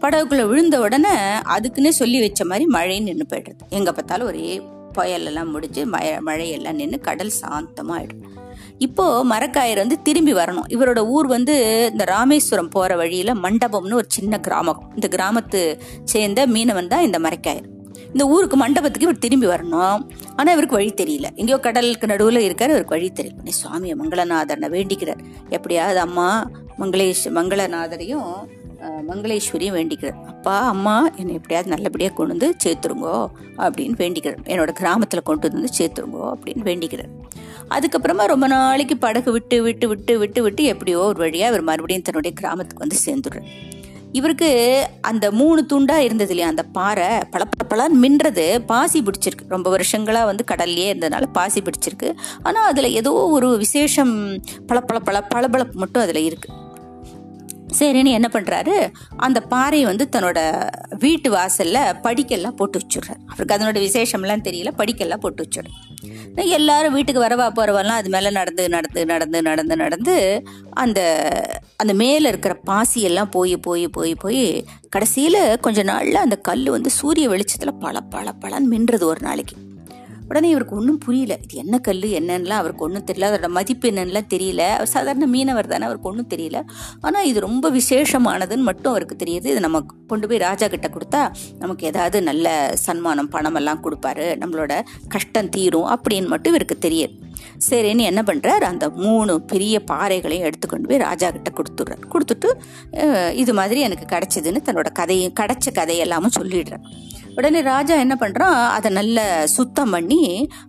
படகுக்குள்ளே 0.00 0.46
விழுந்த 0.48 0.80
உடனே 0.80 1.14
அதுக்குன்னே 1.56 1.88
சொல்லி 1.88 2.20
வச்ச 2.20 2.44
மாதிரி 2.44 2.66
மழைன்னு 2.72 3.02
நின்று 3.02 3.26
போயிடுது 3.30 3.64
எங்கே 3.68 3.92
பார்த்தாலும் 3.92 4.26
ஒரே 4.26 4.62
புயலெல்லாம் 4.98 5.52
முடிஞ்சு 5.54 5.86
மழை 5.86 6.10
மழையெல்லாம் 6.26 6.80
நின்று 6.80 7.00
கடல் 7.00 7.38
சாந்தமாகிடும் 7.42 8.34
இப்போ 8.78 9.24
மரக்காயர் 9.24 9.76
வந்து 9.76 10.02
திரும்பி 10.02 10.32
வரணும். 10.32 10.68
இவரோட 10.68 11.06
ஊர் 11.06 11.26
வந்து 11.26 11.54
இந்த 11.90 12.04
ராமேஸ்வரம் 12.04 12.68
போற 12.68 12.96
வழியில 12.96 13.34
மண்டபம்னு 13.34 13.94
ஒரு 13.94 14.06
சின்ன 14.08 14.40
கிராமம். 14.40 14.92
இந்த 14.94 15.08
கிராமத்து 15.16 15.80
சேர்ந்த 16.04 16.46
மீனவன் 16.46 16.86
தான் 16.86 17.02
இந்த 17.02 17.18
மரக்காயர். 17.18 17.66
இந்த 18.12 18.26
ஊருக்கு 18.26 18.56
மண்டபத்துக்கு 18.56 19.06
இவர் 19.08 19.18
திரும்பி 19.18 19.46
வரணும். 19.46 20.00
ஆனா 20.36 20.52
இவருக்கு 20.52 20.76
வழி 20.76 20.92
தெரியல. 20.92 21.28
எங்கேயோ 21.34 21.58
கடலுக்கு 21.58 22.06
நடுவுல 22.06 22.42
இருக்காரு 22.48 22.74
இவருக்கு 22.74 22.96
வழி 22.96 23.12
தெரியல. 23.14 23.54
சுவாமியை 23.62 23.96
மங்களநாதனை 24.02 24.68
வேண்டிக்கிறார். 24.76 25.22
எப்படியாவது 25.48 26.00
அம்மா 26.00 26.50
மங்களேஷ் 26.78 27.26
மங்களநாதரையும் 27.26 28.30
மங்களேஸ்வரியும் 29.08 29.76
வேண்டிக்கிறார் 29.76 30.18
அப்பா 30.26 30.66
அம்மா 30.66 31.08
என்னை 31.16 31.34
எப்படியாவது 31.34 31.72
நல்லபடியாக 31.74 32.14
கொண்டு 32.14 32.34
வந்து 32.34 32.48
சேர்த்துருங்கோ 32.64 33.16
அப்படின்னு 33.56 33.96
வேண்டிக்கிறார் 34.02 34.40
என்னோட 34.44 34.72
கிராமத்தில் 34.72 35.22
கொண்டு 35.22 35.50
வந்து 35.52 35.72
சேர்த்துருங்கோ 35.78 36.24
அப்படின்னு 36.32 36.64
வேண்டிக்கிறார் 36.64 37.12
அதுக்கப்புறமா 37.70 38.26
ரொம்ப 38.26 38.46
நாளைக்கு 38.46 38.96
படகு 38.96 39.32
விட்டு 39.32 39.62
விட்டு 39.62 39.88
விட்டு 39.88 40.18
விட்டு 40.18 40.42
விட்டு 40.42 40.64
எப்படியோ 40.64 40.98
ஒரு 40.98 41.18
வழியாக 41.18 41.52
இவர் 41.52 41.64
மறுபடியும் 41.64 42.02
தன்னுடைய 42.02 42.36
கிராமத்துக்கு 42.36 42.84
வந்து 42.86 42.98
சேர்ந்துடுறார். 43.06 43.48
இவருக்கு 44.12 44.86
அந்த 45.00 45.30
மூணு 45.30 45.66
துண்டா 45.72 45.96
இருந்தது 45.96 46.30
இல்லையா 46.30 46.48
அந்த 46.48 46.62
பாறை 46.62 47.08
பல 47.68 47.88
மின்றது 48.02 48.58
பாசி 48.58 49.00
பிடிச்சிருக்கு. 49.00 49.48
ரொம்ப 49.48 49.76
வருஷங்களா 49.76 50.24
வந்து 50.24 50.44
கடல்லையே 50.52 50.86
இருந்ததுனால 50.92 51.26
பாசி 51.32 51.62
பிடிச்சிருக்கு. 51.62 52.14
ஆனா 52.42 52.64
அதுல 52.64 52.88
ஏதோ 52.88 53.12
ஒரு 53.12 53.56
விசேஷம் 53.56 54.14
பல 54.66 54.84
பளபளப்பு 54.88 55.72
மட்டும் 55.72 56.02
அதுல 56.02 56.20
இருக்கு. 56.20 56.48
சரின்னு 57.78 58.12
என்ன 58.12 58.30
பண்ணுறாரு 58.32 58.92
அந்த 59.16 59.40
பாறையை 59.40 59.86
வந்து 59.86 60.08
தன்னோட 60.12 60.68
வீட்டு 60.98 61.30
வாசலில் 61.30 61.74
படிக்கெல்லாம் 61.74 62.56
போட்டு 62.56 62.78
வச்சுடுறாரு. 62.78 63.18
அவருக்கு 63.26 63.56
அதனோட 63.56 63.80
விசேஷம்லாம் 63.86 64.46
தெரியல 64.48 64.70
படிக்கெல்லாம் 64.78 65.16
போட்டு 65.16 65.44
வச்சுடுறேன் 65.44 66.48
எல்லாரும் 66.48 66.92
வீட்டுக்கு 66.92 67.22
வரவா 67.22 67.46
போகிறவெல்லாம் 67.56 67.98
அது 68.00 68.08
மேலே 68.08 68.30
நடந்து 68.30 68.68
நடந்து 68.68 69.06
நடந்து 69.06 69.42
நடந்து 69.42 69.76
நடந்து 69.76 70.42
அந்த 70.70 71.00
அந்த 71.76 71.94
மேலே 71.94 72.28
இருக்கிற 72.28 72.60
பாசியெல்லாம் 72.66 73.30
போய் 73.30 73.56
போய் 73.56 73.88
போய் 73.88 74.14
போய் 74.14 74.64
கடைசியில் 74.88 75.60
கொஞ்ச 75.60 75.82
நாளில் 75.82 76.14
அந்த 76.14 76.36
கல் 76.36 76.68
வந்து 76.68 76.90
சூரிய 76.90 77.28
வெளிச்சத்தில் 77.28 77.74
பல 77.74 78.00
பல 78.00 78.34
பலன்னு 78.40 78.70
மின்றது 78.70 79.02
ஒரு 79.02 79.20
நாளைக்கு. 79.20 79.56
உடனே 80.28 80.48
இவருக்கு 80.48 80.76
ஒன்றும் 80.76 80.98
புரியல. 80.98 81.38
இது 81.42 81.56
என்ன 81.64 81.78
கல் 81.78 82.02
என்னன்னுலாம் 82.20 82.62
அவருக்கு 82.62 82.84
ஒன்றும் 82.84 83.04
தெரியல. 83.10 83.28
அதோட 83.30 83.48
மதிப்பு 83.48 83.90
என்னன்னுலாம் 83.90 84.30
தெரியல. 84.34 84.62
அவர் 84.68 84.86
சாதாரண 84.86 85.26
மீனவர் 85.26 85.66
தானே 85.66 85.84
அவருக்கு 85.84 86.08
ஒன்றும் 86.08 86.30
தெரியல. 86.34 86.60
ஆனால் 87.00 87.26
இது 87.26 87.40
ரொம்ப 87.40 87.70
விசேஷமானதுன்னு 87.70 88.68
மட்டும் 88.70 88.92
அவருக்கு 88.92 89.16
தெரியுது. 89.24 89.46
இதை 89.52 89.58
நம்ம 89.58 89.84
கொண்டு 90.06 90.28
போய் 90.28 90.38
ராஜா 90.38 90.68
கிட்ட 90.68 90.88
கொடுத்தா 90.88 91.22
நமக்கு 91.58 91.86
ஏதாவது 91.86 92.22
நல்ல 92.22 92.72
சன்மானம் 92.86 93.30
பணமெல்லாம் 93.30 93.84
கொடுப்பாரு. 93.86 94.26
நம்மளோட 94.44 94.80
கஷ்டம் 95.08 95.48
தீரும் 95.48 95.88
அப்படின்னு 95.94 96.26
மட்டும் 96.26 96.52
இவருக்கு 96.54 96.78
தெரியுது 96.88 97.24
சரின்னு 97.68 98.08
என்ன 98.10 98.22
பண்ணுறார் 98.28 98.64
அந்த 98.70 98.86
மூணு 99.04 99.34
பெரிய 99.52 99.74
பாறைகளையும் 99.90 100.46
எடுத்துக்கொண்டு 100.48 100.88
போய் 100.90 101.04
ராஜா 101.08 101.30
கிட்ட 101.36 101.52
கொடுத்துட்றார். 101.58 102.04
கொடுத்துட்டு 102.14 102.48
இது 103.42 103.54
மாதிரி 103.60 103.80
எனக்கு 103.88 104.06
கிடைச்சதுன்னு 104.14 104.66
தன்னோட 104.68 104.90
கதையும் 105.00 105.36
கிடைச்ச 105.40 105.66
கதையெல்லாமும் 105.80 106.36
சொல்லிடுறார். 106.38 106.84
உடனே 107.38 107.60
ராஜா 107.72 107.94
என்ன 108.02 108.14
பண்ணுறான் 108.20 108.58
அதை 108.74 108.90
நல்ல 108.98 109.18
சுத்தம் 109.54 109.92
பண்ணி 109.94 110.20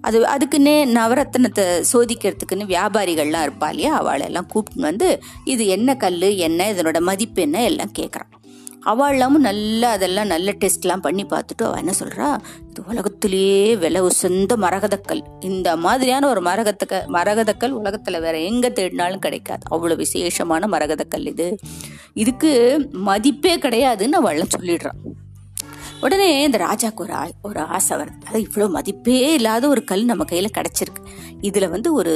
அது 0.08 0.18
அதுக்குன்னே 0.34 0.74
நவரத்னத்தை 0.98 1.66
சோதிக்கிறதுக்குன்னு 1.92 2.72
வியாபாரிகள்லாம் 2.74 3.46
இருப்பா 3.48 3.70
இல்லையா? 3.74 3.94
அவளெல்லாம் 4.02 4.50
கூப்பிட்டு 4.54 4.88
வந்து 4.90 5.10
இது 5.54 5.66
என்ன 5.76 5.96
கல் 6.04 6.20
என்ன 6.48 6.68
இதனோட 6.74 7.02
மதிப்பு 7.12 7.42
என்ன? 7.48 7.64
எல்லாம் 7.70 7.96
கேட்குறான் 8.00 8.32
அவள் 8.92 9.14
இல்லாமல் 9.14 9.44
நல்லா 9.48 9.88
அதெல்லாம் 9.96 10.30
நல்ல 10.34 10.50
டெஸ்ட்லாம் 10.62 11.04
பண்ணி 11.06 11.24
பார்த்துட்டு 11.32 11.64
அவள் 11.68 11.82
என்ன 11.84 11.94
சொல்கிறா 12.00 12.28
இது 12.70 12.82
உலகத்திலேயே 12.92 13.62
விலை 13.84 14.02
உசந்த 14.10 14.56
மரகதக்கல். 14.66 15.22
இந்த 15.50 15.70
மாதிரியான 15.86 16.28
ஒரு 16.34 16.42
மரகத்தக்க 16.42 17.02
மரகதக்கல் 17.18 17.74
உலகத்தில் 17.80 18.24
வேற 18.26 18.36
எங்கே 18.50 18.70
தேடினாலும் 18.80 19.24
கிடைக்காது. 19.26 19.64
அவ்வளோ 19.76 19.98
விசேஷமான 20.04 20.68
மரகதக்கல் 20.76 21.26
இது. 21.34 21.48
இதுக்கு 22.24 22.52
மதிப்பே 23.10 23.56
கிடையாதுன்னு 23.66 24.20
அவள்லாம் 24.22 24.56
சொல்லிடுறான் 24.58 25.02
உடனே 26.06 26.30
இந்த 26.48 26.58
ராஜாக்கு 26.68 27.02
ஒரு 27.06 27.16
ஒரு 27.42 27.60
ஆசை 27.76 27.94
வருது. 28.00 28.26
அது 28.30 28.40
இவ்வளோ 28.48 28.70
மதிப்பே 28.78 29.20
இல்லாத 29.38 29.64
ஒரு 29.68 29.84
கல் 29.84 30.10
நம்ம 30.12 30.24
கையில் 30.32 30.56
கிடச்சிருக்கு. 30.58 31.04
இதில் 31.42 31.74
வந்து 31.76 31.90
ஒரு 31.94 32.14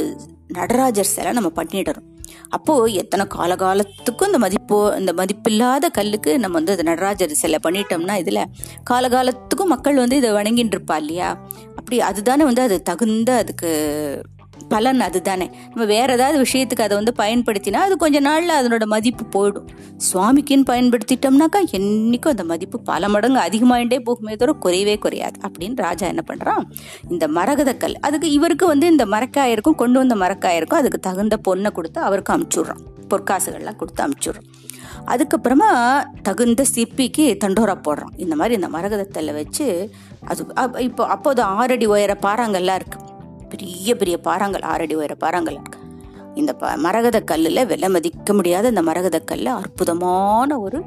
நடராஜர் 0.60 1.14
சிலை 1.16 1.32
நம்ம 1.32 1.52
பண்ணிடணும். 1.60 2.08
அப்போது 2.50 2.94
எத்தனை 2.94 3.28
காலகாலத்துக்கும் 3.36 4.28
இந்த 4.28 4.40
மதிப்போ 4.40 4.98
இந்த 4.98 5.14
மதிப்பில்லாத 5.14 5.90
கல்லுக்கு 5.90 6.40
நம்ம 6.40 6.58
வந்து 6.58 6.72
அது 6.72 6.84
நடராஜர் 6.84 7.36
சிலை 7.36 7.60
பண்ணிட்டோம்னா 7.64 8.18
இதில் 8.18 8.44
காலகாலத்துக்கும் 8.90 9.68
மக்கள் 9.68 9.96
வந்து 9.96 10.16
இதை 10.16 10.32
வணங்கின்னு 10.32 10.72
இருப்பா 10.72 10.98
இல்லையா? 10.98 11.30
அப்படி 11.76 12.00
அதுதானே 12.02 12.44
வந்து 12.44 12.62
அது 12.62 12.84
தகுந்த 12.84 13.36
அதுக்கு 13.36 13.70
பலன் 14.70 15.02
அதுதானே. 15.02 15.48
நம்ம 15.70 15.86
வேற 15.86 16.14
ஏதாவது 16.14 16.38
விஷயத்துக்கு 16.42 16.86
அதை 16.88 16.96
வந்து 16.98 17.14
பயன்படுத்தினா 17.18 17.82
அது 17.88 17.98
கொஞ்ச 17.98 18.20
நாளில் 18.20 18.56
அதனோட 18.60 18.86
மதிப்பு 18.86 19.26
போயிடும். 19.36 19.68
சுவாமிக்குன்னு 20.08 20.68
பயன்படுத்திட்டோம்னாக்கா 20.72 21.62
என்னைக்கும் 21.72 22.34
அந்த 22.36 22.44
மதிப்பு 22.44 22.80
பல 22.82 23.10
மடங்கு 23.10 23.40
அதிகமாயிட்டே 23.40 24.00
போகுமே 24.08 24.36
தவிர 24.36 24.56
குறையவே 24.66 25.00
குறையாது. 25.00 25.40
அப்படின்னு 25.48 25.76
ராஜா 25.76 26.08
என்ன 26.08 26.24
பண்ணுறான் 26.28 26.64
இந்த 27.10 27.28
மரகதக்கல் 27.28 27.94
அதுக்கு 27.94 28.32
இவருக்கு 28.32 28.68
வந்து 28.68 28.88
இந்த 28.88 29.06
மரக்காயிருக்கும் 29.06 29.80
கொண்டு 29.84 30.00
வந்த 30.00 30.16
மரக்காயிருக்கும் 30.16 30.82
அதுக்கு 30.82 31.00
தகுந்த 31.00 31.40
பொண்ணை 31.48 31.72
கொடுத்து 31.72 32.02
அவருக்கு 32.02 32.34
அமுச்சுடுறான். 32.34 32.84
பொற்காசுகள்லாம் 33.10 33.76
கொடுத்து 33.76 34.04
அமுச்சுடுறான். 34.04 34.50
அதுக்கப்புறமா 35.06 35.70
தகுந்த 36.22 36.66
சிற்பிக்கு 36.76 37.38
தண்டோரா 37.44 37.76
போடுறான். 37.88 38.14
இந்த 38.18 38.36
மாதிரி 38.36 38.56
இந்த 38.56 38.68
மரகதத்தில் 38.68 39.34
வச்சு 39.34 39.92
அது 40.32 40.46
இப்போ 40.84 41.06
அப்போது 41.06 41.42
ஆறடி 41.42 41.86
உயர 41.86 42.18
பாறாங்கள்லாம் 42.22 42.80
இருக்குது 42.82 43.11
பெரிய 43.52 43.96
பெரிய 43.96 44.18
பாறாங்கல் 44.24 44.64
ஆறடி 44.64 44.96
உயர 44.96 45.16
பாறாங்கள். 45.20 45.58
இருக்கு 45.60 45.80
இந்த 46.40 46.52
ப 46.60 46.66
மரகத 46.84 47.18
கல்லில் 47.30 47.68
விலை 47.72 47.88
மதிக்க 47.90 48.34
முடியாத 48.34 48.70
இந்த 48.74 48.82
மரகத 48.90 49.18
கல்ல 49.30 49.54
அற்புதமான 49.62 50.60
ஒரு 50.60 50.80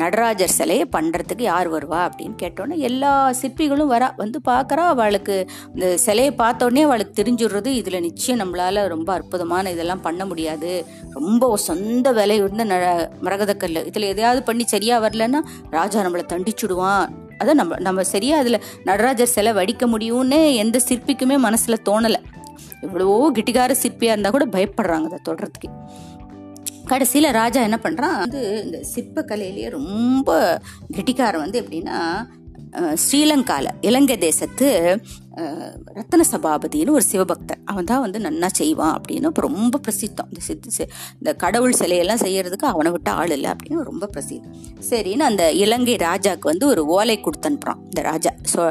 நடராஜர் 0.00 0.54
சிலையை 0.56 0.84
பண்ணுறதுக்கு 0.96 1.44
யார் 1.50 1.68
வருவா 1.74 2.00
அப்படின்னு 2.08 2.36
கேட்டோன்னே 2.42 2.76
எல்லா 2.88 3.12
சிற்பிகளும் 3.40 3.92
வரா 3.92 4.08
வந்து 4.16 4.38
பார்க்குறா 4.50 4.84
அவளுக்கு 4.94 5.36
இந்த 5.74 5.86
சிலையை 6.06 6.32
பார்த்தோன்னே 6.42 6.82
அவளுக்கு 6.88 7.14
தெரிஞ்சுடுறது. 7.20 7.70
இதில் 7.80 8.04
நிச்சயம் 8.08 8.40
நம்மளால் 8.42 8.80
ரொம்ப 8.86 9.08
அற்புதமான 9.12 9.70
இதெல்லாம் 9.70 10.04
பண்ண 10.06 10.24
முடியாது. 10.24 10.72
ரொம்ப 11.18 11.56
சொந்த 11.68 12.12
விலை 12.18 12.38
உயர்ந்த 12.42 12.66
ந 12.72 12.76
மரகதக்கல் 13.28 13.86
இதில் 13.90 14.10
எதையாவது 14.12 14.42
பண்ணி 14.50 14.66
சரியாக 14.74 15.04
வரலன்னா 15.06 15.42
ராஜா 15.78 16.04
நம்மளை 16.06 16.26
தண்டிச்சுடுவான். 16.34 17.06
அதை 17.38 17.54
நம்ம 17.54 17.78
நம்ம 17.78 18.02
சரியாக 18.14 18.42
அதில் 18.42 18.62
நடராஜர் 18.84 19.34
சிலை 19.36 19.52
வடிக்க 19.52 19.86
முடியும்னு 19.94 20.40
எந்த 20.64 20.80
சிற்பிக்குமே 20.88 21.38
மனசில் 21.38 21.84
தோணலை. 21.90 22.20
எவ்வளவோ 22.82 23.30
கிட்டிகார 23.34 23.74
சிற்பியாக 23.82 24.14
இருந்தால் 24.14 24.32
கூட 24.32 24.46
பயப்படுறாங்க 24.46 25.08
அதை 25.10 25.18
தொடர்றதுக்கு. 25.28 25.70
கடைசியில் 26.86 27.30
ராஜா 27.32 27.60
என்ன 27.62 27.78
பண்ணுறான் 27.82 28.16
வந்து 28.18 28.42
இந்த 28.64 28.78
சிற்ப 28.82 29.24
கலையிலேயே 29.28 29.68
ரொம்ப 29.70 30.30
கெட்டிக்காரன் 30.94 31.40
வந்து 31.40 31.60
எப்படின்னா 31.62 31.98
ஸ்ரீலங்கால 33.02 33.66
இலங்கை 33.80 34.16
தேசத்து 34.18 34.68
ரத்தன 35.96 36.22
சபாபதினு 36.30 36.94
ஒரு 36.98 37.04
சிவபக்தர். 37.10 37.60
அவன் 37.64 37.86
தான் 37.90 38.02
வந்து 38.04 38.18
நன்னா 38.24 38.48
செய்வான் 38.58 38.94
அப்படின்னு 38.96 39.30
ரொம்ப 39.46 39.80
பிரசித்தம். 39.86 40.28
இந்த 40.30 40.40
சித்து 40.46 40.86
இந்த 41.20 41.30
கடவுள் 41.34 41.78
சிலையெல்லாம் 41.80 42.22
செய்யறதுக்கு 42.24 42.66
அவனை 42.72 42.90
விட்டு 42.92 43.10
ஆள் 43.10 43.30
இல்லை 43.30 43.48
அப்படின்னு 43.52 43.86
ரொம்ப 43.90 44.08
பிரசித்தம். 44.14 44.54
சரின்னு 44.90 45.26
அந்த 45.30 45.52
இலங்கை 45.52 45.96
ராஜாக்கு 46.04 46.50
வந்து 46.52 46.66
ஒரு 46.66 46.84
ஓலை 46.86 47.20
கொடுத்து 47.20 47.48
அனுப்புறான் 47.50 47.82
இந்த 47.84 48.02
ராஜா 48.10 48.32
ஸோ 48.54 48.62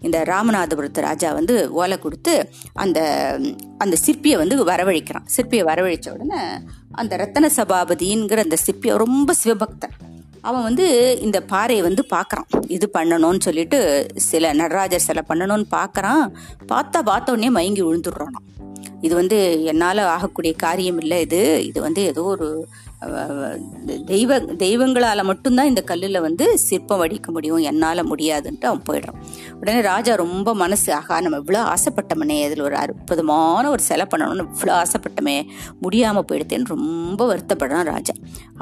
இந்த 0.00 0.18
ராமநாதபுரத்து 0.32 1.06
ராஜா 1.08 1.32
வந்து 1.32 1.56
ஓலை 1.70 1.98
கொடுத்து 1.98 2.34
அந்த 2.72 3.00
அந்த 3.78 3.96
சிற்பியை 4.06 4.38
வந்து 4.42 4.58
வரவழைக்கிறான். 4.72 5.28
சிற்பியை 5.36 5.64
வரவழைச்ச 5.72 6.08
உடனே 6.14 6.42
அந்த 6.90 7.16
ரத்தன 7.16 7.50
சபாபதிங்கிற 7.56 8.44
அந்த 8.48 8.58
சிற்பியை 8.66 8.96
ரொம்ப 8.96 9.32
சிவபக்தன் 9.44 9.96
அவன் 10.48 10.66
வந்து 10.68 10.86
இந்த 11.26 11.38
பாறையை 11.52 11.82
வந்து 11.88 12.02
பார்க்குறான். 12.14 12.48
இது 12.76 12.86
பண்ணணும்னு 12.96 13.46
சொல்லிட்டு 13.48 13.78
சில 14.30 14.52
நடராஜர் 14.60 15.06
சிலை 15.08 15.24
பண்ணணும்னு 15.30 15.68
பார்க்குறான். 15.78 16.24
பார்த்தா 16.72 17.00
பார்த்தோடனே 17.10 17.50
மயங்கி 17.58 17.84
விழுந்துடுறான் 17.86 18.36
இது 19.06 19.14
வந்து 19.20 19.38
என்னால் 19.70 20.00
ஆகக்கூடிய 20.12 20.52
காரியம் 20.62 21.00
இல்லை 21.02 21.16
இது. 21.24 21.40
இது 21.68 21.78
வந்து 21.86 22.02
ஏதோ 22.10 22.22
ஒரு 22.34 22.46
தெய்வ 24.10 24.38
தெய்வங்களால் 24.62 25.28
மட்டும்தான் 25.30 25.70
இந்த 25.70 25.82
கல்லில் 25.90 26.24
வந்து 26.26 26.44
சிற்பம் 26.64 27.00
வடிக்க 27.02 27.28
முடியும். 27.36 27.60
என்னால் 27.70 28.08
முடியாதுன்ட்டு 28.10 28.68
அவன் 28.70 28.86
போயிடுறான். 28.88 29.18
உடனே 29.60 29.80
ராஜா 29.90 30.12
ரொம்ப 30.24 30.54
மனசு 30.62 30.88
ஆகா 30.98 31.18
நம்ம 31.26 31.40
இவ்வளோ 31.42 31.62
ஆசைப்பட்டமனே 31.74 32.38
இதில் 32.46 32.66
ஒரு 32.68 32.78
அற்புதமான 32.84 33.64
ஒரு 33.74 33.84
சிலை 33.88 34.06
பண்ணணும்னு 34.12 34.48
இவ்வளோ 34.56 34.74
ஆசைப்பட்டமே 34.82 35.36
முடியாமல் 35.84 36.28
போயிடுத்தேன்னு 36.30 36.74
ரொம்ப 36.76 37.20
வருத்தப்படுறான் 37.32 37.90
ராஜா. 37.94 38.16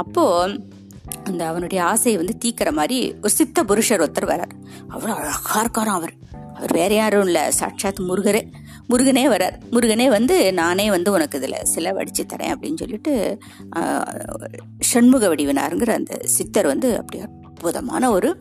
அப்போது 0.05 0.59
அந்த 1.25 1.47
அவனுடைய 1.47 1.85
ஆசையை 1.85 2.25
வந்து 2.25 2.35
தீக்கிற 2.45 2.73
மாதிரி 2.73 3.15
ஒரு 3.23 3.31
சித்த 3.31 3.65
புருஷர் 3.65 4.01
ஒருத்தர் 4.01 4.31
வரார். 4.33 4.53
அவ்வளோ 4.91 5.13
அழகா 5.21 5.65
இருக்காராம் 5.65 5.99
அவர். 6.01 6.15
அவர் 6.55 6.73
வேற 6.73 6.95
யாரும் 6.95 7.25
இல்லை. 7.25 7.51
சாட்சாத் 7.51 8.01
முருகரே. 8.01 8.43
முருகனே 8.91 9.25
வரார். 9.35 9.57
முருகனே 9.71 10.09
வந்து 10.09 10.53
நானே 10.53 10.91
வந்து 10.91 11.13
உனக்கு 11.13 11.39
இதில் 11.39 11.65
சிலை 11.65 11.93
வடித்து 11.93 12.27
தரேன் 12.33 12.53
அப்படின்னு 12.55 12.77
சொல்லிட்டு 12.77 13.39
ஷண்முக 13.71 14.49
சண்முக 14.79 15.29
வடிவினாருங்கிற 15.35 15.91
அந்த 15.91 16.19
சித்தர் 16.25 16.67
வந்து 16.67 16.97
அப்படி 16.97 17.23
அற்புதமான 17.23 18.11
ஒரு 18.11 18.41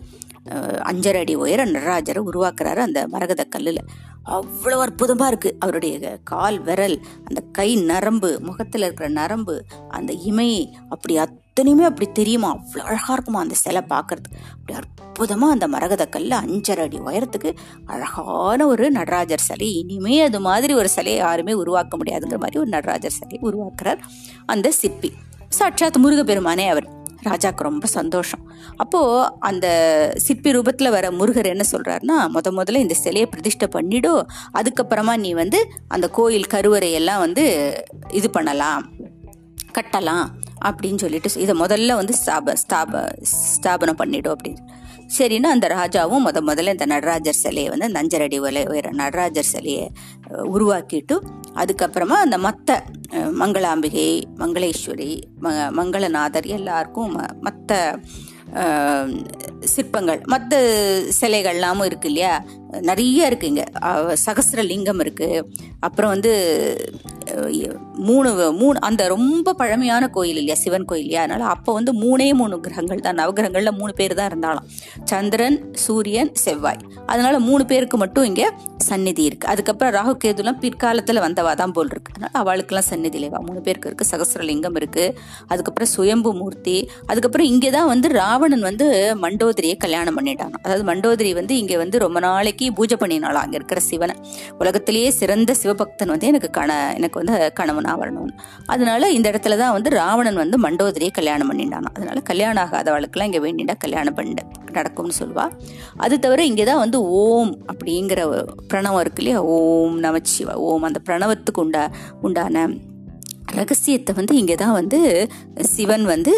அஞ்சரை 0.91 1.19
அடி 1.19 1.35
உயர 1.35 1.65
நடராஜரை 1.65 2.21
உருவாக்குறாரு 2.31 2.75
அந்த 2.75 3.07
மரகத 3.07 3.43
கல்லில். 3.43 3.81
அவ்வளோ 4.25 4.79
அற்புதமாக 4.79 5.35
இருக்குது 5.35 5.57
அவருடைய 5.59 6.17
கால் 6.23 6.59
விரல் 6.59 6.97
அந்த 7.23 7.41
கை 7.51 7.75
நரம்பு 7.75 8.39
முகத்தில் 8.39 8.81
இருக்கிற 8.81 9.09
நரம்பு 9.09 9.55
அந்த 9.89 10.13
இமை 10.13 10.49
அப்படி 10.89 11.17
அத்தனையுமே 11.51 11.83
அப்படி 11.83 12.11
தெரியுமா? 12.11 12.55
அவ்வளோ 12.55 12.77
அழகாக 12.77 13.13
இருக்குமா 13.13 13.39
அந்த 13.39 13.55
சிலை 13.55 13.81
பார்க்கறதுக்கு 13.81 14.37
அப்படி 14.51 14.73
அற்புதமாக 14.73 15.53
அந்த 15.53 15.67
மரகத 15.67 16.09
அஞ்சரை 16.13 16.79
அடி 16.79 16.99
உயரத்துக்கு 16.99 17.55
அழகான 17.85 18.67
ஒரு 18.67 18.91
நடராஜர் 18.91 19.39
சிலை. 19.39 19.79
இனிமே 19.79 20.21
அது 20.21 20.39
மாதிரி 20.39 20.73
ஒரு 20.73 20.89
சிலையை 20.89 21.19
யாருமே 21.21 21.53
உருவாக்க 21.53 21.97
முடியாதுங்கிற 21.97 22.37
மாதிரி 22.37 22.59
ஒரு 22.59 22.67
நடராஜர் 22.67 23.11
சிலையை 23.11 23.51
உருவாக்குறார் 23.51 23.97
அந்த 24.45 24.71
சிற்பி. 24.71 25.11
சாட்சாத் 25.49 25.97
முருகப்பெருமானே 25.97 26.67
அவர். 26.67 26.99
ராஜாக்கு 27.23 27.57
ரொம்ப 27.57 27.87
சந்தோஷம். 27.87 28.51
அப்போது 28.75 29.33
அந்த 29.39 29.67
சிற்பி 30.15 30.51
ரூபத்தில் 30.51 30.89
வர 30.89 31.11
முருகர் 31.11 31.45
என்ன 31.45 31.63
சொல்கிறாருன்னா 31.71 32.37
முத 32.37 32.49
முதல்ல 32.49 32.77
இந்த 32.77 32.93
சிலையை 32.93 33.29
பிரதிஷ்டை 33.29 33.67
பண்ணிடோ. 33.73 34.25
அதுக்கப்புறமா 34.53 35.17
நீ 35.17 35.33
வந்து 35.33 35.71
அந்த 35.87 36.09
கோயில் 36.09 36.47
கருவறையெல்லாம் 36.49 37.19
வந்து 37.19 37.73
இது 38.09 38.29
பண்ணலாம். 38.29 38.89
கட்டலாம். 39.73 40.25
அப்படின்னு 40.63 40.97
சொல்லிட்டு 40.97 41.41
இதை 41.41 41.59
முதல்ல 41.59 41.95
வந்து 41.95 42.13
ஸ்தாப 42.25 42.55
ஸ்தாப 42.63 43.13
ஸ்தாபனம் 43.21 43.95
பண்ணிடும் 43.95 44.37
அப்படின்னு. 44.37 44.63
சரின்னு 45.17 45.49
அந்த 45.55 45.67
ராஜாவும் 45.67 46.25
முத 46.25 46.39
முதல்ல 46.47 46.67
இந்த 46.67 46.85
நடராஜர் 46.85 47.33
சிலையை 47.33 47.69
வந்து 47.69 47.85
அந்த 47.85 48.01
அஞ்சரடி 48.01 48.37
உலை 48.37 48.65
உயர 48.67 48.89
நடராஜர் 48.91 49.43
சிலையை 49.43 49.91
உருவாக்கிட்டு 50.43 51.15
அதுக்கப்புறமா 51.55 52.17
அந்த 52.25 52.37
மற்ற 52.37 52.83
மங்களாம்பிகை 53.13 54.23
மங்களேஸ்வரி 54.37 55.21
ம 55.41 55.49
மங்களநாதர் 55.71 56.45
எல்லாருக்கும் 56.45 57.15
மற்ற 57.39 57.99
சிற்பங்கள் 59.59 60.21
மற்ற 60.25 60.55
சிலைகள்லாமும் 61.21 61.85
இருக்கு 61.85 62.07
இல்லையா? 62.07 62.45
நிறைய 62.85 63.25
இருக்கு 63.25 63.47
இங்க 63.47 63.63
அஹ், 63.81 64.15
சகஸ்ரலிங்கம் 64.25 64.99
இருக்கு. 64.99 65.29
அப்புறம் 65.79 66.09
வந்து 66.09 66.31
மூணு 68.05 68.29
மூணு 68.53 68.77
அந்த 68.81 69.07
ரொம்ப 69.07 69.53
பழமையான 69.53 70.07
கோயில் 70.09 70.37
இல்லையா? 70.37 70.55
சிவன் 70.55 70.85
கோயில் 70.85 71.05
இல்லையா? 71.05 71.21
அதனால 71.21 71.43
அப்போ 71.47 71.73
வந்து 71.73 71.91
மூணே 71.95 72.33
மூணு 72.33 72.59
கிரகங்கள் 72.59 72.99
தான். 72.99 73.19
நவகிரகங்கள்ல 73.19 73.71
மூணு 73.71 73.93
பேர் 73.93 74.13
தான் 74.13 74.29
இருந்தாலும். 74.29 74.65
சந்திரன் 75.03 75.57
சூரியன் 75.79 76.31
செவ்வாய். 76.35 76.81
அதனால 77.05 77.39
மூணு 77.39 77.65
பேருக்கு 77.65 77.97
மட்டும் 77.97 78.23
இங்க 78.23 78.43
சந்நிதி 78.81 79.23
இருக்கு. 79.23 79.47
அதுக்கப்புறம் 79.47 79.93
ராகு 79.93 80.13
கேதுலாம் 80.23 80.59
பிற்காலத்துல 80.61 81.19
வந்தவா 81.21 81.53
தான் 81.53 81.71
போல் 81.71 81.91
இருக்கு. 81.91 82.13
அதனால 82.13 82.33
அவளுக்கெல்லாம் 82.41 82.89
சந்நிதி 82.89 83.17
இல்லைவா? 83.19 83.41
மூணு 83.41 83.61
பேருக்கு 83.61 83.89
இருக்கு. 83.89 84.09
சகசிரலிங்கம் 84.11 84.75
இருக்கு. 84.75 85.05
அதுக்கப்புறம் 85.47 85.91
சுயம்பு 85.91 86.33
மூர்த்தி. 86.33 86.77
அதுக்கப்புறம் 87.07 87.47
இங்கே 87.47 87.71
தான் 87.71 87.87
வந்து 87.87 88.07
ராவணன் 88.17 88.61
வந்து 88.61 88.87
மண்டோதரியை 89.21 89.77
கல்யாணம் 89.77 90.17
பண்ணிட்டான் 90.17 90.55
அதாவது 90.59 90.85
மண்டோதரி 90.85 91.33
வந்து 91.33 91.53
இங்கே 91.57 91.77
வந்து 91.77 91.99
ரொம்ப 91.99 92.19
நாளைக்கு 92.19 92.60
பூஜை 92.69 92.97
பண்ணினாலும் 92.97 93.41
அங்கே 93.41 93.55
இருக்கிற 93.55 93.79
சிவனை. 93.79 94.15
உலகத்திலேயே 94.57 95.11
சிறந்த 95.11 95.55
சிவபக்தன் 95.61 96.07
வந்து 96.07 96.27
எனக்கு 96.27 96.49
கண 96.49 96.71
எனக்கு 96.95 97.19
வந்து 97.21 97.51
கணவனாக 97.53 98.01
வரணும்னு 98.01 98.35
அதனால 98.65 99.11
இந்த 99.11 99.31
இடத்துல 99.31 99.57
தான் 99.57 99.71
வந்து 99.71 99.89
ராவணன் 99.89 100.35
வந்து 100.35 100.57
மண்டோதரியை 100.57 101.11
கல்யாணம் 101.11 101.51
பண்ணிட்டானா. 101.51 101.91
அதனால 101.93 102.19
கல்யாணம் 102.21 102.63
ஆகாதவளுக்கெல்லாம் 102.65 103.25
இங்கே 103.25 103.39
வேண்டிண்டா 103.39 103.75
கல்யாணம் 103.77 104.13
பண்ணிட்டு 104.13 104.43
நடக்கும்னு 104.71 105.19
சொல்லுவா 105.19 105.45
அது 105.97 106.19
தவிர 106.19 106.45
இங்கே 106.45 106.63
தான் 106.63 106.79
வந்து 106.79 106.97
ஓம் 107.21 107.51
அப்படிங்கிற 107.67 108.21
பிரணவம் 108.67 108.99
இருக்கு 108.99 109.21
இல்லையா? 109.23 109.41
ஓம் 109.55 109.99
நமச்சிவா 109.99 110.53
ஓம் 110.67 110.83
அந்த 110.83 111.01
பிரணவத்துக்கு 111.07 111.61
உண்டா 111.61 111.83
உண்டான 112.21 112.65
ரகசியத்தை 113.55 114.15
வந்து 114.15 114.35
இங்கே 114.35 114.55
தான் 114.55 114.71
வந்து 114.71 115.29
சிவன் 115.61 116.05
வந்து 116.05 116.33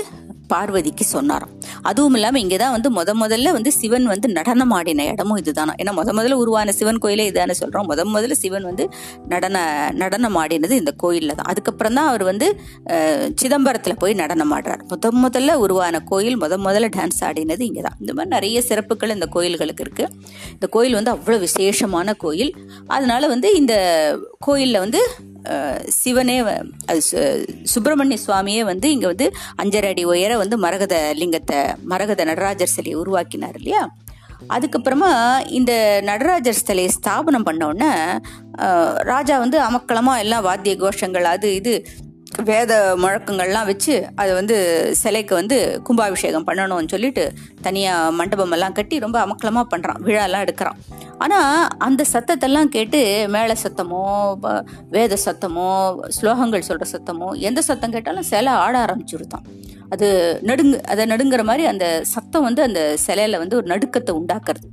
பார்வதிக்கு 0.52 1.06
சொன்னாராம். 1.14 1.52
அதுவும் 1.90 2.16
இல்லாமல் 2.18 2.42
இங்கே 2.44 2.58
தான் 2.64 2.74
வந்து 2.76 2.90
முத 2.98 3.14
முதல்ல 3.22 3.52
வந்து 3.58 3.72
சிவன் 3.80 4.08
வந்து 4.12 4.28
நடனம் 4.38 4.74
ஆடின 4.78 5.06
இடமும் 5.14 5.40
இதுதானா? 5.42 5.74
ஏன்னா 5.82 5.94
முத 6.00 6.10
முதல்ல 6.18 6.38
உருவான 6.44 6.74
சிவன் 6.80 7.00
கோயிலே 7.04 7.26
இதுதானே 7.30 7.56
சொல்கிறோம் 7.62 7.88
முத 7.92 8.06
முதல்ல 8.16 8.38
சிவன் 8.44 8.66
வந்து 8.70 8.86
நடன 9.34 9.58
நடனம் 10.02 10.38
ஆடினது 10.42 10.78
இந்த 10.82 10.94
கோயிலில் 11.04 11.36
தான் 11.40 11.50
அதுக்கப்புறம் 11.54 11.98
தான் 12.00 12.10
அவர் 12.12 12.26
வந்து 12.32 12.50
சிதம்பரத்தில் 13.42 14.00
போய் 14.04 14.20
நடனம் 14.24 14.54
ஆடுறார் 14.58 14.84
முத 14.92 15.12
முதல்ல 15.26 15.58
உருவான 15.66 16.02
கோயில் 16.12 16.38
முத 16.44 16.58
முதல்ல 16.68 16.90
டான்ஸ் 16.98 17.22
ஆடினது 17.30 17.66
இங்கே 17.70 17.84
தான் 17.88 17.98
இந்த 18.02 18.12
மாதிரி 18.18 18.34
நிறைய 18.36 18.62
சிறப்புகள் 18.70 19.16
இந்த 19.18 19.30
கோயில்களுக்கு 19.38 19.86
இருக்குது 19.88 20.12
இந்த 20.56 20.68
கோயில் 20.78 20.98
வந்து 21.00 21.14
அவ்வளோ 21.16 21.40
விசேஷமான 21.48 22.14
கோயில். 22.26 22.52
அதனால 22.96 23.28
வந்து 23.34 23.50
இந்த 23.62 23.74
கோயிலில் 24.44 24.80
வந்து 24.80 25.02
சிவனே 25.96 26.36
அது 26.86 27.02
சு- 27.02 27.24
சுப்பிரமணிய 27.66 28.18
சுவாமியே 28.20 28.62
வந்து 28.64 28.88
இங்கே 28.92 29.08
வந்து 29.08 29.26
அஞ்சரை 29.58 29.90
அடி 29.90 30.04
உயர 30.06 30.38
வந்து 30.38 30.58
மரகத 30.58 30.96
லிங்கத்தை 31.16 31.60
மரகத 31.86 32.24
நடராஜர் 32.26 32.68
சிலையை 32.68 32.98
உருவாக்கினார் 33.00 33.56
இல்லையா? 33.56 33.82
அதுக்கப்புறமா 34.50 35.10
இந்த 35.52 35.74
நடராஜர் 36.04 36.62
சிலையை 36.62 36.90
ஸ்தாபனம் 36.90 37.44
பண்ண 37.44 37.68
உடனே 37.68 37.92
ராஜா 39.04 39.38
வந்து 39.38 39.58
அமக்களமாக 39.62 40.20
எல்லாம் 40.20 40.44
வாத்திய 40.44 40.76
கோஷங்கள் 40.80 41.28
அது 41.30 41.50
இது 41.56 41.74
வேத 42.42 42.96
முழக்கங்கள்லாம் 42.98 43.66
வச்சு 43.66 44.08
அதை 44.16 44.34
வந்து 44.34 44.56
சிலைக்கு 45.02 45.36
வந்து 45.36 45.82
கும்பாபிஷேகம் 45.84 46.46
பண்ணணும்னு 46.48 46.88
சொல்லிட்டு 46.88 47.34
தனியாக 47.62 48.12
மண்டபமெல்லாம் 48.12 48.72
கட்டி 48.72 49.00
ரொம்ப 49.00 49.26
அமக்கலமாக 49.26 49.66
பண்ணுறான் 49.74 50.02
விழாலாம் 50.04 50.44
எடுக்கிறான். 50.46 50.80
ஆனால் 51.18 51.68
அந்த 51.78 52.06
சத்தத்தெல்லாம் 52.14 52.64
கேட்டு 52.64 53.28
மேலே 53.30 53.56
சத்தமோ 53.64 54.04
வேத 54.90 55.18
சத்தமோ 55.26 55.96
ஸ்லோகங்கள் 56.22 56.60
சொல்கிற 56.60 56.88
சத்தமோ 56.92 57.34
எந்த 57.40 57.62
சத்தம் 57.62 57.92
கேட்டாலும் 57.92 58.24
சிலை 58.24 58.54
ஆட 58.54 58.86
ஆரம்பிச்சுருதான். 58.86 59.46
அது 59.90 60.40
நடுங்கு 60.42 60.84
அதை 60.86 61.06
நடுங்கிற 61.06 61.44
மாதிரி 61.44 61.66
அந்த 61.66 62.02
சத்தம் 62.04 62.44
வந்து 62.44 62.62
அந்த 62.62 62.98
சிலையில 63.08 63.38
வந்து 63.38 63.56
ஒரு 63.56 63.68
நடுக்கத்தை 63.68 64.16
உண்டாக்குறது. 64.16 64.68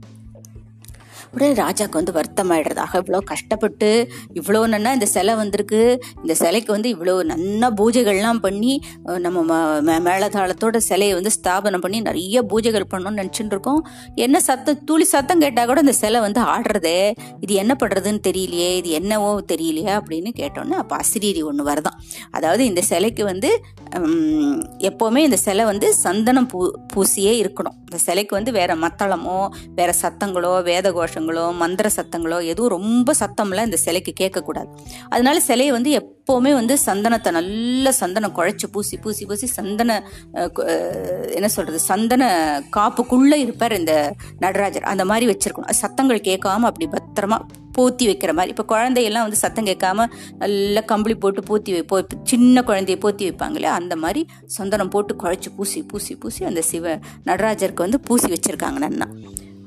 உடனே 1.33 1.53
ராஜாக்கு 1.53 1.91
வந்து 1.91 2.13
வருத்தமாயிடுறதாக. 2.13 2.89
இவ்வளோ 2.93 3.19
கஷ்டப்பட்டு 3.19 4.09
இவ்வளோ 4.35 4.63
நன்னா 4.73 4.93
இந்த 4.93 5.07
சிலை 5.07 5.35
வந்திருக்கு. 5.35 6.03
இந்த 6.17 6.35
சிலைக்கு 6.35 6.73
வந்து 6.73 6.97
இவ்வளோ 6.97 7.23
நல்லா 7.23 7.73
பூஜைகள்லாம் 7.73 8.39
பண்ணி 8.39 8.83
நம்ம 9.19 9.39
ம- 9.43 9.85
மே- 9.85 10.07
மேளதாளத்தோட 10.07 10.77
சிலையை 10.77 11.15
வந்து 11.15 11.31
ஸ்தாபனம் 11.31 11.81
பண்ணி 11.81 12.01
நிறைய 12.01 12.43
பூஜைகள் 12.43 12.85
பண்ணணும்னு 12.91 13.29
நினச்சிட்டு 13.29 13.45
இருக்கோம். 13.45 13.87
என்ன 14.15 14.41
சத்தம் 14.41 14.85
துளி 14.85 15.05
சத்தம் 15.05 15.39
கேட்டால் 15.39 15.67
கூட 15.67 15.81
இந்த 15.81 15.93
சிலை 15.93 16.21
வந்து 16.21 16.41
ஆடுறதே. 16.41 17.15
இது 17.41 17.55
என்ன 17.55 17.77
பண்ணுறதுன்னு 17.81 18.21
தெரியலையே 18.29 18.77
இது 18.77 18.89
என்னவோ 18.89 19.41
தெரியலையே 19.53 20.01
அப்படின்னு 20.01 20.33
கேட்டோன்னே 20.37 20.71
அப்போ 20.71 20.97
அசிரீரி 20.97 21.45
ஒன்று 21.45 21.65
வருதான். 21.65 21.99
அதாவது 22.31 22.65
இந்த 22.65 22.81
சிலைக்கு 22.81 23.25
வந்து 23.25 23.65
எப்போவுமே 24.79 25.17
இந்த 25.17 25.37
சிலை 25.37 25.65
வந்து 25.65 25.95
சந்தனம் 25.95 26.47
பூ 26.47 26.71
பூசியே 26.97 27.33
இருக்கணும். 27.41 27.79
இந்த 27.81 27.97
சிலைக்கு 27.97 28.35
வந்து 28.35 28.53
வேற 28.53 28.75
மத்தளமோ 28.75 29.49
வேற 29.75 29.95
சத்தங்களோ 30.03 30.63
வேத 30.63 30.93
கோஷங்களோ 31.21 31.45
மந்திர 31.63 31.87
சத்தங்களோ 31.97 32.39
எதுவும் 32.53 32.73
ரொம்ப 32.77 33.15
சத்தம்லாம் 33.21 33.69
இந்த 33.69 33.79
சிலைக்கு 33.85 34.13
கேட்கக்கூடாது. 34.21 34.69
அதனால 35.13 35.37
சிலையை 35.49 35.73
வந்து 35.77 35.91
எப்போவுமே 36.01 36.53
வந்து 36.59 36.75
சந்தனத்தை 36.89 37.31
நல்ல 37.39 37.93
சந்தனம் 38.01 38.35
குழைச்சி 38.39 38.67
பூசி 38.75 38.97
பூசி 39.05 39.25
பூசி 39.31 39.47
சந்தன 39.59 39.91
என்ன 41.39 41.49
சொல்றது 41.57 41.79
சந்தன 41.91 42.23
காப்புக்குள்ள 42.77 43.35
இருப்பார் 43.45 43.75
இந்த 43.81 43.95
நடராஜர். 44.45 44.91
அந்த 44.93 45.05
மாதிரி 45.11 45.27
வச்சிருக்கணும். 45.33 45.81
சத்தங்கள் 45.83 46.29
கேட்காம 46.31 46.69
அப்படி 46.71 46.89
பத்திரமா 46.97 47.39
போத்தி 47.77 48.05
வைக்கிற 48.11 48.31
மாதிரி. 48.37 48.53
இப்போ 48.55 48.65
குழந்தையெல்லாம் 48.73 49.27
வந்து 49.27 49.43
சத்தம் 49.43 49.69
கேட்காம 49.71 50.07
நல்லா 50.43 50.83
கம்பளி 50.93 51.15
போட்டு 51.25 51.43
பூத்தி 51.51 51.71
வைப்போ 51.77 51.99
இப்போ 52.03 52.17
சின்ன 52.33 52.63
குழந்தைய 52.71 52.99
போத்தி 53.05 53.23
வைப்பாங்களே 53.29 53.71
அந்த 53.81 53.95
மாதிரி 54.05 54.23
சந்தனம் 54.59 54.93
போட்டு 54.95 55.15
குழைச்சி 55.23 55.51
பூசி 55.59 55.81
பூசி 55.93 56.15
பூசி 56.23 56.45
அந்த 56.51 56.63
சிவ 56.71 56.97
நடராஜருக்கு 57.31 57.87
வந்து 57.87 58.01
பூசி 58.09 58.29
வச்சிருக்காங்க 58.35 58.81
நன்னா. 58.87 59.09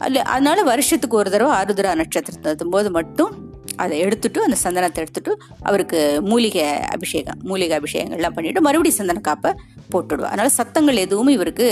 அல்ல 0.03 0.21
அதனால 0.27 0.61
வருஷத்துக்கு 0.63 1.17
ஒரு 1.17 1.29
தடவை 1.29 1.53
ஆருத்ரா 1.55 1.91
நட்சத்திரத்தும் 1.93 2.69
போது 2.69 2.89
மட்டும் 2.91 3.31
அதை 3.77 3.95
எடுத்துட்டு 3.99 4.39
அந்த 4.43 4.57
சந்தனத்தை 4.63 4.99
எடுத்துட்டு 5.03 5.31
அவருக்கு 5.63 5.99
மூலிகை 6.21 6.65
அபிஷேகம் 6.87 7.39
மூலிகை 7.43 7.75
அபிஷேகங்கள்லாம் 7.79 8.35
பண்ணிட்டு 8.35 8.61
மறுபடியும் 8.61 8.99
சந்தன 8.99 9.23
காப்பை 9.23 9.51
போட்டுடுவா 9.93 10.29
அதனால 10.29 10.51
சத்தங்கள் 10.53 11.03
எதுவும் 11.05 11.31
இவருக்கு 11.31 11.67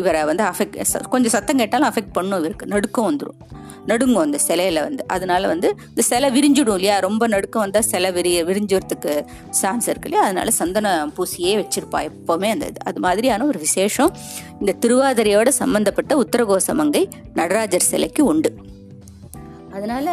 இவரை 0.00 0.20
வந்து 0.30 0.44
அஃபெக்ட் 0.44 0.76
கொஞ்சம் 1.14 1.34
சத்தம் 1.36 1.60
கேட்டாலும் 1.62 1.88
அஃபெக்ட் 1.90 2.16
பண்ணும் 2.18 2.38
இவருக்கு. 2.38 2.66
நடுக்கம் 2.74 3.08
வந்துடும் 3.10 3.38
நடுங்கும் 3.90 4.24
அந்த 4.24 4.38
சிலையில 4.46 4.80
வந்து. 4.86 5.02
அதனால 5.06 5.46
வந்து 5.46 5.68
இந்த 5.88 6.02
சிலை 6.08 6.28
விரிஞ்சிடும் 6.36 6.76
இல்லையா? 6.78 6.96
ரொம்ப 7.06 7.26
நடுக்கம் 7.26 7.62
வந்தால் 7.62 7.86
சிலை 7.92 8.10
விரி 8.12 8.32
விரிஞ்சுறதுக்கு 8.48 9.12
சான்ஸ் 9.60 9.86
இருக்கு 9.88 10.08
இல்லையா? 10.08 10.24
அதனால 10.28 10.50
சந்தன 10.60 10.88
பூசியே 11.16 11.52
வச்சிருப்பா 11.60 12.00
எப்போவுமே 12.08 12.48
அந்த 12.54 12.66
இது. 12.72 12.80
அது 12.90 13.00
மாதிரியான 13.06 13.46
ஒரு 13.50 13.58
விசேஷம். 13.58 14.12
இந்த 14.60 14.72
திருவாதிரையோட 14.82 15.48
சம்பந்தப்பட்ட 15.62 16.12
உத்தரகோசமங்கை 16.24 17.04
நடராஜர் 17.34 17.88
சிலைக்கு 17.90 18.24
உண்டு. 18.32 18.52
அதனால 19.76 20.08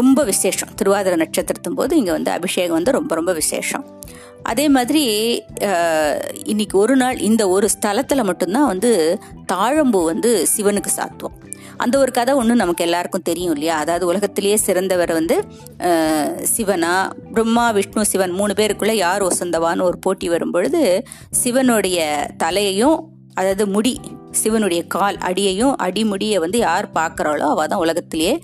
ரொம்ப 0.00 0.18
விசேஷம். 0.24 0.68
திருவாதிரை 0.74 1.16
நட்சத்திரத்தும் 1.22 1.78
போது 1.80 1.92
இங்கே 2.00 2.10
வந்து 2.10 2.30
அபிஷேகம் 2.30 2.76
வந்து 2.78 2.92
ரொம்ப 2.98 3.12
ரொம்ப 3.14 3.32
விசேஷம். 3.32 3.84
அதே 4.50 4.64
மாதிரி 4.68 5.02
இன்னைக்கு 6.44 6.78
ஒரு 6.78 6.94
நாள் 6.96 7.18
இந்த 7.18 7.42
ஒரு 7.48 7.66
ஸ்தலத்தில் 7.74 8.28
மட்டும்தான் 8.30 8.66
வந்து 8.66 8.90
தாழம்பூ 9.52 10.00
வந்து 10.04 10.30
சிவனுக்கு 10.54 10.90
சாத்துவோம். 10.96 11.36
அந்த 11.76 11.98
ஒரு 11.98 12.10
கதை 12.12 12.32
ஒன்று 12.34 12.54
நமக்கு 12.54 12.84
எல்லாருக்கும் 12.84 13.26
தெரியும் 13.28 13.52
இல்லையா? 13.52 13.76
அதாவது 13.78 14.04
உலகத்திலேயே 14.06 14.56
சிறந்தவர் 14.66 15.12
வந்து 15.12 15.36
சிவனா 16.54 16.92
பிரம்மா 17.34 17.70
விஷ்ணு 17.70 18.04
சிவன் 18.04 18.34
மூணு 18.40 18.54
பேருக்குள்ள 18.60 18.94
யார் 18.96 19.22
ஒசந்தவான்னு 19.22 19.82
ஒரு 19.82 19.98
போட்டி 19.98 20.28
வரும் 20.28 20.50
பொழுது 20.50 20.82
சிவனுடைய 21.42 21.98
தலையையும் 22.44 22.98
அதாவது 23.34 23.64
முடி 23.66 23.92
சிவனுடைய 24.42 24.86
கால் 24.86 25.18
அடியையும் 25.18 25.74
அடிமுடியை 25.84 26.38
வந்து 26.38 26.58
யார் 26.58 26.86
பார்க்குறாளோ 26.94 27.46
அவள் 27.54 27.70
தான் 27.72 27.82
உலகத்திலேயே 27.84 28.34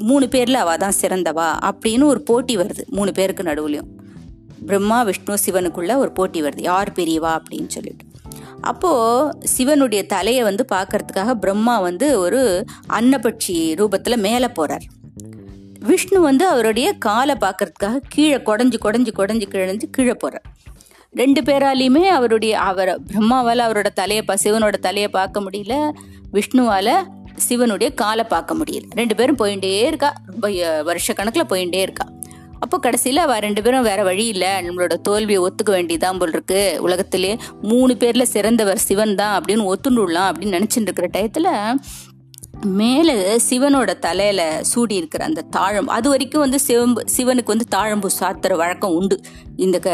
மூணு 0.00 0.26
பேரில் 0.28 0.62
அவள் 0.64 0.82
தான் 0.84 0.98
சிறந்தவா 1.02 1.48
அப்படின்னு 1.70 2.06
ஒரு 2.12 2.22
போட்டி 2.22 2.56
வருது 2.56 2.84
மூணு 2.88 3.12
பேருக்கு 3.12 3.42
நடுவுலையும். 3.42 3.90
பிரம்மா 4.66 5.02
விஷ்ணு 5.02 5.34
சிவனுக்குள்ள 5.46 5.96
ஒரு 5.96 6.12
போட்டி 6.12 6.42
வருது. 6.42 6.62
யார் 6.62 6.92
பெரியவா 6.92 7.38
அப்படின்னு 7.38 7.68
சொல்லிட்டு. 7.68 8.04
அப்போது 8.60 9.48
சிவனுடைய 9.48 10.06
தலையை 10.06 10.42
வந்து 10.42 10.64
பார்க்கறதுக்காக 10.72 11.30
பிரம்மா 11.34 11.80
வந்து 11.80 12.18
ஒரு 12.18 12.64
அன்னபட்சி 12.88 13.52
ரூபத்தில் 13.52 14.16
மேலே 14.16 14.48
போகிறார் 14.48 14.82
விஷ்ணு 15.78 16.20
வந்து 16.20 16.46
அவருடைய 16.46 16.92
காலை 16.92 17.34
பார்க்கறதுக்காக 17.40 18.00
கீழே 18.08 18.36
குடஞ்சி 18.36 18.78
குடஞ்சி 18.84 19.08
குடஞ்சி 19.18 19.42
கிழஞ்சு 19.50 19.82
கீழே 19.90 20.14
போகிறார் 20.14 20.60
ரெண்டு 21.12 21.40
பேராலையுமே 21.40 22.02
அவருடைய 22.02 22.60
அவர் 22.60 23.02
பிரம்மாவால் 23.02 23.62
அவரோட 23.66 23.86
தலையை 23.94 24.24
பா 24.24 24.34
சிவனோட 24.44 24.72
தலையை 24.72 25.08
பார்க்க 25.08 25.40
முடியல. 25.40 25.90
விஷ்ணுவால் 26.32 26.94
சிவனுடைய 27.36 27.94
காலை 27.94 28.24
பார்க்க 28.24 28.54
முடியல. 28.54 28.82
ரெண்டு 28.90 29.14
பேரும் 29.14 29.38
போயிட்டே 29.38 29.80
இருக்கா. 29.86 30.12
ரொம்ப 30.26 30.48
வருஷக்கணக்கில் 30.82 31.50
போயிட்டே 31.50 31.76
இருக்கா. 31.76 32.06
அப்போ 32.62 32.78
கடைசியில் 32.78 33.16
அவ 33.18 33.38
ரெண்டு 33.38 33.62
பேரும் 33.62 33.82
வேற 33.82 34.02
வழி 34.02 34.26
இல்லை. 34.26 34.48
நம்மளோட 34.48 34.94
தோல்வியை 35.00 35.40
ஒத்துக்க 35.42 35.70
வேண்டியதான் 35.70 36.18
போல் 36.18 36.28
இருக்கு. 36.28 36.78
உலகத்திலே 36.80 37.32
மூணு 37.62 37.96
பேரில் 37.96 38.24
சிறந்தவர் 38.24 38.78
சிவன் 38.78 39.14
தான் 39.14 39.34
அப்படின்னு 39.38 39.72
ஒத்துண்டுலாம் 39.72 40.28
அப்படின்னு 40.30 40.56
நினச்சிட்டு 40.56 40.88
இருக்கிற 40.88 41.08
டயத்தில் 41.08 41.50
மேலே 42.72 43.14
சிவனோட 43.50 43.98
தலையில 43.98 44.58
சூடி 44.62 44.94
இருக்கிற 44.94 45.24
அந்த 45.24 45.44
தாழம்பு 45.56 45.86
அது 45.88 46.08
வரைக்கும் 46.08 46.40
வந்து 46.40 46.58
சிவம்பு 46.60 47.04
சிவனுக்கு 47.16 47.52
வந்து 47.54 47.66
தாழம்பு 47.76 48.08
சாத்துற 48.20 48.56
வழக்கம் 48.56 48.94
உண்டு. 48.94 49.16
இந்த 49.56 49.78
க 49.78 49.88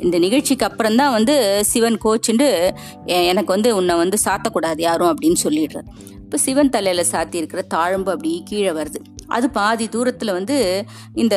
இந்த 0.00 0.18
நிகழ்ச்சிக்கு 0.18 0.66
அப்புறம் 0.66 0.96
தான் 0.96 1.12
வந்து 1.12 1.34
சிவன் 1.64 1.98
கோச்சுண்டு 2.04 2.48
"எ- 3.06 3.26
எனக்கு 3.26 3.52
வந்து 3.52 3.76
உன்னை 3.76 3.96
வந்து 3.96 4.18
சாத்தக்கூடாது 4.24 4.80
யாரும் 4.80 5.10
அப்படின்னு 5.12 5.40
சொல்லிடுறார். 5.44 5.88
இப்போ 6.24 6.36
சிவன் 6.36 6.70
தலையில 6.70 7.04
சாத்தி 7.12 7.34
இருக்கிற 7.34 7.64
தாழம்பு 7.74 8.10
அப்படியே 8.10 8.42
கீழே 8.44 8.70
வருது. 8.70 9.00
அது 9.36 9.46
பாதி 9.56 9.86
தூரத்தில் 9.94 10.36
வந்து 10.36 10.56
இந்த 11.22 11.36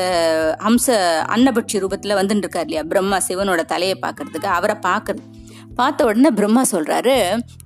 அம்ச 0.70 0.96
அன்னபட்சி 1.36 1.82
ரூபத்தில் 1.84 2.18
வந்துட்டு 2.20 2.46
இருக்கார் 2.46 2.68
இல்லையா? 2.68 2.84
பிரம்மா 2.92 3.18
சிவனோட 3.28 3.62
தலையை 3.74 3.96
பார்க்கறதுக்கு 4.06 4.50
அவரை 4.58 4.76
பார்க்குறது. 4.88 5.24
பார்த்த 5.80 6.06
உடனே 6.10 6.30
பிரம்மா 6.40 6.62
சொல்றாரு 6.72 7.16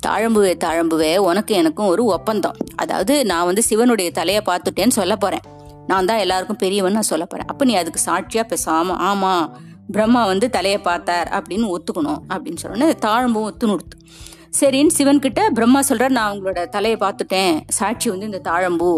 தாழம்புவே 0.07 0.53
தாழம்புவே 0.65 1.11
உனக்கு 1.29 1.53
எனக்கும் 1.61 1.91
ஒரு 1.93 2.03
ஒப்பந்தம். 2.15 2.57
அதாவது 2.75 3.15
நான் 3.31 3.47
வந்து 3.49 3.63
சிவனுடைய 3.69 4.11
தலையை 4.19 4.41
பார்த்துட்டேன்னு 4.49 4.97
சொல்ல 4.99 5.15
போறேன். 5.15 5.45
நான் 5.91 6.09
தான் 6.09 6.23
எல்லாருக்கும் 6.23 6.61
பெரியவன் 6.63 6.97
நான் 6.97 7.11
சொல்ல 7.11 7.25
போறேன். 7.25 7.49
அப்ப 7.51 7.65
நீ 7.69 7.75
அதுக்கு 7.81 8.01
சாட்சியா 8.07 8.45
பேசாம 8.53 8.95
ஆமா 9.09 9.33
பிரம்மா 9.95 10.23
வந்து 10.31 10.47
தலையை 10.55 10.79
பார்த்தார் 10.87 11.29
அப்படின்னு 11.37 11.67
ஒத்துக்கணும் 11.75 12.19
அப்படின்னு 12.33 12.61
சொன்னோன்னே 12.63 12.89
தாழம்பும் 13.05 13.47
ஒத்து 13.49 13.69
நுடுத்து 13.69 13.95
சரின்னு 14.59 14.95
சிவன் 14.97 15.23
கிட்ட 15.23 15.41
பிரம்மா 15.57 15.79
சொல்கிறார் 15.87 16.13
நான் 16.17 16.31
உங்களோட 16.33 16.59
தலையை 16.75 16.97
பார்த்துட்டேன். 17.01 17.55
சாட்சி 17.77 18.07
வந்து 18.09 18.29
இந்த 18.29 18.41
தாழம்பூ. 18.49 18.91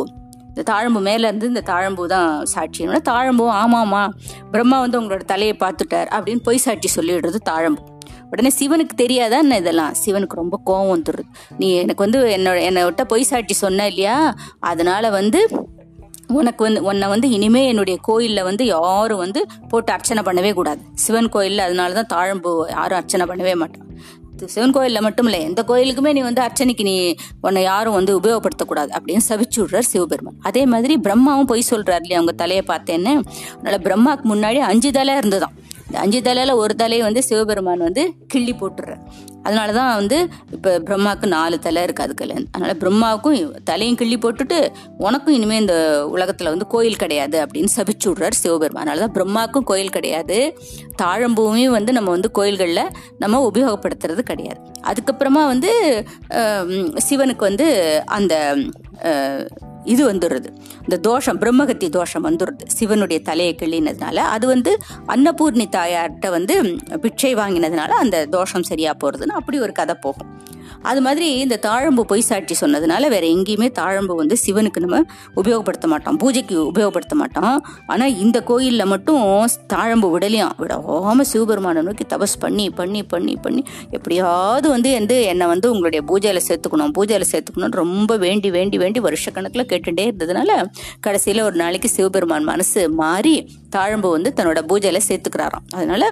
இந்த 0.51 0.73
தாழம்பு 0.73 0.99
மேலேருந்து 1.09 1.43
இந்த 1.43 1.63
தாழம்பூ 1.69 2.05
தான் 2.05 2.45
சாட்சி. 2.45 2.85
தாழம்பூ 2.85 3.45
ஆமாமா 3.61 4.09
பிரம்மா 4.51 4.79
வந்து 4.79 5.01
உங்களோட 5.01 5.23
தலையை 5.23 5.55
பார்த்துட்டார் 5.59 6.09
அப்படின்னு 6.15 6.43
பொய் 6.43 6.57
சாட்சி 6.57 7.01
சொல்லிடுறது 7.01 7.39
தாழம்பு. 7.49 7.81
உடனே 8.29 8.51
சிவனுக்கு 8.59 8.95
தெரியாதா 8.95 9.37
என்ன 9.37 9.57
இதெல்லாம்? 9.57 9.93
சிவனுக்கு 10.05 10.35
ரொம்ப 10.35 10.59
கோவம் 10.65 10.91
வந்துடுது. 10.93 11.23
நீ 11.57 11.73
எனக்கு 11.73 12.03
வந்து 12.03 12.19
என்னோட 12.37 12.61
என்னை 12.61 12.83
விட்ட 12.83 13.03
பொய் 13.05 13.23
சாட்சி 13.23 13.53
சொன்ன 13.53 13.87
இல்லையா? 13.87 14.33
அதனால 14.59 15.09
வந்து 15.09 15.41
உனக்கு 16.39 16.63
வந்து 16.63 16.83
உன்னை 16.83 17.07
வந்து 17.07 17.29
இனிமே 17.29 17.67
என்னுடைய 17.67 17.99
கோயிலில் 18.01 18.43
வந்து 18.43 18.65
யாரும் 18.65 19.17
வந்து 19.17 19.47
போட்டு 19.69 19.91
அர்ச்சனை 19.93 20.23
பண்ணவே 20.23 20.53
கூடாது. 20.53 20.81
சிவன் 20.93 21.29
கோயிலில் 21.29 21.59
அதனால 21.59 22.01
தான் 22.01 22.11
தாழம்பு 22.13 22.51
யாரும் 22.69 22.97
அர்ச்சனை 22.97 23.25
பண்ணவே 23.25 23.55
மாட்டான். 23.55 23.87
சிவன் 24.47 24.71
கோயிலில் 24.71 25.01
மட்டும் 25.01 25.25
இல்லை 25.25 25.41
எந்த 25.41 25.63
கோயிலுக்குமே 25.67 26.11
நீ 26.11 26.21
வந்து 26.21 26.41
அர்ச்சனைக்கு 26.41 26.81
நீ 26.81 27.15
உன்னை 27.41 27.63
யாரும் 27.63 27.93
வந்து 27.93 28.19
உபயோகப்படுத்தக்கூடாது 28.19 28.89
அப்படின்னு 28.89 29.19
சபிச்சு 29.29 29.57
விடுறார் 29.57 29.79
சிவபெருமான். 29.79 30.35
அதே 30.41 30.65
மாதிரி 30.65 30.97
பிரம்மாவும் 30.97 31.45
பொய் 31.45 31.61
சொல்கிறார் 31.61 32.01
இல்லையா 32.01 32.21
அவங்க 32.21 32.37
தலையை 32.37 32.63
பார்த்தேன்னு? 32.67 33.23
அதனால 33.53 33.77
பிரம்மாவுக்கு 33.77 34.35
முன்னாடி 34.35 34.55
அஞ்சு 34.55 34.91
தலை 34.91 35.15
இருந்ததான். 35.15 35.55
இந்த 35.85 35.99
அஞ்சு 35.99 36.21
தலையில் 36.21 36.53
ஒரு 36.53 36.75
தலையை 36.75 37.05
வந்து 37.05 37.23
சிவபெருமான் 37.23 37.77
வந்து 37.77 38.13
கிள்ளி 38.27 38.53
போட்டுறார் 38.53 38.99
அதனால 39.45 39.69
தான் 39.79 39.91
வந்து 39.99 40.17
இப்போ 40.55 40.71
பிரம்மாவுக்கு 40.87 41.27
நாலு 41.35 41.55
தலை 41.65 41.83
இருக்கு 41.85 42.03
அதுக்குல 42.05 42.35
அதனால 42.53 42.73
பிரம்மாவுக்கும் 42.83 43.37
தலையும் 43.69 43.99
கிள்ளி 44.01 44.17
போட்டுட்டு 44.23 44.59
உனக்கும் 45.05 45.35
இனிமே 45.37 45.57
இந்த 45.63 45.75
உலகத்தில் 46.15 46.51
வந்து 46.53 46.67
கோயில் 46.73 47.01
கிடையாது 47.03 47.37
அப்படின்னு 47.43 47.71
சபிச்சு 47.77 48.07
விட்றாரு 48.09 48.37
சிவபெருமான். 48.41 48.83
அதனால 48.83 49.03
தான் 49.05 49.15
பிரம்மாவுக்கும் 49.17 49.67
கோயில் 49.71 49.95
கிடையாது. 49.97 50.37
தாழம்பூவையும் 51.01 51.75
வந்து 51.77 51.91
நம்ம 51.97 52.09
வந்து 52.17 52.31
கோயில்களில் 52.39 52.91
நம்ம 53.23 53.41
உபயோகப்படுத்துறது 53.49 54.23
கிடையாது. 54.31 54.61
அதுக்கப்புறமா 54.91 55.43
வந்து 55.53 55.71
சிவனுக்கு 57.07 57.43
வந்து 57.49 57.67
அந்த 58.17 58.33
இது 59.83 60.13
வந்துடுறது. 60.13 60.49
இந்த 60.81 60.97
தோஷம் 60.97 61.39
பிரம்மகத்தி 61.39 61.89
தோஷம் 61.89 62.25
வந்துடுறது 62.25 62.65
சிவனுடைய 62.65 63.21
தலையை 63.21 63.55
கிள்ளினதுனால 63.59 64.15
அது 64.15 64.47
வந்து 64.47 64.77
அன்னபூர்ணி 65.07 65.65
தாயார்கிட்ட 65.77 66.29
வந்து 66.29 66.77
பிச்சை 67.01 67.35
வாங்கினதுனால 67.35 67.89
அந்த 68.03 68.25
தோஷம் 68.25 68.63
சரியா 68.63 68.95
போறதுன்னு 69.03 69.37
அப்படி 69.39 69.59
ஒரு 69.59 69.71
கதை 69.71 69.95
போகும். 69.99 70.29
அது 70.89 71.01
மாதிரி 71.01 71.27
இந்த 71.43 71.59
தாழம்பு 71.65 72.03
பொய் 72.11 72.25
சாட்சி 72.29 72.55
சொன்னதுனால 72.61 73.09
வேற 73.13 73.25
எங்கேயுமே 73.27 73.67
தாழம்பு 73.79 74.15
வந்து 74.21 74.35
சிவனுக்கு 74.45 74.79
நம்ம 74.85 74.99
உபயோகப்படுத்த 75.35 75.87
மாட்டோம். 75.93 76.17
பூஜைக்கு 76.17 76.55
உபயோகப்படுத்த 76.71 77.15
மாட்டோம். 77.21 77.55
ஆனால் 77.87 78.17
இந்த 78.17 78.37
கோயிலில் 78.49 78.89
மட்டும் 78.93 79.23
தாழம்பு 79.73 80.07
விடலையாம் 80.15 80.55
விடாம 80.61 81.25
சிவபெருமானை 81.31 81.81
நோக்கி 81.87 82.05
தபஸ் 82.15 82.37
பண்ணி 82.39 82.69
பண்ணி 82.69 83.03
பண்ணி 83.03 83.35
பண்ணி 83.35 83.63
எப்படியாவது 83.91 84.67
வந்து 84.69 84.89
வந்து 84.91 85.17
என்னை 85.23 85.45
வந்து 85.47 85.67
உங்களுடைய 85.71 86.01
பூஜையில் 86.09 86.45
சேர்த்துக்கணும் 86.47 86.93
பூஜையில் 86.97 87.29
சேர்த்துக்கணும் 87.31 87.77
ரொம்ப 87.81 88.17
வேண்டி 88.17 88.51
வேண்டி 88.51 88.77
வேண்டி 88.77 88.99
வருஷக்கணக்கில் 88.99 89.69
கேட்டுட்டே 89.71 90.05
இருந்ததுனால 90.09 90.51
கடைசியில் 90.99 91.41
ஒரு 91.41 91.55
நாளைக்கு 91.55 91.89
சிவபெருமான் 91.89 92.43
மனசு 92.43 92.83
மாறி 93.01 93.35
தாழம்பு 93.75 94.09
வந்து 94.17 94.33
தன்னோட 94.35 94.61
பூஜையில் 94.71 95.07
சேர்த்துக்கிறாராம். 95.09 95.65
அதனால 95.73 96.03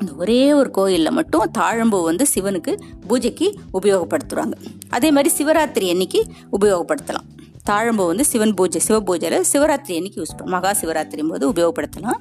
இந்த 0.00 0.12
ஒரே 0.16 0.52
ஒரு 0.52 0.70
கோயிலில் 0.70 1.10
மட்டும் 1.10 1.44
தாழம்பூ 1.58 2.02
வந்து 2.04 2.26
சிவனுக்கு 2.34 2.72
பூஜைக்கு 3.06 3.46
உபயோகப்படுத்துகிறாங்க 3.72 4.56
அதே 4.88 5.10
மாதிரி 5.10 5.34
சிவராத்திரி 5.38 5.88
அன்னைக்கு 5.90 6.26
உபயோகப்படுத்தலாம். 6.58 7.28
தாழம்பூ 7.70 8.04
வந்து 8.06 8.24
சிவன் 8.24 8.54
பூஜை 8.54 8.80
சிவ 8.80 9.00
பூஜையில் 9.00 9.44
சிவராத்திரி 9.52 9.96
அன்னைக்கு 9.96 10.20
யூஸ் 10.22 10.36
பண்ணலாம் 10.36 10.54
மகா 10.54 10.70
சிவராத்திரி 10.80 11.28
போது 11.28 11.52
உபயோகப்படுத்தலாம். 11.52 12.20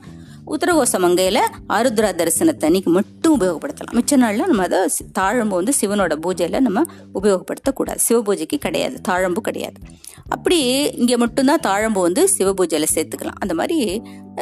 உத்தரகோச 0.53 0.99
மங்கையில் 0.99 1.41
ஆருத்ரா 1.67 2.09
தரிசனத்தை 2.19 2.65
அன்னைக்கு 2.65 2.91
மட்டும் 2.91 3.33
உபயோகப்படுத்தலாம். 3.39 3.95
மிச்ச 3.99 4.15
நாளில் 4.15 4.45
நம்ம 4.45 4.63
அதை 4.63 4.79
தாழம்பு 4.79 5.19
தாழம்பூ 5.19 5.55
வந்து 5.59 5.73
சிவனோட 5.81 6.13
பூஜையில் 6.25 6.59
நம்ம 6.59 6.83
உபயோகப்படுத்தக்கூடாது. 7.13 7.95
சிவ 7.95 8.21
பூஜைக்கு 8.21 8.57
கிடையாது 8.57 9.01
தாழம்பு 9.07 9.41
கிடையாது. 9.41 9.77
அப்படி 10.35 10.57
இங்கே 11.01 11.15
மட்டும்தான் 11.21 11.63
தாழம்பு 11.67 12.01
வந்து 12.07 12.21
சிவ 12.33 12.49
பூஜையில் 12.57 12.93
சேர்த்துக்கலாம். 12.95 13.39
அந்த 13.43 13.53
மாதிரி 13.59 13.77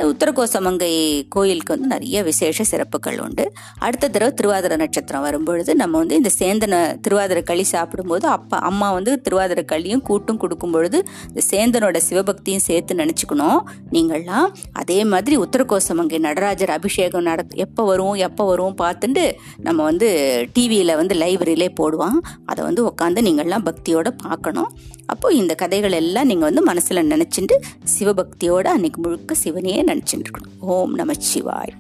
உத்தரகோசமங்கை 0.09 0.89
கோயிலுக்கு 1.33 1.71
வந்து 1.73 1.88
நிறைய 1.93 2.17
விசேஷ 2.27 2.63
சிறப்புகள் 2.71 3.15
உண்டு. 3.25 3.43
அடுத்த 3.85 4.09
தடவை 4.15 4.31
திருவாதிர 4.39 4.75
நட்சத்திரம் 4.81 5.23
வரும்பொழுது 5.27 5.71
நம்ம 5.81 5.93
வந்து 6.01 6.17
இந்த 6.21 6.31
சேந்தன 6.39 6.81
திருவாதிரை 7.05 7.41
களி 7.49 7.65
சாப்பிடும்போது 7.71 8.25
அப்பா 8.35 8.57
அம்மா 8.69 8.88
வந்து 8.97 9.13
திருவாதிரை 9.25 9.63
களியும் 9.71 10.03
கூட்டும் 10.09 10.41
கொடுக்கும் 10.43 10.73
பொழுது 10.75 10.99
இந்த 11.29 11.43
சேந்தனோட 11.51 12.01
சிவபக்தியும் 12.09 12.65
சேர்த்து 12.67 12.99
நினச்சிக்கணும். 13.01 13.61
நீங்கள்லாம் 13.95 14.49
அதே 14.81 14.99
மாதிரி 15.13 15.38
உத்தரகோசமங்கை 15.45 16.19
நடராஜர் 16.27 16.75
அபிஷேகம் 16.77 17.25
நட 17.29 17.47
எப்போ 17.65 17.85
வரும் 17.91 18.15
எப்போ 18.27 18.45
வரும் 18.51 18.77
பார்த்துட்டு 18.83 19.25
நம்ம 19.69 19.79
வந்து 19.89 20.09
டிவியில் 20.57 20.97
வந்து 21.01 21.17
லைப்ரரியிலே 21.23 21.71
போடுவான். 21.81 22.19
அதை 22.51 22.61
வந்து 22.69 22.83
உட்காந்து 22.91 23.25
நீங்கள்லாம் 23.29 23.67
பக்தியோடு 23.71 24.13
பார்க்கணும். 24.25 24.69
அப்போது 25.13 25.35
இந்த 25.41 25.53
கதை 25.59 25.76
கதைகள் 25.78 26.03
எல்லாம் 26.03 26.25
நீங்கள் 26.25 26.47
வந்து 26.47 26.61
மனசில் 26.63 26.99
நினச்சிட்டு 27.09 27.55
சிவபக்தியோட 27.91 28.67
அன்னைக்கு 28.67 28.99
முழுக்க 29.01 29.36
சிவனையே 29.43 29.82
நினச்சிட்டு 29.89 30.25
இருக்கணும். 30.28 30.53
ஓம் 30.59 30.93
நமச்சிவாய் 30.97 31.73